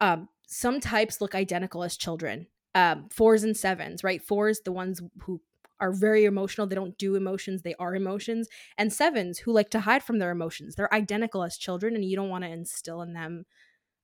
um, 0.01 0.27
some 0.47 0.81
types 0.81 1.21
look 1.21 1.33
identical 1.33 1.83
as 1.83 1.95
children. 1.95 2.47
Um, 2.75 3.07
fours 3.09 3.43
and 3.43 3.55
sevens, 3.55 4.03
right? 4.03 4.21
Fours, 4.21 4.61
the 4.61 4.71
ones 4.71 5.01
who 5.23 5.41
are 5.79 5.91
very 5.91 6.25
emotional. 6.25 6.67
They 6.67 6.75
don't 6.75 6.97
do 6.97 7.15
emotions, 7.15 7.61
they 7.61 7.75
are 7.75 7.95
emotions. 7.95 8.47
And 8.77 8.91
sevens, 8.91 9.39
who 9.39 9.51
like 9.51 9.69
to 9.71 9.81
hide 9.81 10.03
from 10.03 10.19
their 10.19 10.31
emotions. 10.31 10.75
They're 10.75 10.93
identical 10.93 11.43
as 11.43 11.57
children, 11.57 11.95
and 11.95 12.03
you 12.05 12.15
don't 12.15 12.29
want 12.29 12.43
to 12.43 12.49
instill 12.49 13.01
in 13.01 13.13
them 13.13 13.45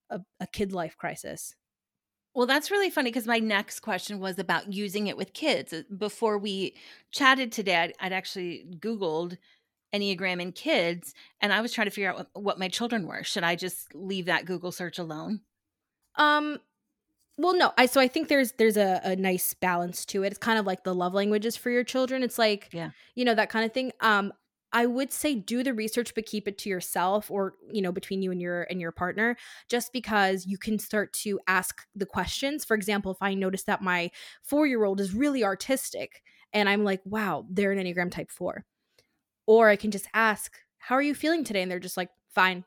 a, 0.09 0.21
a 0.39 0.47
kid 0.47 0.71
life 0.71 0.97
crisis. 0.97 1.55
Well, 2.33 2.45
that's 2.47 2.69
really 2.69 2.89
funny 2.89 3.09
because 3.09 3.25
my 3.25 3.39
next 3.39 3.79
question 3.79 4.19
was 4.19 4.37
about 4.37 4.71
using 4.71 5.07
it 5.07 5.17
with 5.17 5.33
kids. 5.33 5.73
Uh, 5.73 5.83
before 5.97 6.37
we 6.37 6.75
chatted 7.11 7.51
today, 7.51 7.93
I'd, 7.99 8.13
actually 8.13 8.65
Googled 8.79 9.37
Enneagram 9.93 10.41
in 10.41 10.51
kids, 10.51 11.13
and 11.41 11.51
I 11.51 11.61
was 11.61 11.73
trying 11.73 11.87
to 11.87 11.91
figure 11.91 12.11
out 12.11 12.17
what, 12.17 12.43
what 12.43 12.59
my 12.59 12.67
children 12.67 13.07
were. 13.07 13.23
Should 13.23 13.43
I 13.43 13.55
just 13.55 13.95
leave 13.95 14.25
that 14.25 14.45
Google 14.45 14.71
search 14.71 14.99
alone? 14.99 15.41
Um 16.17 16.59
well 17.37 17.55
no 17.57 17.73
i 17.77 17.85
so 17.87 18.01
i 18.01 18.07
think 18.07 18.29
there's 18.29 18.53
there's 18.53 18.77
a, 18.77 19.01
a 19.03 19.15
nice 19.15 19.53
balance 19.55 20.05
to 20.07 20.23
it. 20.23 20.27
It's 20.27 20.37
kind 20.39 20.59
of 20.59 20.65
like 20.65 20.83
the 20.83 20.95
love 20.95 21.13
languages 21.13 21.57
for 21.57 21.69
your 21.71 21.83
children. 21.83 22.23
It's 22.23 22.39
like 22.39 22.71
Yeah. 22.71 22.91
you 23.15 23.25
know 23.25 23.35
that 23.35 23.49
kind 23.49 23.65
of 23.65 23.73
thing. 23.73 23.91
Um 24.01 24.33
i 24.73 24.85
would 24.85 25.11
say 25.13 25.35
do 25.35 25.63
the 25.63 25.73
research 25.73 26.13
but 26.15 26.25
keep 26.25 26.47
it 26.47 26.57
to 26.59 26.69
yourself 26.69 27.31
or 27.31 27.55
you 27.71 27.81
know 27.81 27.91
between 27.91 28.21
you 28.21 28.31
and 28.31 28.41
your 28.41 28.63
and 28.69 28.81
your 28.81 28.91
partner 28.91 29.37
just 29.69 29.93
because 29.93 30.45
you 30.45 30.57
can 30.57 30.79
start 30.79 31.13
to 31.13 31.39
ask 31.47 31.85
the 31.95 32.05
questions. 32.05 32.65
For 32.65 32.75
example 32.75 33.11
if 33.11 33.19
i 33.21 33.33
notice 33.33 33.63
that 33.63 33.81
my 33.81 34.11
four 34.43 34.67
year 34.67 34.83
old 34.85 34.99
is 35.01 35.13
really 35.15 35.43
artistic 35.43 36.23
and 36.53 36.69
i'm 36.69 36.83
like 36.83 37.01
wow 37.05 37.45
they're 37.51 37.71
an 37.73 37.79
enneagram 37.79 38.11
type 38.11 38.31
four. 38.31 38.65
Or 39.47 39.69
i 39.69 39.75
can 39.75 39.91
just 39.91 40.07
ask 40.13 40.57
how 40.79 40.95
are 40.95 41.01
you 41.01 41.15
feeling 41.15 41.43
today? 41.43 41.61
And 41.61 41.71
they're 41.71 41.79
just 41.79 41.97
like 41.97 42.09
fine 42.33 42.63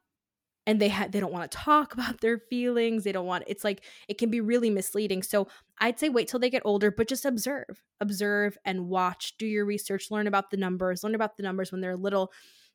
and 0.67 0.81
they 0.81 0.89
ha- 0.89 1.09
they 1.11 1.21
don't 1.21 1.33
want 1.33 1.51
to 1.51 1.57
talk 1.57 1.95
about 1.95 2.21
their 2.21 2.39
feelings 2.39 3.05
they 3.05 3.13
don't 3.13 3.27
want 3.27 3.45
it's 3.47 3.65
like 3.65 3.85
it 4.09 4.19
can 4.19 4.31
be 4.31 4.41
really 4.41 4.71
misleading. 4.71 5.23
So 5.23 5.49
i'd 5.81 5.99
say 5.99 6.09
wait 6.09 6.29
till 6.29 6.41
they 6.41 6.51
get 6.51 6.63
older 6.65 6.91
but 6.91 7.09
just 7.09 7.25
observe 7.25 7.83
observe 8.01 8.59
and 8.65 8.89
watch 8.89 9.37
do 9.39 9.47
your 9.47 9.65
research 9.65 10.11
learn 10.11 10.27
about 10.27 10.51
the 10.51 10.57
numbers 10.57 11.03
learn 11.03 11.15
about 11.15 11.37
the 11.37 11.43
numbers 11.43 11.73
when 11.73 11.81
they're 11.81 11.97
little. 11.97 12.33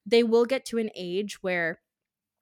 They 0.08 0.22
will 0.24 0.46
get 0.46 0.66
to 0.66 0.78
an 0.78 0.92
age 0.96 1.42
where 1.42 1.80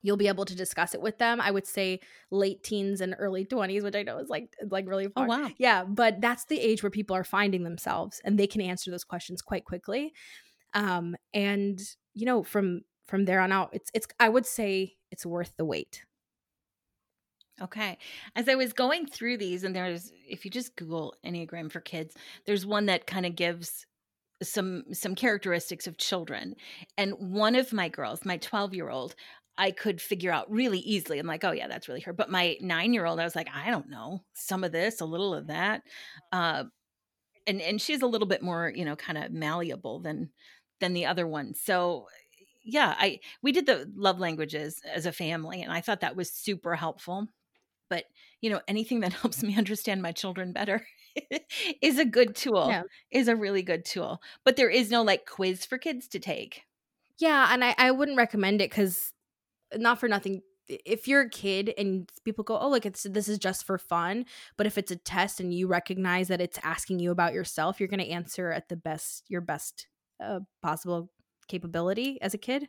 you'll 0.01 0.17
be 0.17 0.27
able 0.27 0.43
to 0.43 0.55
discuss 0.55 0.93
it 0.93 1.01
with 1.01 1.17
them 1.17 1.39
i 1.41 1.49
would 1.49 1.65
say 1.65 1.99
late 2.29 2.61
teens 2.61 3.01
and 3.01 3.15
early 3.17 3.45
20s 3.45 3.83
which 3.83 3.95
i 3.95 4.03
know 4.03 4.19
is 4.19 4.29
like 4.29 4.53
like 4.69 4.87
really 4.87 5.07
far. 5.07 5.25
Oh 5.25 5.27
wow. 5.27 5.49
yeah 5.57 5.83
but 5.85 6.21
that's 6.21 6.45
the 6.45 6.59
age 6.59 6.83
where 6.83 6.89
people 6.89 7.15
are 7.15 7.23
finding 7.23 7.63
themselves 7.63 8.21
and 8.23 8.37
they 8.37 8.47
can 8.47 8.61
answer 8.61 8.91
those 8.91 9.05
questions 9.05 9.41
quite 9.41 9.65
quickly. 9.65 10.13
Um 10.73 11.15
and 11.33 11.79
you 12.13 12.25
know 12.25 12.43
from 12.43 12.81
from 13.07 13.25
there 13.25 13.39
on 13.39 13.51
out 13.51 13.69
it's 13.73 13.89
it's 13.93 14.07
i 14.19 14.29
would 14.29 14.45
say 14.45 14.93
it's 15.13 15.25
worth 15.25 15.53
the 15.57 15.65
wait 15.65 16.03
Okay. 17.61 17.97
As 18.35 18.49
I 18.49 18.55
was 18.55 18.73
going 18.73 19.05
through 19.05 19.37
these, 19.37 19.63
and 19.63 19.75
there's, 19.75 20.11
if 20.27 20.43
you 20.43 20.51
just 20.51 20.75
Google 20.75 21.15
Enneagram 21.25 21.71
for 21.71 21.81
kids, 21.81 22.15
there's 22.45 22.65
one 22.65 22.87
that 22.87 23.05
kind 23.05 23.25
of 23.25 23.35
gives 23.35 23.85
some 24.41 24.83
some 24.91 25.15
characteristics 25.15 25.87
of 25.87 25.97
children. 25.97 26.55
And 26.97 27.13
one 27.13 27.55
of 27.55 27.71
my 27.71 27.89
girls, 27.89 28.25
my 28.25 28.37
12 28.37 28.73
year 28.73 28.89
old, 28.89 29.15
I 29.57 29.71
could 29.71 30.01
figure 30.01 30.31
out 30.31 30.51
really 30.51 30.79
easily. 30.79 31.19
I'm 31.19 31.27
like, 31.27 31.43
oh 31.43 31.51
yeah, 31.51 31.67
that's 31.67 31.87
really 31.87 32.01
her. 32.01 32.13
But 32.13 32.31
my 32.31 32.57
nine 32.59 32.93
year 32.93 33.05
old, 33.05 33.19
I 33.19 33.23
was 33.23 33.35
like, 33.35 33.47
I 33.53 33.69
don't 33.69 33.89
know, 33.89 34.23
some 34.33 34.63
of 34.63 34.71
this, 34.71 34.99
a 34.99 35.05
little 35.05 35.33
of 35.33 35.47
that. 35.47 35.83
Uh, 36.31 36.65
and 37.45 37.61
and 37.61 37.79
she's 37.79 38.01
a 38.01 38.07
little 38.07 38.27
bit 38.27 38.41
more, 38.41 38.71
you 38.75 38.83
know, 38.83 38.95
kind 38.95 39.17
of 39.17 39.31
malleable 39.31 39.99
than 39.99 40.31
than 40.79 40.93
the 40.93 41.05
other 41.05 41.27
one. 41.27 41.53
So 41.53 42.07
yeah, 42.63 42.95
I 42.97 43.19
we 43.41 43.51
did 43.51 43.65
the 43.65 43.91
love 43.95 44.19
languages 44.19 44.81
as 44.85 45.05
a 45.05 45.11
family, 45.11 45.61
and 45.61 45.71
I 45.71 45.81
thought 45.81 46.01
that 46.01 46.15
was 46.15 46.31
super 46.31 46.75
helpful 46.75 47.27
but 47.89 48.05
you 48.41 48.49
know 48.49 48.61
anything 48.67 49.01
that 49.01 49.13
helps 49.21 49.43
me 49.43 49.57
understand 49.57 50.01
my 50.01 50.11
children 50.11 50.53
better 50.53 50.85
is 51.81 51.99
a 51.99 52.05
good 52.05 52.35
tool 52.35 52.67
Yeah. 52.69 52.83
is 53.11 53.27
a 53.27 53.35
really 53.35 53.61
good 53.61 53.85
tool 53.85 54.21
but 54.43 54.55
there 54.55 54.69
is 54.69 54.89
no 54.89 55.03
like 55.03 55.25
quiz 55.25 55.65
for 55.65 55.77
kids 55.77 56.07
to 56.09 56.19
take 56.19 56.63
yeah 57.19 57.49
and 57.51 57.63
i 57.63 57.75
i 57.77 57.91
wouldn't 57.91 58.17
recommend 58.17 58.61
it 58.61 58.69
because 58.69 59.13
not 59.75 59.99
for 59.99 60.07
nothing 60.07 60.41
if 60.67 61.07
you're 61.07 61.21
a 61.21 61.29
kid 61.29 61.73
and 61.77 62.09
people 62.23 62.43
go 62.43 62.57
oh 62.57 62.69
like 62.69 62.85
it's 62.85 63.03
this 63.03 63.27
is 63.27 63.37
just 63.37 63.65
for 63.65 63.77
fun 63.77 64.25
but 64.57 64.67
if 64.67 64.77
it's 64.77 64.91
a 64.91 64.95
test 64.95 65.39
and 65.39 65.53
you 65.53 65.67
recognize 65.67 66.29
that 66.29 66.41
it's 66.41 66.59
asking 66.63 66.99
you 66.99 67.11
about 67.11 67.33
yourself 67.33 67.79
you're 67.79 67.89
going 67.89 67.99
to 67.99 68.09
answer 68.09 68.51
at 68.51 68.69
the 68.69 68.75
best 68.77 69.23
your 69.29 69.41
best 69.41 69.87
uh, 70.23 70.39
possible 70.61 71.11
capability 71.47 72.21
as 72.21 72.33
a 72.33 72.37
kid. 72.37 72.67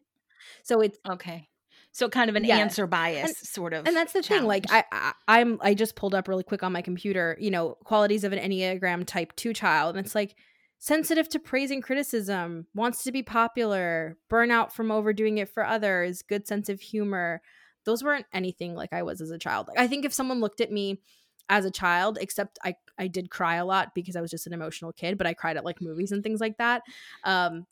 So 0.63 0.81
it's 0.81 0.99
okay. 1.09 1.49
So 1.93 2.09
kind 2.09 2.29
of 2.29 2.35
an 2.35 2.45
answer 2.51 2.89
bias 2.89 3.39
sort 3.49 3.73
of 3.73 3.87
and 3.87 3.95
that's 3.95 4.13
the 4.13 4.23
thing 4.23 4.45
like. 4.45 4.65
I, 4.69 4.85
I 4.91 5.13
i'm 5.29 5.59
i 5.63 5.75
just 5.75 5.95
pulled 5.95 6.13
up 6.13 6.27
really 6.27 6.43
quick 6.43 6.65
on 6.65 6.73
my 6.73 6.83
computer 6.83 7.37
you 7.41 7.53
know 7.53 7.77
qualities 7.85 8.25
of 8.25 8.33
an 8.33 8.39
enneagram 8.41 9.07
type 9.07 9.35
2 9.37 9.53
child 9.53 9.97
and 9.97 10.05
it's 10.05 10.15
like 10.15 10.35
sensitive 10.81 11.29
to 11.29 11.39
praise 11.39 11.71
and 11.71 11.85
criticism 11.85 12.67
wants 12.75 13.05
to 13.05 13.13
be 13.13 13.23
popular 13.23 14.19
burnout 14.29 14.73
from 14.73 14.91
overdoing 14.91 15.39
it 15.39 15.49
for 15.49 15.65
others 15.65 16.23
good 16.23 16.49
sense 16.49 16.69
of 16.69 16.81
humor. 16.81 17.41
Those 17.85 18.03
weren't 18.03 18.27
anything 18.33 18.75
like 18.75 18.93
i 18.93 19.05
was 19.05 19.21
as 19.21 19.31
a 19.31 19.39
child. 19.39 19.69
Like 19.69 19.79
i 19.79 19.87
think 19.87 20.05
if 20.05 20.13
someone 20.13 20.41
looked 20.41 20.61
at 20.61 20.73
me 20.73 21.01
as 21.49 21.65
a 21.65 21.71
child 21.71 22.19
except 22.21 22.59
i 22.65 22.75
i 22.99 23.07
did 23.07 23.31
cry 23.31 23.57
a 23.57 23.65
lot 23.65 23.95
because 23.95 24.17
i 24.17 24.21
was 24.21 24.31
just 24.31 24.47
an 24.47 24.53
emotional 24.53 24.93
kid 24.93 25.19
but 25.19 25.27
i 25.27 25.35
cried 25.35 25.57
at 25.57 25.65
like 25.65 25.81
movies 25.81 26.11
and 26.11 26.23
things 26.23 26.41
like 26.41 26.57
that 26.57 26.83
um 27.25 27.67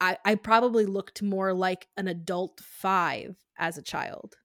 i 0.00 0.16
i 0.24 0.34
probably 0.34 0.86
looked 0.86 1.22
more 1.22 1.52
like 1.54 1.88
an 1.96 2.08
adult 2.08 2.60
5 2.60 3.36
as 3.58 3.78
a 3.78 3.82
child 3.82 4.36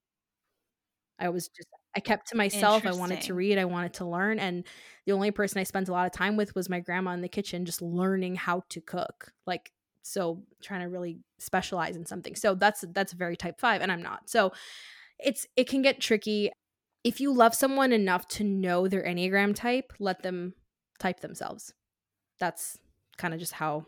I 1.20 1.30
was 1.30 1.47
just 1.50 1.68
I 1.95 2.00
kept 2.00 2.28
to 2.30 2.38
myself. 2.38 2.86
I 2.86 2.91
wanted 2.93 3.20
to 3.22 3.34
read, 3.34 3.58
I 3.58 3.66
wanted 3.66 3.93
to 3.95 4.06
learn 4.06 4.38
and 4.39 4.64
the 5.06 5.12
only 5.14 5.32
person 5.32 5.60
I 5.60 5.64
spent 5.64 5.89
a 5.89 5.91
lot 5.91 6.06
of 6.06 6.12
time 6.12 6.38
with 6.38 6.54
was 6.56 6.70
my 6.70 6.80
grandma 6.80 7.12
in 7.12 7.22
the 7.22 7.28
kitchen 7.28 7.66
just 7.66 7.82
learning 7.82 8.36
how 8.36 8.64
to 8.70 8.82
cook. 8.82 9.32
Like 9.47 9.72
so 10.04 10.43
trying 10.62 10.82
to 10.82 10.88
really 10.89 11.20
specialize 11.39 11.95
in 11.95 12.06
something. 12.06 12.36
So 12.36 12.56
that's 12.56 12.86
that's 12.93 13.14
very 13.14 13.36
type 13.36 13.60
5 13.60 13.82
and 13.82 13.91
I'm 13.91 14.04
not. 14.04 14.30
So 14.30 14.52
it's 15.20 15.47
it 15.56 15.68
can 15.70 15.82
get 15.82 16.00
tricky. 16.02 16.52
If 17.04 17.22
you 17.22 17.34
love 17.34 17.56
someone 17.56 17.93
enough 17.93 18.28
to 18.30 18.43
know 18.43 18.88
their 18.88 19.04
enneagram 19.04 19.56
type, 19.56 19.93
let 20.00 20.22
them 20.24 20.54
type 21.00 21.22
themselves. 21.22 21.74
That's 22.39 22.78
kind 23.18 23.34
of 23.34 23.39
just 23.39 23.54
how 23.54 23.86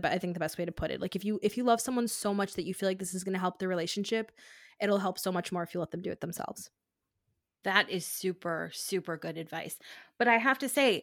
the 0.00 0.10
I 0.12 0.18
think 0.18 0.34
the 0.34 0.40
best 0.40 0.58
way 0.58 0.64
to 0.64 0.72
put 0.72 0.90
it. 0.90 1.00
Like 1.00 1.16
if 1.16 1.24
you 1.24 1.38
if 1.42 1.56
you 1.56 1.64
love 1.64 1.80
someone 1.80 2.08
so 2.08 2.32
much 2.34 2.54
that 2.54 2.64
you 2.66 2.74
feel 2.74 2.88
like 2.88 2.98
this 2.98 3.14
is 3.14 3.24
going 3.24 3.32
to 3.34 3.38
help 3.40 3.58
the 3.58 3.68
relationship, 3.68 4.32
it'll 4.80 4.98
help 4.98 5.18
so 5.18 5.32
much 5.32 5.52
more 5.52 5.62
if 5.62 5.74
you 5.74 5.80
let 5.80 5.90
them 5.90 6.02
do 6.02 6.10
it 6.10 6.20
themselves. 6.20 6.70
that 7.64 7.90
is 7.90 8.06
super 8.06 8.70
super 8.72 9.16
good 9.16 9.36
advice 9.36 9.78
but 10.18 10.28
i 10.28 10.36
have 10.38 10.58
to 10.58 10.68
say 10.68 11.02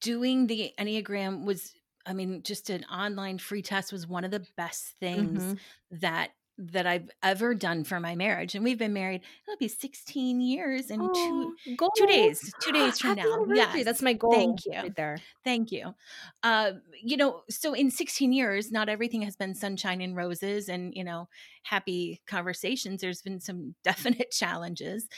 doing 0.00 0.46
the 0.46 0.72
enneagram 0.78 1.44
was 1.46 1.72
i 2.06 2.12
mean 2.12 2.42
just 2.42 2.68
an 2.70 2.84
online 2.84 3.38
free 3.38 3.62
test 3.62 3.92
was 3.92 4.06
one 4.06 4.24
of 4.24 4.30
the 4.30 4.44
best 4.56 4.94
things 5.00 5.42
Mhm. 5.42 5.58
that 6.02 6.32
that 6.56 6.86
I've 6.86 7.10
ever 7.22 7.54
done 7.54 7.82
for 7.82 7.98
my 7.98 8.14
marriage. 8.14 8.54
And 8.54 8.62
we've 8.62 8.78
been 8.78 8.92
married, 8.92 9.22
it'll 9.46 9.58
be 9.58 9.68
16 9.68 10.40
years 10.40 10.90
in 10.90 11.00
two 11.00 11.54
Aw, 11.80 11.88
two 11.96 12.06
days, 12.06 12.52
two 12.60 12.70
days 12.70 12.98
from 13.00 13.16
now. 13.16 13.44
Yes. 13.52 13.84
That's 13.84 14.02
my 14.02 14.12
goal. 14.12 14.32
Thank 14.32 14.64
you. 14.66 14.72
Right 14.72 14.94
there. 14.94 15.18
Thank 15.42 15.72
you. 15.72 15.94
Uh, 16.42 16.72
you 17.02 17.16
know, 17.16 17.42
so 17.50 17.74
in 17.74 17.90
16 17.90 18.32
years, 18.32 18.70
not 18.70 18.88
everything 18.88 19.22
has 19.22 19.34
been 19.34 19.54
sunshine 19.54 20.00
and 20.00 20.14
roses 20.14 20.68
and, 20.68 20.94
you 20.94 21.02
know, 21.02 21.28
happy 21.64 22.20
conversations. 22.26 23.00
There's 23.00 23.22
been 23.22 23.40
some 23.40 23.74
definite 23.84 24.30
challenges. 24.30 25.08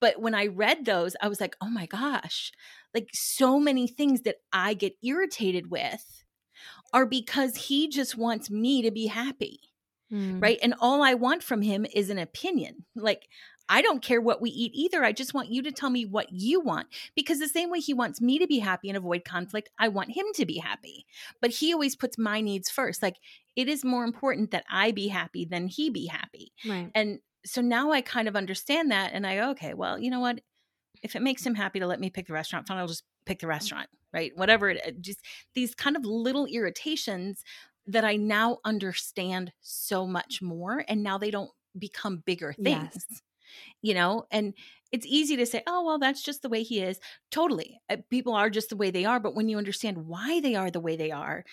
But 0.00 0.20
when 0.20 0.34
I 0.34 0.48
read 0.48 0.84
those, 0.84 1.16
I 1.22 1.28
was 1.28 1.40
like, 1.40 1.56
oh 1.62 1.70
my 1.70 1.86
gosh, 1.86 2.52
like 2.92 3.08
so 3.14 3.58
many 3.58 3.88
things 3.88 4.22
that 4.22 4.36
I 4.52 4.74
get 4.74 4.96
irritated 5.02 5.70
with 5.70 6.24
are 6.92 7.06
because 7.06 7.56
he 7.56 7.88
just 7.88 8.18
wants 8.18 8.50
me 8.50 8.82
to 8.82 8.90
be 8.90 9.06
happy 9.06 9.60
Mm. 10.14 10.40
right? 10.40 10.58
And 10.62 10.74
all 10.78 11.02
I 11.02 11.14
want 11.14 11.42
from 11.42 11.62
him 11.62 11.84
is 11.92 12.08
an 12.08 12.18
opinion. 12.18 12.84
Like, 12.94 13.28
I 13.68 13.82
don't 13.82 14.02
care 14.02 14.20
what 14.20 14.40
we 14.40 14.50
eat 14.50 14.72
either. 14.74 15.02
I 15.02 15.12
just 15.12 15.34
want 15.34 15.50
you 15.50 15.62
to 15.62 15.72
tell 15.72 15.90
me 15.90 16.04
what 16.04 16.28
you 16.30 16.60
want. 16.60 16.86
Because 17.16 17.38
the 17.38 17.48
same 17.48 17.70
way 17.70 17.80
he 17.80 17.94
wants 17.94 18.20
me 18.20 18.38
to 18.38 18.46
be 18.46 18.58
happy 18.58 18.88
and 18.88 18.96
avoid 18.96 19.24
conflict, 19.24 19.70
I 19.78 19.88
want 19.88 20.16
him 20.16 20.26
to 20.34 20.46
be 20.46 20.58
happy. 20.58 21.06
But 21.40 21.50
he 21.50 21.72
always 21.72 21.96
puts 21.96 22.18
my 22.18 22.40
needs 22.40 22.70
first. 22.70 23.02
Like, 23.02 23.16
it 23.56 23.68
is 23.68 23.84
more 23.84 24.04
important 24.04 24.50
that 24.50 24.64
I 24.70 24.92
be 24.92 25.08
happy 25.08 25.44
than 25.44 25.66
he 25.66 25.90
be 25.90 26.06
happy. 26.06 26.52
Right. 26.68 26.90
And 26.94 27.20
so 27.44 27.60
now 27.60 27.90
I 27.90 28.00
kind 28.00 28.28
of 28.28 28.36
understand 28.36 28.90
that. 28.90 29.12
And 29.14 29.26
I 29.26 29.36
go, 29.36 29.50
okay, 29.50 29.74
well, 29.74 29.98
you 29.98 30.10
know 30.10 30.20
what? 30.20 30.40
If 31.02 31.16
it 31.16 31.22
makes 31.22 31.44
him 31.44 31.54
happy 31.54 31.80
to 31.80 31.86
let 31.86 32.00
me 32.00 32.10
pick 32.10 32.26
the 32.26 32.32
restaurant, 32.32 32.68
fine, 32.68 32.78
I'll 32.78 32.86
just 32.86 33.04
pick 33.26 33.40
the 33.40 33.46
restaurant, 33.46 33.88
right? 34.12 34.32
Whatever 34.36 34.70
it 34.70 35.00
just 35.00 35.20
these 35.54 35.74
kind 35.74 35.96
of 35.96 36.04
little 36.04 36.46
irritations 36.46 37.42
that 37.86 38.04
I 38.04 38.16
now 38.16 38.58
understand 38.64 39.52
so 39.60 40.06
much 40.06 40.40
more. 40.42 40.84
And 40.88 41.02
now 41.02 41.18
they 41.18 41.30
don't 41.30 41.50
become 41.78 42.18
bigger 42.18 42.52
things, 42.52 42.96
Yes. 42.96 43.22
you 43.82 43.94
know? 43.94 44.26
And 44.30 44.54
it's 44.92 45.06
easy 45.06 45.36
to 45.36 45.46
say, 45.46 45.62
oh, 45.66 45.84
well, 45.84 45.98
that's 45.98 46.22
just 46.22 46.42
the 46.42 46.48
way 46.48 46.62
he 46.62 46.80
is. 46.82 47.00
Totally. 47.30 47.80
Uh, 47.90 47.98
People 48.10 48.34
are 48.34 48.50
just 48.50 48.70
the 48.70 48.76
way 48.76 48.90
they 48.90 49.04
are. 49.04 49.20
But 49.20 49.34
when 49.34 49.48
you 49.48 49.58
understand 49.58 50.06
why 50.06 50.40
they 50.40 50.54
are 50.54 50.70
the 50.70 50.80
way 50.80 50.96
they 50.96 51.10
are, 51.10 51.44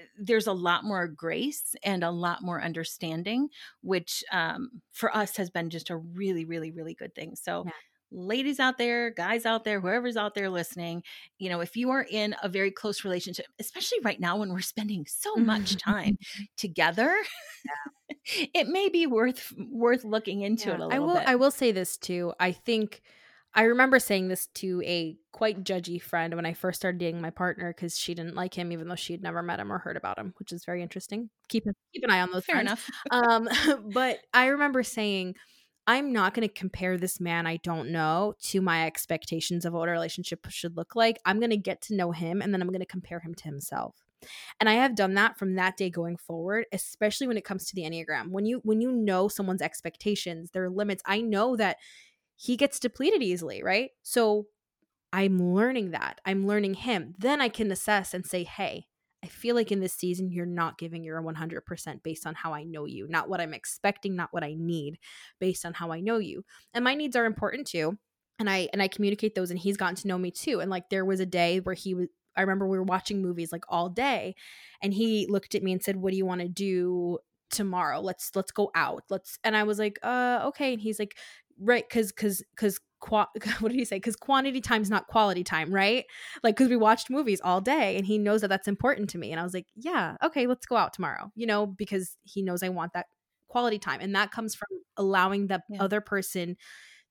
eh, 0.00 0.04
there's 0.18 0.46
a 0.46 0.52
lot 0.52 0.84
more 0.84 1.08
grace 1.08 1.74
and 1.82 2.04
a 2.04 2.10
lot 2.10 2.42
more 2.42 2.62
understanding, 2.62 3.48
which 3.82 4.24
um, 4.32 4.82
for 4.92 5.14
us 5.16 5.36
has 5.36 5.50
been 5.50 5.70
just 5.70 5.90
a 5.90 5.96
really, 5.96 6.44
really, 6.44 6.72
really 6.72 6.94
good 6.94 7.14
thing. 7.14 7.36
So, 7.36 7.64
Yeah. 7.64 7.72
Ladies 8.10 8.58
out 8.60 8.78
there, 8.78 9.10
guys 9.10 9.44
out 9.46 9.64
there, 9.64 9.80
whoever's 9.80 10.16
out 10.16 10.34
there 10.34 10.48
listening, 10.50 11.02
you 11.38 11.48
know, 11.50 11.60
if 11.60 11.76
you 11.76 11.90
are 11.90 12.06
in 12.08 12.34
a 12.42 12.48
very 12.48 12.70
close 12.70 13.04
relationship, 13.04 13.46
especially 13.60 13.98
right 14.02 14.20
now 14.20 14.36
when 14.38 14.50
we're 14.52 14.60
spending 14.60 15.04
so 15.06 15.36
much 15.36 15.76
time 15.76 16.16
together, 16.56 17.14
it 18.54 18.68
may 18.68 18.88
be 18.88 19.06
worth 19.06 19.52
worth 19.70 20.04
looking 20.04 20.42
into 20.42 20.70
Yeah. 20.70 20.74
it 20.74 20.80
a 20.80 20.84
I 20.90 20.98
little 20.98 21.06
will 21.06 21.14
bit. 21.14 21.24
I 21.26 21.34
will 21.36 21.50
say 21.50 21.72
this 21.72 21.96
too. 21.96 22.32
I 22.40 22.52
think 22.52 23.02
I 23.54 23.62
remember 23.64 23.98
saying 23.98 24.28
this 24.28 24.46
to 24.56 24.82
a 24.84 25.16
quite 25.32 25.64
judgy 25.64 26.00
friend 26.00 26.34
when 26.34 26.44
I 26.46 26.52
first 26.52 26.80
started 26.80 26.98
dating 26.98 27.20
my 27.22 27.30
partner 27.30 27.72
because 27.72 27.98
she 27.98 28.14
didn't 28.14 28.34
like 28.34 28.54
him, 28.54 28.72
even 28.72 28.88
though 28.88 28.94
she 28.94 29.12
had 29.14 29.22
never 29.22 29.42
met 29.42 29.58
him 29.58 29.72
or 29.72 29.78
heard 29.78 29.96
about 29.96 30.18
him, 30.18 30.34
which 30.38 30.52
is 30.52 30.64
very 30.64 30.82
interesting. 30.82 31.30
Keep 31.48 31.64
keep 31.92 32.04
an 32.04 32.10
eye 32.10 32.20
on 32.20 32.30
those 32.30 32.44
Fair 32.44 32.56
friends. 32.56 32.66
enough. 32.66 32.90
um 33.10 33.48
but 33.92 34.18
i 34.34 34.46
remember 34.46 34.82
saying 34.82 35.34
I'm 35.88 36.12
not 36.12 36.34
going 36.34 36.46
to 36.46 36.52
compare 36.52 36.98
this 36.98 37.18
man 37.18 37.46
I 37.46 37.56
don't 37.56 37.90
know 37.90 38.34
to 38.42 38.60
my 38.60 38.84
expectations 38.86 39.64
of 39.64 39.72
what 39.72 39.88
a 39.88 39.92
relationship 39.92 40.46
should 40.50 40.76
look 40.76 40.94
like. 40.94 41.18
I'm 41.24 41.40
going 41.40 41.48
to 41.48 41.56
get 41.56 41.80
to 41.82 41.96
know 41.96 42.12
him 42.12 42.42
and 42.42 42.52
then 42.52 42.60
I'm 42.60 42.68
going 42.68 42.80
to 42.80 42.86
compare 42.86 43.20
him 43.20 43.34
to 43.36 43.44
himself. 43.44 43.96
And 44.60 44.68
I 44.68 44.74
have 44.74 44.94
done 44.94 45.14
that 45.14 45.38
from 45.38 45.54
that 45.54 45.78
day 45.78 45.88
going 45.88 46.18
forward, 46.18 46.66
especially 46.72 47.26
when 47.26 47.38
it 47.38 47.44
comes 47.44 47.64
to 47.66 47.74
the 47.74 47.82
Enneagram. 47.82 48.28
When 48.28 48.44
you 48.44 48.60
when 48.64 48.82
you 48.82 48.92
know 48.92 49.28
someone's 49.28 49.62
expectations, 49.62 50.50
their 50.50 50.68
limits, 50.68 51.02
I 51.06 51.22
know 51.22 51.56
that 51.56 51.78
he 52.36 52.56
gets 52.56 52.78
depleted 52.78 53.22
easily, 53.22 53.62
right? 53.62 53.92
So 54.02 54.48
I'm 55.10 55.54
learning 55.54 55.92
that. 55.92 56.20
I'm 56.26 56.46
learning 56.46 56.74
him. 56.74 57.14
Then 57.16 57.40
I 57.40 57.48
can 57.48 57.70
assess 57.70 58.12
and 58.12 58.26
say, 58.26 58.44
"Hey, 58.44 58.87
I 59.24 59.26
feel 59.28 59.54
like 59.56 59.72
in 59.72 59.80
this 59.80 59.94
season 59.94 60.30
you're 60.30 60.46
not 60.46 60.78
giving 60.78 61.02
your 61.04 61.20
100% 61.20 62.02
based 62.02 62.26
on 62.26 62.34
how 62.34 62.52
I 62.54 62.62
know 62.64 62.84
you, 62.84 63.06
not 63.08 63.28
what 63.28 63.40
I'm 63.40 63.54
expecting, 63.54 64.14
not 64.16 64.32
what 64.32 64.44
I 64.44 64.54
need, 64.56 64.98
based 65.40 65.64
on 65.66 65.74
how 65.74 65.90
I 65.92 66.00
know 66.00 66.18
you." 66.18 66.44
And 66.74 66.84
my 66.84 66.94
needs 66.94 67.16
are 67.16 67.24
important 67.26 67.66
too 67.66 67.98
and 68.38 68.48
I 68.48 68.68
and 68.72 68.82
I 68.82 68.88
communicate 68.88 69.34
those 69.34 69.50
and 69.50 69.58
he's 69.58 69.76
gotten 69.76 69.96
to 69.96 70.08
know 70.08 70.18
me 70.18 70.30
too. 70.30 70.60
And 70.60 70.70
like 70.70 70.88
there 70.90 71.04
was 71.04 71.20
a 71.20 71.26
day 71.26 71.60
where 71.60 71.74
he 71.74 71.94
was 71.94 72.08
I 72.36 72.42
remember 72.42 72.68
we 72.68 72.78
were 72.78 72.84
watching 72.84 73.20
movies 73.22 73.50
like 73.52 73.64
all 73.68 73.88
day 73.88 74.34
and 74.82 74.94
he 74.94 75.26
looked 75.28 75.54
at 75.54 75.62
me 75.62 75.72
and 75.72 75.82
said, 75.82 75.96
"What 75.96 76.12
do 76.12 76.16
you 76.16 76.26
want 76.26 76.40
to 76.40 76.48
do 76.48 77.18
tomorrow? 77.50 78.00
Let's 78.00 78.30
let's 78.36 78.52
go 78.52 78.70
out. 78.74 79.02
Let's." 79.10 79.38
And 79.44 79.56
I 79.56 79.64
was 79.64 79.78
like, 79.78 79.98
"Uh, 80.02 80.42
okay." 80.46 80.72
And 80.74 80.80
he's 80.82 80.98
like, 81.00 81.16
"Right, 81.58 81.88
cuz 81.88 82.12
cuz 82.12 82.42
cuz 82.56 82.78
Qua- 83.00 83.28
what 83.60 83.70
did 83.70 83.78
he 83.78 83.84
say? 83.84 83.96
Because 83.96 84.16
quantity 84.16 84.60
time's 84.60 84.90
not 84.90 85.06
quality 85.06 85.44
time, 85.44 85.72
right? 85.72 86.04
Like, 86.42 86.56
because 86.56 86.68
we 86.68 86.76
watched 86.76 87.10
movies 87.10 87.40
all 87.42 87.60
day 87.60 87.96
and 87.96 88.06
he 88.06 88.18
knows 88.18 88.40
that 88.40 88.48
that's 88.48 88.68
important 88.68 89.10
to 89.10 89.18
me. 89.18 89.30
And 89.30 89.40
I 89.40 89.44
was 89.44 89.54
like, 89.54 89.66
yeah, 89.74 90.16
okay, 90.22 90.46
let's 90.46 90.66
go 90.66 90.76
out 90.76 90.92
tomorrow, 90.92 91.30
you 91.34 91.46
know, 91.46 91.66
because 91.66 92.16
he 92.24 92.42
knows 92.42 92.62
I 92.62 92.68
want 92.68 92.92
that 92.94 93.06
quality 93.48 93.78
time. 93.78 94.00
And 94.00 94.14
that 94.14 94.30
comes 94.30 94.54
from 94.54 94.68
allowing 94.96 95.46
the 95.46 95.60
yeah. 95.68 95.82
other 95.82 96.00
person 96.00 96.56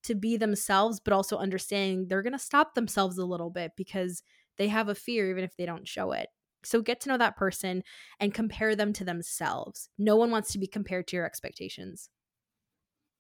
to 0.04 0.16
be 0.16 0.38
themselves, 0.38 1.00
but 1.00 1.14
also 1.14 1.38
understanding 1.38 2.08
they're 2.08 2.22
going 2.22 2.34
to 2.34 2.40
stop 2.40 2.76
themselves 2.76 3.18
a 3.18 3.26
little 3.26 3.50
bit 3.50 3.72
because 3.76 4.24
they 4.58 4.68
have 4.68 4.90
a 4.90 4.96
fear, 4.96 5.30
even 5.30 5.44
if 5.44 5.56
they 5.58 5.66
don't 5.66 5.88
show 5.88 6.12
it. 6.12 6.30
So 6.64 6.82
get 6.82 7.00
to 7.02 7.10
know 7.10 7.18
that 7.18 7.38
person 7.38 7.84
and 8.20 8.34
compare 8.34 8.76
them 8.76 8.94
to 8.94 9.06
themselves. 9.06 9.90
No 9.98 10.16
one 10.16 10.32
wants 10.32 10.52
to 10.52 10.60
be 10.60 10.68
compared 10.68 11.08
to 11.08 11.16
your 11.16 11.26
expectations. 11.26 12.10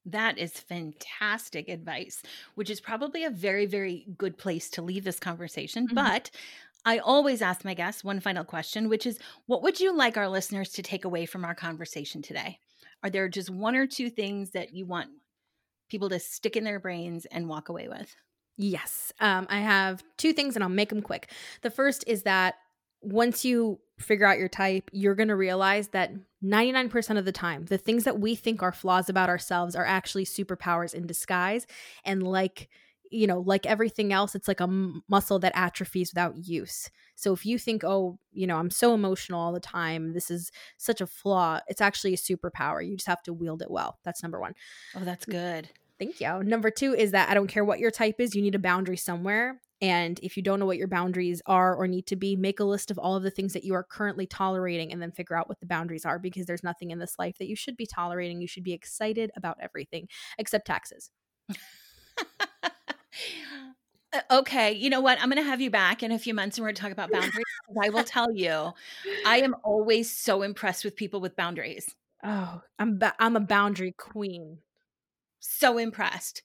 That 0.07 0.37
is 0.37 0.53
fantastic 0.53 1.67
advice, 1.67 2.23
which 2.55 2.69
is 2.69 2.79
probably 2.79 3.25
a 3.25 3.29
very, 3.29 3.65
very 3.65 4.07
good 4.17 4.37
place 4.37 4.69
to 4.71 4.81
leave 4.81 5.03
this 5.03 5.19
conversation. 5.19 5.85
Mm-hmm. 5.85 5.95
But 5.95 6.31
I 6.85 6.99
always 6.99 7.41
ask 7.41 7.65
my 7.65 7.73
guests 7.73 8.03
one 8.03 8.21
final 8.21 8.45
question, 8.45 8.87
which 8.87 9.05
is 9.05 9.19
what 9.45 9.61
would 9.63 9.81
you 9.81 9.95
like 9.95 10.15
our 10.15 10.29
listeners 10.29 10.69
to 10.71 10.81
take 10.81 11.03
away 11.03 11.25
from 11.25 11.43
our 11.43 11.53
conversation 11.53 12.21
today? 12.21 12.59
Are 13.03 13.09
there 13.09 13.27
just 13.27 13.49
one 13.49 13.75
or 13.75 13.85
two 13.85 14.09
things 14.09 14.51
that 14.51 14.73
you 14.73 14.85
want 14.85 15.09
people 15.89 16.09
to 16.09 16.19
stick 16.19 16.55
in 16.55 16.63
their 16.63 16.79
brains 16.79 17.25
and 17.25 17.49
walk 17.49 17.67
away 17.67 17.89
with? 17.89 18.15
Yes. 18.55 19.11
Um, 19.19 19.47
I 19.49 19.59
have 19.59 20.03
two 20.17 20.31
things 20.31 20.55
and 20.55 20.63
I'll 20.63 20.69
make 20.69 20.89
them 20.89 21.01
quick. 21.01 21.31
The 21.61 21.69
first 21.69 22.05
is 22.07 22.23
that 22.23 22.55
once 23.01 23.43
you 23.43 23.79
figure 23.99 24.25
out 24.25 24.37
your 24.37 24.47
type, 24.47 24.89
you're 24.91 25.15
going 25.15 25.29
to 25.29 25.35
realize 25.35 25.89
that 25.89 26.11
99% 26.43 27.17
of 27.17 27.25
the 27.25 27.31
time, 27.31 27.65
the 27.65 27.77
things 27.77 28.03
that 28.03 28.19
we 28.19 28.35
think 28.35 28.61
are 28.61 28.71
flaws 28.71 29.09
about 29.09 29.29
ourselves 29.29 29.75
are 29.75 29.85
actually 29.85 30.25
superpowers 30.25 30.93
in 30.93 31.07
disguise. 31.07 31.65
And 32.05 32.21
like, 32.23 32.69
you 33.09 33.25
know, 33.25 33.39
like 33.39 33.65
everything 33.65 34.13
else, 34.13 34.35
it's 34.35 34.47
like 34.47 34.59
a 34.59 34.63
m- 34.63 35.01
muscle 35.07 35.39
that 35.39 35.53
atrophies 35.55 36.11
without 36.11 36.37
use. 36.37 36.89
So 37.15 37.33
if 37.33 37.45
you 37.45 37.57
think, 37.57 37.83
oh, 37.83 38.19
you 38.31 38.45
know, 38.45 38.57
I'm 38.57 38.69
so 38.69 38.93
emotional 38.93 39.39
all 39.39 39.53
the 39.53 39.59
time, 39.59 40.13
this 40.13 40.29
is 40.29 40.51
such 40.77 41.01
a 41.01 41.07
flaw, 41.07 41.59
it's 41.67 41.81
actually 41.81 42.13
a 42.13 42.17
superpower. 42.17 42.85
You 42.85 42.95
just 42.95 43.07
have 43.07 43.23
to 43.23 43.33
wield 43.33 43.61
it 43.61 43.71
well. 43.71 43.97
That's 44.03 44.21
number 44.21 44.39
one. 44.39 44.53
Oh, 44.95 44.99
that's 44.99 45.25
good. 45.25 45.69
Thank 45.97 46.21
you. 46.21 46.43
Number 46.43 46.69
two 46.69 46.93
is 46.93 47.11
that 47.11 47.29
I 47.29 47.33
don't 47.33 47.47
care 47.47 47.65
what 47.65 47.79
your 47.79 47.89
type 47.89 48.19
is, 48.19 48.35
you 48.35 48.43
need 48.43 48.55
a 48.55 48.59
boundary 48.59 48.97
somewhere. 48.97 49.59
And 49.81 50.19
if 50.23 50.37
you 50.37 50.43
don't 50.43 50.59
know 50.59 50.65
what 50.65 50.77
your 50.77 50.87
boundaries 50.87 51.41
are 51.45 51.75
or 51.75 51.87
need 51.87 52.07
to 52.07 52.15
be, 52.15 52.35
make 52.35 52.59
a 52.59 52.63
list 52.63 52.89
of 52.89 52.97
all 52.97 53.15
of 53.15 53.23
the 53.23 53.29
things 53.29 53.53
that 53.53 53.63
you 53.63 53.73
are 53.75 53.83
currently 53.83 54.25
tolerating 54.25 54.91
and 54.91 55.01
then 55.01 55.11
figure 55.11 55.35
out 55.35 55.47
what 55.47 55.59
the 55.59 55.67
boundaries 55.67 56.05
are 56.05 56.17
because 56.17 56.45
there's 56.47 56.63
nothing 56.63 56.91
in 56.91 56.99
this 56.99 57.15
life 57.19 57.37
that 57.37 57.47
you 57.47 57.55
should 57.55 57.77
be 57.77 57.85
tolerating. 57.85 58.41
You 58.41 58.47
should 58.47 58.63
be 58.63 58.73
excited 58.73 59.31
about 59.35 59.57
everything 59.61 60.07
except 60.37 60.67
taxes. 60.67 61.11
Uh, 64.13 64.21
okay, 64.31 64.71
you 64.71 64.89
know 64.89 65.01
what? 65.01 65.19
I'm 65.19 65.29
going 65.29 65.43
to 65.43 65.49
have 65.49 65.59
you 65.59 65.69
back 65.69 66.01
in 66.01 66.13
a 66.13 66.19
few 66.19 66.33
months 66.33 66.57
and 66.57 66.63
we're 66.63 66.69
going 66.69 66.75
to 66.75 66.81
talk 66.81 66.91
about 66.93 67.11
boundaries. 67.11 67.43
I 67.81 67.89
will 67.89 68.05
tell 68.05 68.31
you, 68.31 68.71
I 69.25 69.41
am 69.41 69.53
always 69.63 70.09
so 70.09 70.43
impressed 70.43 70.85
with 70.85 70.95
people 70.95 71.19
with 71.19 71.35
boundaries. 71.35 71.93
Oh, 72.23 72.61
I'm 72.79 72.99
ba- 72.99 73.15
I'm 73.19 73.35
a 73.35 73.41
boundary 73.41 73.93
queen 73.97 74.59
so 75.39 75.77
impressed. 75.77 76.41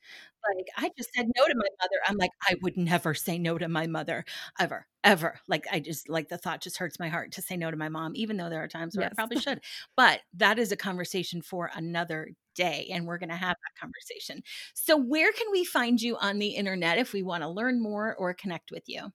Like 0.57 0.66
I 0.76 0.90
just 0.97 1.14
said 1.14 1.26
no 1.36 1.47
to 1.47 1.55
my 1.55 1.68
mother. 1.80 1.97
I'm 2.07 2.16
like 2.16 2.30
I 2.43 2.57
would 2.62 2.76
never 2.76 3.14
say 3.14 3.38
no 3.38 3.59
to 3.59 3.68
my 3.68 3.86
mother 3.86 4.24
ever, 4.59 4.86
ever. 5.05 5.38
Like 5.47 5.66
I 5.70 5.80
just 5.80 6.09
like 6.09 6.28
the 6.28 6.38
thought 6.38 6.61
just 6.61 6.78
hurts 6.78 6.99
my 6.99 7.09
heart 7.09 7.32
to 7.32 7.43
say 7.43 7.57
no 7.57 7.70
to 7.70 7.76
my 7.76 7.88
mom, 7.88 8.12
even 8.16 8.36
though 8.36 8.51
there 8.51 8.62
are 8.62 8.68
times 8.68 8.97
where 8.97 9.05
yes. 9.05 9.12
I 9.12 9.14
probably 9.14 9.40
should. 9.40 9.61
But 9.97 10.20
that 10.34 10.59
is 10.59 10.72
a 10.72 10.76
conversation 10.76 11.43
for 11.43 11.70
another 11.74 12.30
day, 12.55 12.88
and 12.93 13.07
we're 13.07 13.18
going 13.18 13.30
to 13.30 13.36
have 13.36 13.57
that 13.57 13.80
conversation. 13.80 14.43
So 14.74 14.97
where 14.97 15.32
can 15.32 15.47
we 15.53 15.64
find 15.64 16.01
you 16.01 16.16
on 16.16 16.38
the 16.38 16.49
internet 16.49 16.99
if 16.99 17.12
we 17.12 17.22
want 17.22 17.43
to 17.43 17.49
learn 17.49 17.80
more 17.80 18.14
or 18.16 18.34
connect 18.34 18.70
with 18.70 18.84
you? 18.86 19.12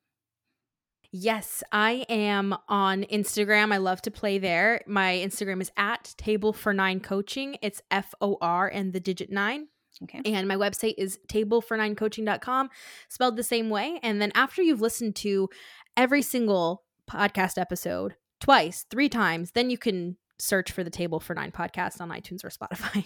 Yes, 1.12 1.64
I 1.72 2.06
am 2.10 2.56
on 2.68 3.04
Instagram. 3.04 3.74
I 3.74 3.78
love 3.78 4.02
to 4.04 4.12
play 4.12 4.40
there. 4.40 4.82
My 4.88 5.14
Instagram 5.14 5.62
is 5.62 5.72
at 5.78 6.14
table 6.18 6.52
for 6.52 6.74
nine 6.74 7.00
coaching. 7.00 7.58
It's 7.62 7.82
F 7.90 8.14
O 8.20 8.38
R 8.42 8.68
and 8.68 8.92
the 8.92 9.00
digit 9.00 9.32
nine. 9.32 9.68
Okay. 10.04 10.22
And 10.26 10.48
my 10.48 10.56
website 10.56 10.96
is 10.98 11.20
table4ninecoaching.com, 11.28 12.70
spelled 13.10 13.38
the 13.38 13.44
same 13.44 13.70
way. 13.70 14.00
And 14.04 14.22
then 14.22 14.32
after 14.36 14.62
you've 14.62 14.82
listened 14.82 15.16
to 15.18 15.50
every 15.96 16.22
single 16.22 16.84
podcast 17.10 17.58
episode 17.58 18.16
twice, 18.40 18.86
three 18.90 19.10
times, 19.10 19.52
then 19.52 19.70
you 19.70 19.78
can 19.78 20.18
search 20.40 20.72
for 20.72 20.84
the 20.84 20.90
Table 20.90 21.20
for 21.20 21.34
Nine 21.34 21.52
podcast 21.52 22.00
on 22.00 22.10
iTunes 22.10 22.44
or 22.44 22.50
Spotify. 22.50 23.06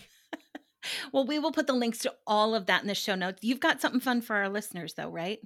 well, 1.14 1.26
we 1.26 1.40
will 1.40 1.52
put 1.52 1.68
the 1.68 1.74
links 1.74 2.00
to 2.00 2.14
all 2.28 2.54
of 2.54 2.66
that 2.66 2.82
in 2.82 2.88
the 2.88 2.96
show 2.96 3.16
notes. 3.16 3.44
You've 3.44 3.60
got 3.60 3.82
something 3.82 4.02
fun 4.02 4.22
for 4.22 4.36
our 4.36 4.50
listeners, 4.50 4.94
though, 4.96 5.10
right? 5.10 5.40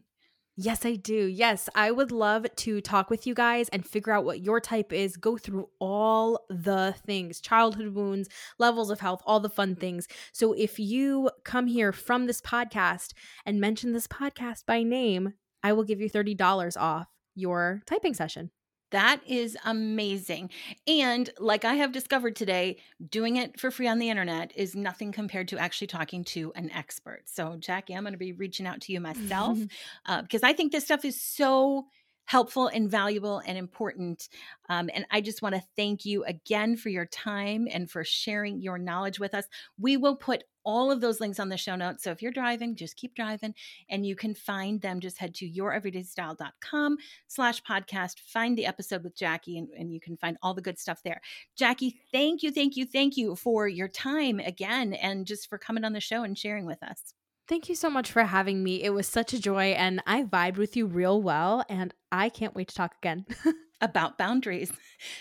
Yes, 0.58 0.86
I 0.86 0.96
do. 0.96 1.26
Yes, 1.26 1.68
I 1.76 1.92
would 1.92 2.14
love 2.14 2.46
to 2.56 2.80
talk 2.80 3.10
with 3.10 3.28
you 3.28 3.34
guys 3.34 3.68
and 3.70 3.86
figure 3.86 4.14
out 4.14 4.24
what 4.24 4.40
your 4.40 4.62
type 4.62 4.94
is, 4.94 5.18
go 5.18 5.38
through 5.38 5.68
all 5.80 6.46
the 6.50 6.96
things 7.06 7.42
childhood 7.42 7.94
wounds, 7.94 8.30
levels 8.58 8.90
of 8.90 9.02
health, 9.02 9.22
all 9.26 9.42
the 9.42 9.50
fun 9.50 9.76
things. 9.76 10.08
So 10.32 10.54
if 10.54 10.80
you 10.80 11.30
come 11.44 11.68
here 11.68 11.92
from 11.92 12.26
this 12.26 12.40
podcast 12.40 13.12
and 13.46 13.60
mention 13.60 13.92
this 13.92 14.08
podcast 14.08 14.66
by 14.66 14.82
name, 14.84 15.34
I 15.62 15.74
will 15.74 15.84
give 15.84 16.00
you 16.00 16.10
$30 16.10 16.78
off 16.78 17.08
your 17.36 17.82
typing 17.86 18.14
session. 18.14 18.52
That 18.96 19.20
is 19.28 19.58
amazing. 19.66 20.52
And 20.88 21.30
like 21.38 21.66
I 21.66 21.74
have 21.74 21.92
discovered 21.92 22.34
today, 22.34 22.78
doing 23.10 23.36
it 23.36 23.60
for 23.60 23.70
free 23.70 23.90
on 23.90 24.00
the 24.00 24.10
internet 24.10 24.54
is 24.56 24.74
nothing 24.74 25.12
compared 25.12 25.50
to 25.50 25.58
actually 25.58 25.88
talking 25.88 26.24
to 26.24 26.54
an 26.56 26.72
expert. 26.72 27.24
So, 27.26 27.58
Jackie, 27.60 27.94
I'm 27.94 28.04
going 28.04 28.14
to 28.14 28.18
be 28.18 28.32
reaching 28.32 28.66
out 28.66 28.80
to 28.84 28.94
you 28.94 29.02
myself 29.02 29.60
uh, 30.06 30.22
because 30.22 30.44
I 30.44 30.54
think 30.54 30.72
this 30.72 30.86
stuff 30.86 31.04
is 31.04 31.20
so 31.20 31.88
helpful 32.26 32.68
and 32.68 32.90
valuable 32.90 33.42
and 33.46 33.58
important. 33.58 34.30
Um, 34.70 34.90
and 34.94 35.06
I 35.12 35.22
just 35.22 35.42
want 35.42 35.56
to 35.56 35.64
thank 35.76 36.06
you 36.06 36.24
again 36.26 36.76
for 36.76 36.90
your 36.90 37.06
time 37.06 37.68
and 37.72 37.90
for 37.90 38.04
sharing 38.04 38.62
your 38.62 38.78
knowledge 38.78 39.20
with 39.20 39.34
us. 39.34 39.46
We 39.80 39.98
will 39.98 40.16
put 40.16 40.44
all 40.66 40.92
of 40.92 41.00
those 41.00 41.22
links 41.22 41.40
on 41.40 41.50
the 41.50 41.58
show 41.58 41.76
notes. 41.76 42.04
So 42.04 42.12
if 42.12 42.22
you're 42.22 42.32
driving, 42.32 42.76
just 42.76 42.98
keep 42.98 43.16
driving 43.16 43.54
and 43.90 44.06
you 44.06 44.16
can 44.16 44.34
find 44.34 44.82
them. 44.82 45.00
Just 45.00 45.20
head 45.20 45.36
to 45.36 45.50
youreverydaystyle.com 45.50 46.98
slash 47.28 47.62
podcast, 47.64 48.20
find 48.20 48.58
the 48.58 48.66
episode 48.66 49.04
with 49.04 49.16
Jackie 49.16 49.60
and, 49.60 49.70
and 49.78 49.94
you 49.94 50.00
can 50.00 50.18
find 50.18 50.38
all 50.42 50.56
the 50.56 50.62
good 50.62 50.80
stuff 50.80 51.02
there. 51.04 51.22
Jackie, 51.56 52.00
thank 52.12 52.42
you, 52.42 52.52
thank 52.52 52.76
you, 52.76 52.86
thank 52.86 53.16
you 53.16 53.36
for 53.36 53.68
your 53.68 53.88
time 53.88 54.40
again 54.40 54.94
and 54.94 55.28
just 55.28 55.48
for 55.48 55.60
coming 55.60 55.86
on 55.86 55.94
the 55.94 56.02
show 56.02 56.24
and 56.24 56.38
sharing 56.38 56.66
with 56.66 56.82
us. 56.82 57.15
Thank 57.48 57.70
you 57.70 57.76
so 57.76 57.90
much 57.92 58.12
for 58.12 58.24
having 58.24 58.64
me. 58.64 58.84
It 58.84 58.90
was 58.90 59.08
such 59.08 59.32
a 59.34 59.40
joy 59.40 59.66
and 59.74 60.02
I 60.08 60.24
vibed 60.24 60.58
with 60.58 60.76
you 60.76 60.88
real 60.88 61.22
well 61.22 61.64
and 61.70 61.94
I 62.12 62.30
can't 62.30 62.56
wait 62.56 62.70
to 62.70 62.76
talk 62.76 62.96
again. 63.02 63.26
About 63.82 64.18
boundaries. 64.18 64.72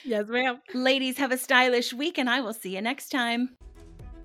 Yes, 0.05 0.27
ma'am. 0.29 0.61
Ladies, 0.73 1.19
have 1.19 1.33
a 1.33 1.37
stylish 1.37 1.93
week 1.93 2.17
and 2.17 2.31
I 2.31 2.41
will 2.41 2.55
see 2.55 2.77
you 2.77 2.81
next 2.81 3.11
time. 3.11 3.57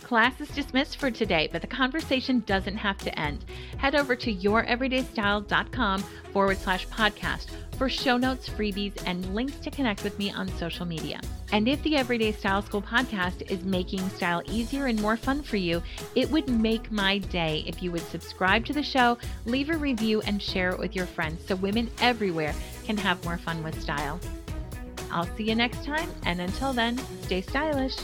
Class 0.01 0.41
is 0.41 0.49
dismissed 0.49 0.97
for 0.97 1.11
today, 1.11 1.49
but 1.51 1.61
the 1.61 1.67
conversation 1.67 2.41
doesn't 2.47 2.77
have 2.77 2.97
to 2.99 3.19
end. 3.19 3.45
Head 3.77 3.95
over 3.95 4.15
to 4.15 4.33
youreverydaystyle.com 4.33 6.03
forward 6.33 6.57
slash 6.57 6.87
podcast 6.87 7.47
for 7.77 7.89
show 7.89 8.17
notes, 8.17 8.49
freebies, 8.49 8.93
and 9.05 9.35
links 9.35 9.57
to 9.57 9.71
connect 9.71 10.03
with 10.03 10.17
me 10.17 10.31
on 10.31 10.47
social 10.57 10.85
media. 10.85 11.21
And 11.51 11.67
if 11.67 11.81
the 11.83 11.95
Everyday 11.95 12.31
Style 12.31 12.61
School 12.61 12.81
podcast 12.81 13.49
is 13.51 13.63
making 13.63 14.07
style 14.09 14.41
easier 14.45 14.87
and 14.87 15.01
more 15.01 15.17
fun 15.17 15.41
for 15.43 15.57
you, 15.57 15.81
it 16.15 16.29
would 16.29 16.49
make 16.49 16.91
my 16.91 17.19
day 17.19 17.63
if 17.67 17.81
you 17.81 17.91
would 17.91 18.07
subscribe 18.07 18.65
to 18.65 18.73
the 18.73 18.83
show, 18.83 19.17
leave 19.45 19.69
a 19.69 19.77
review, 19.77 20.21
and 20.21 20.41
share 20.41 20.71
it 20.71 20.79
with 20.79 20.95
your 20.95 21.05
friends 21.05 21.45
so 21.47 21.55
women 21.55 21.89
everywhere 22.01 22.53
can 22.85 22.97
have 22.97 23.23
more 23.23 23.37
fun 23.37 23.63
with 23.63 23.79
style. 23.81 24.19
I'll 25.11 25.29
see 25.35 25.43
you 25.43 25.55
next 25.55 25.83
time, 25.85 26.09
and 26.25 26.41
until 26.41 26.73
then, 26.73 26.99
stay 27.23 27.41
stylish. 27.41 27.95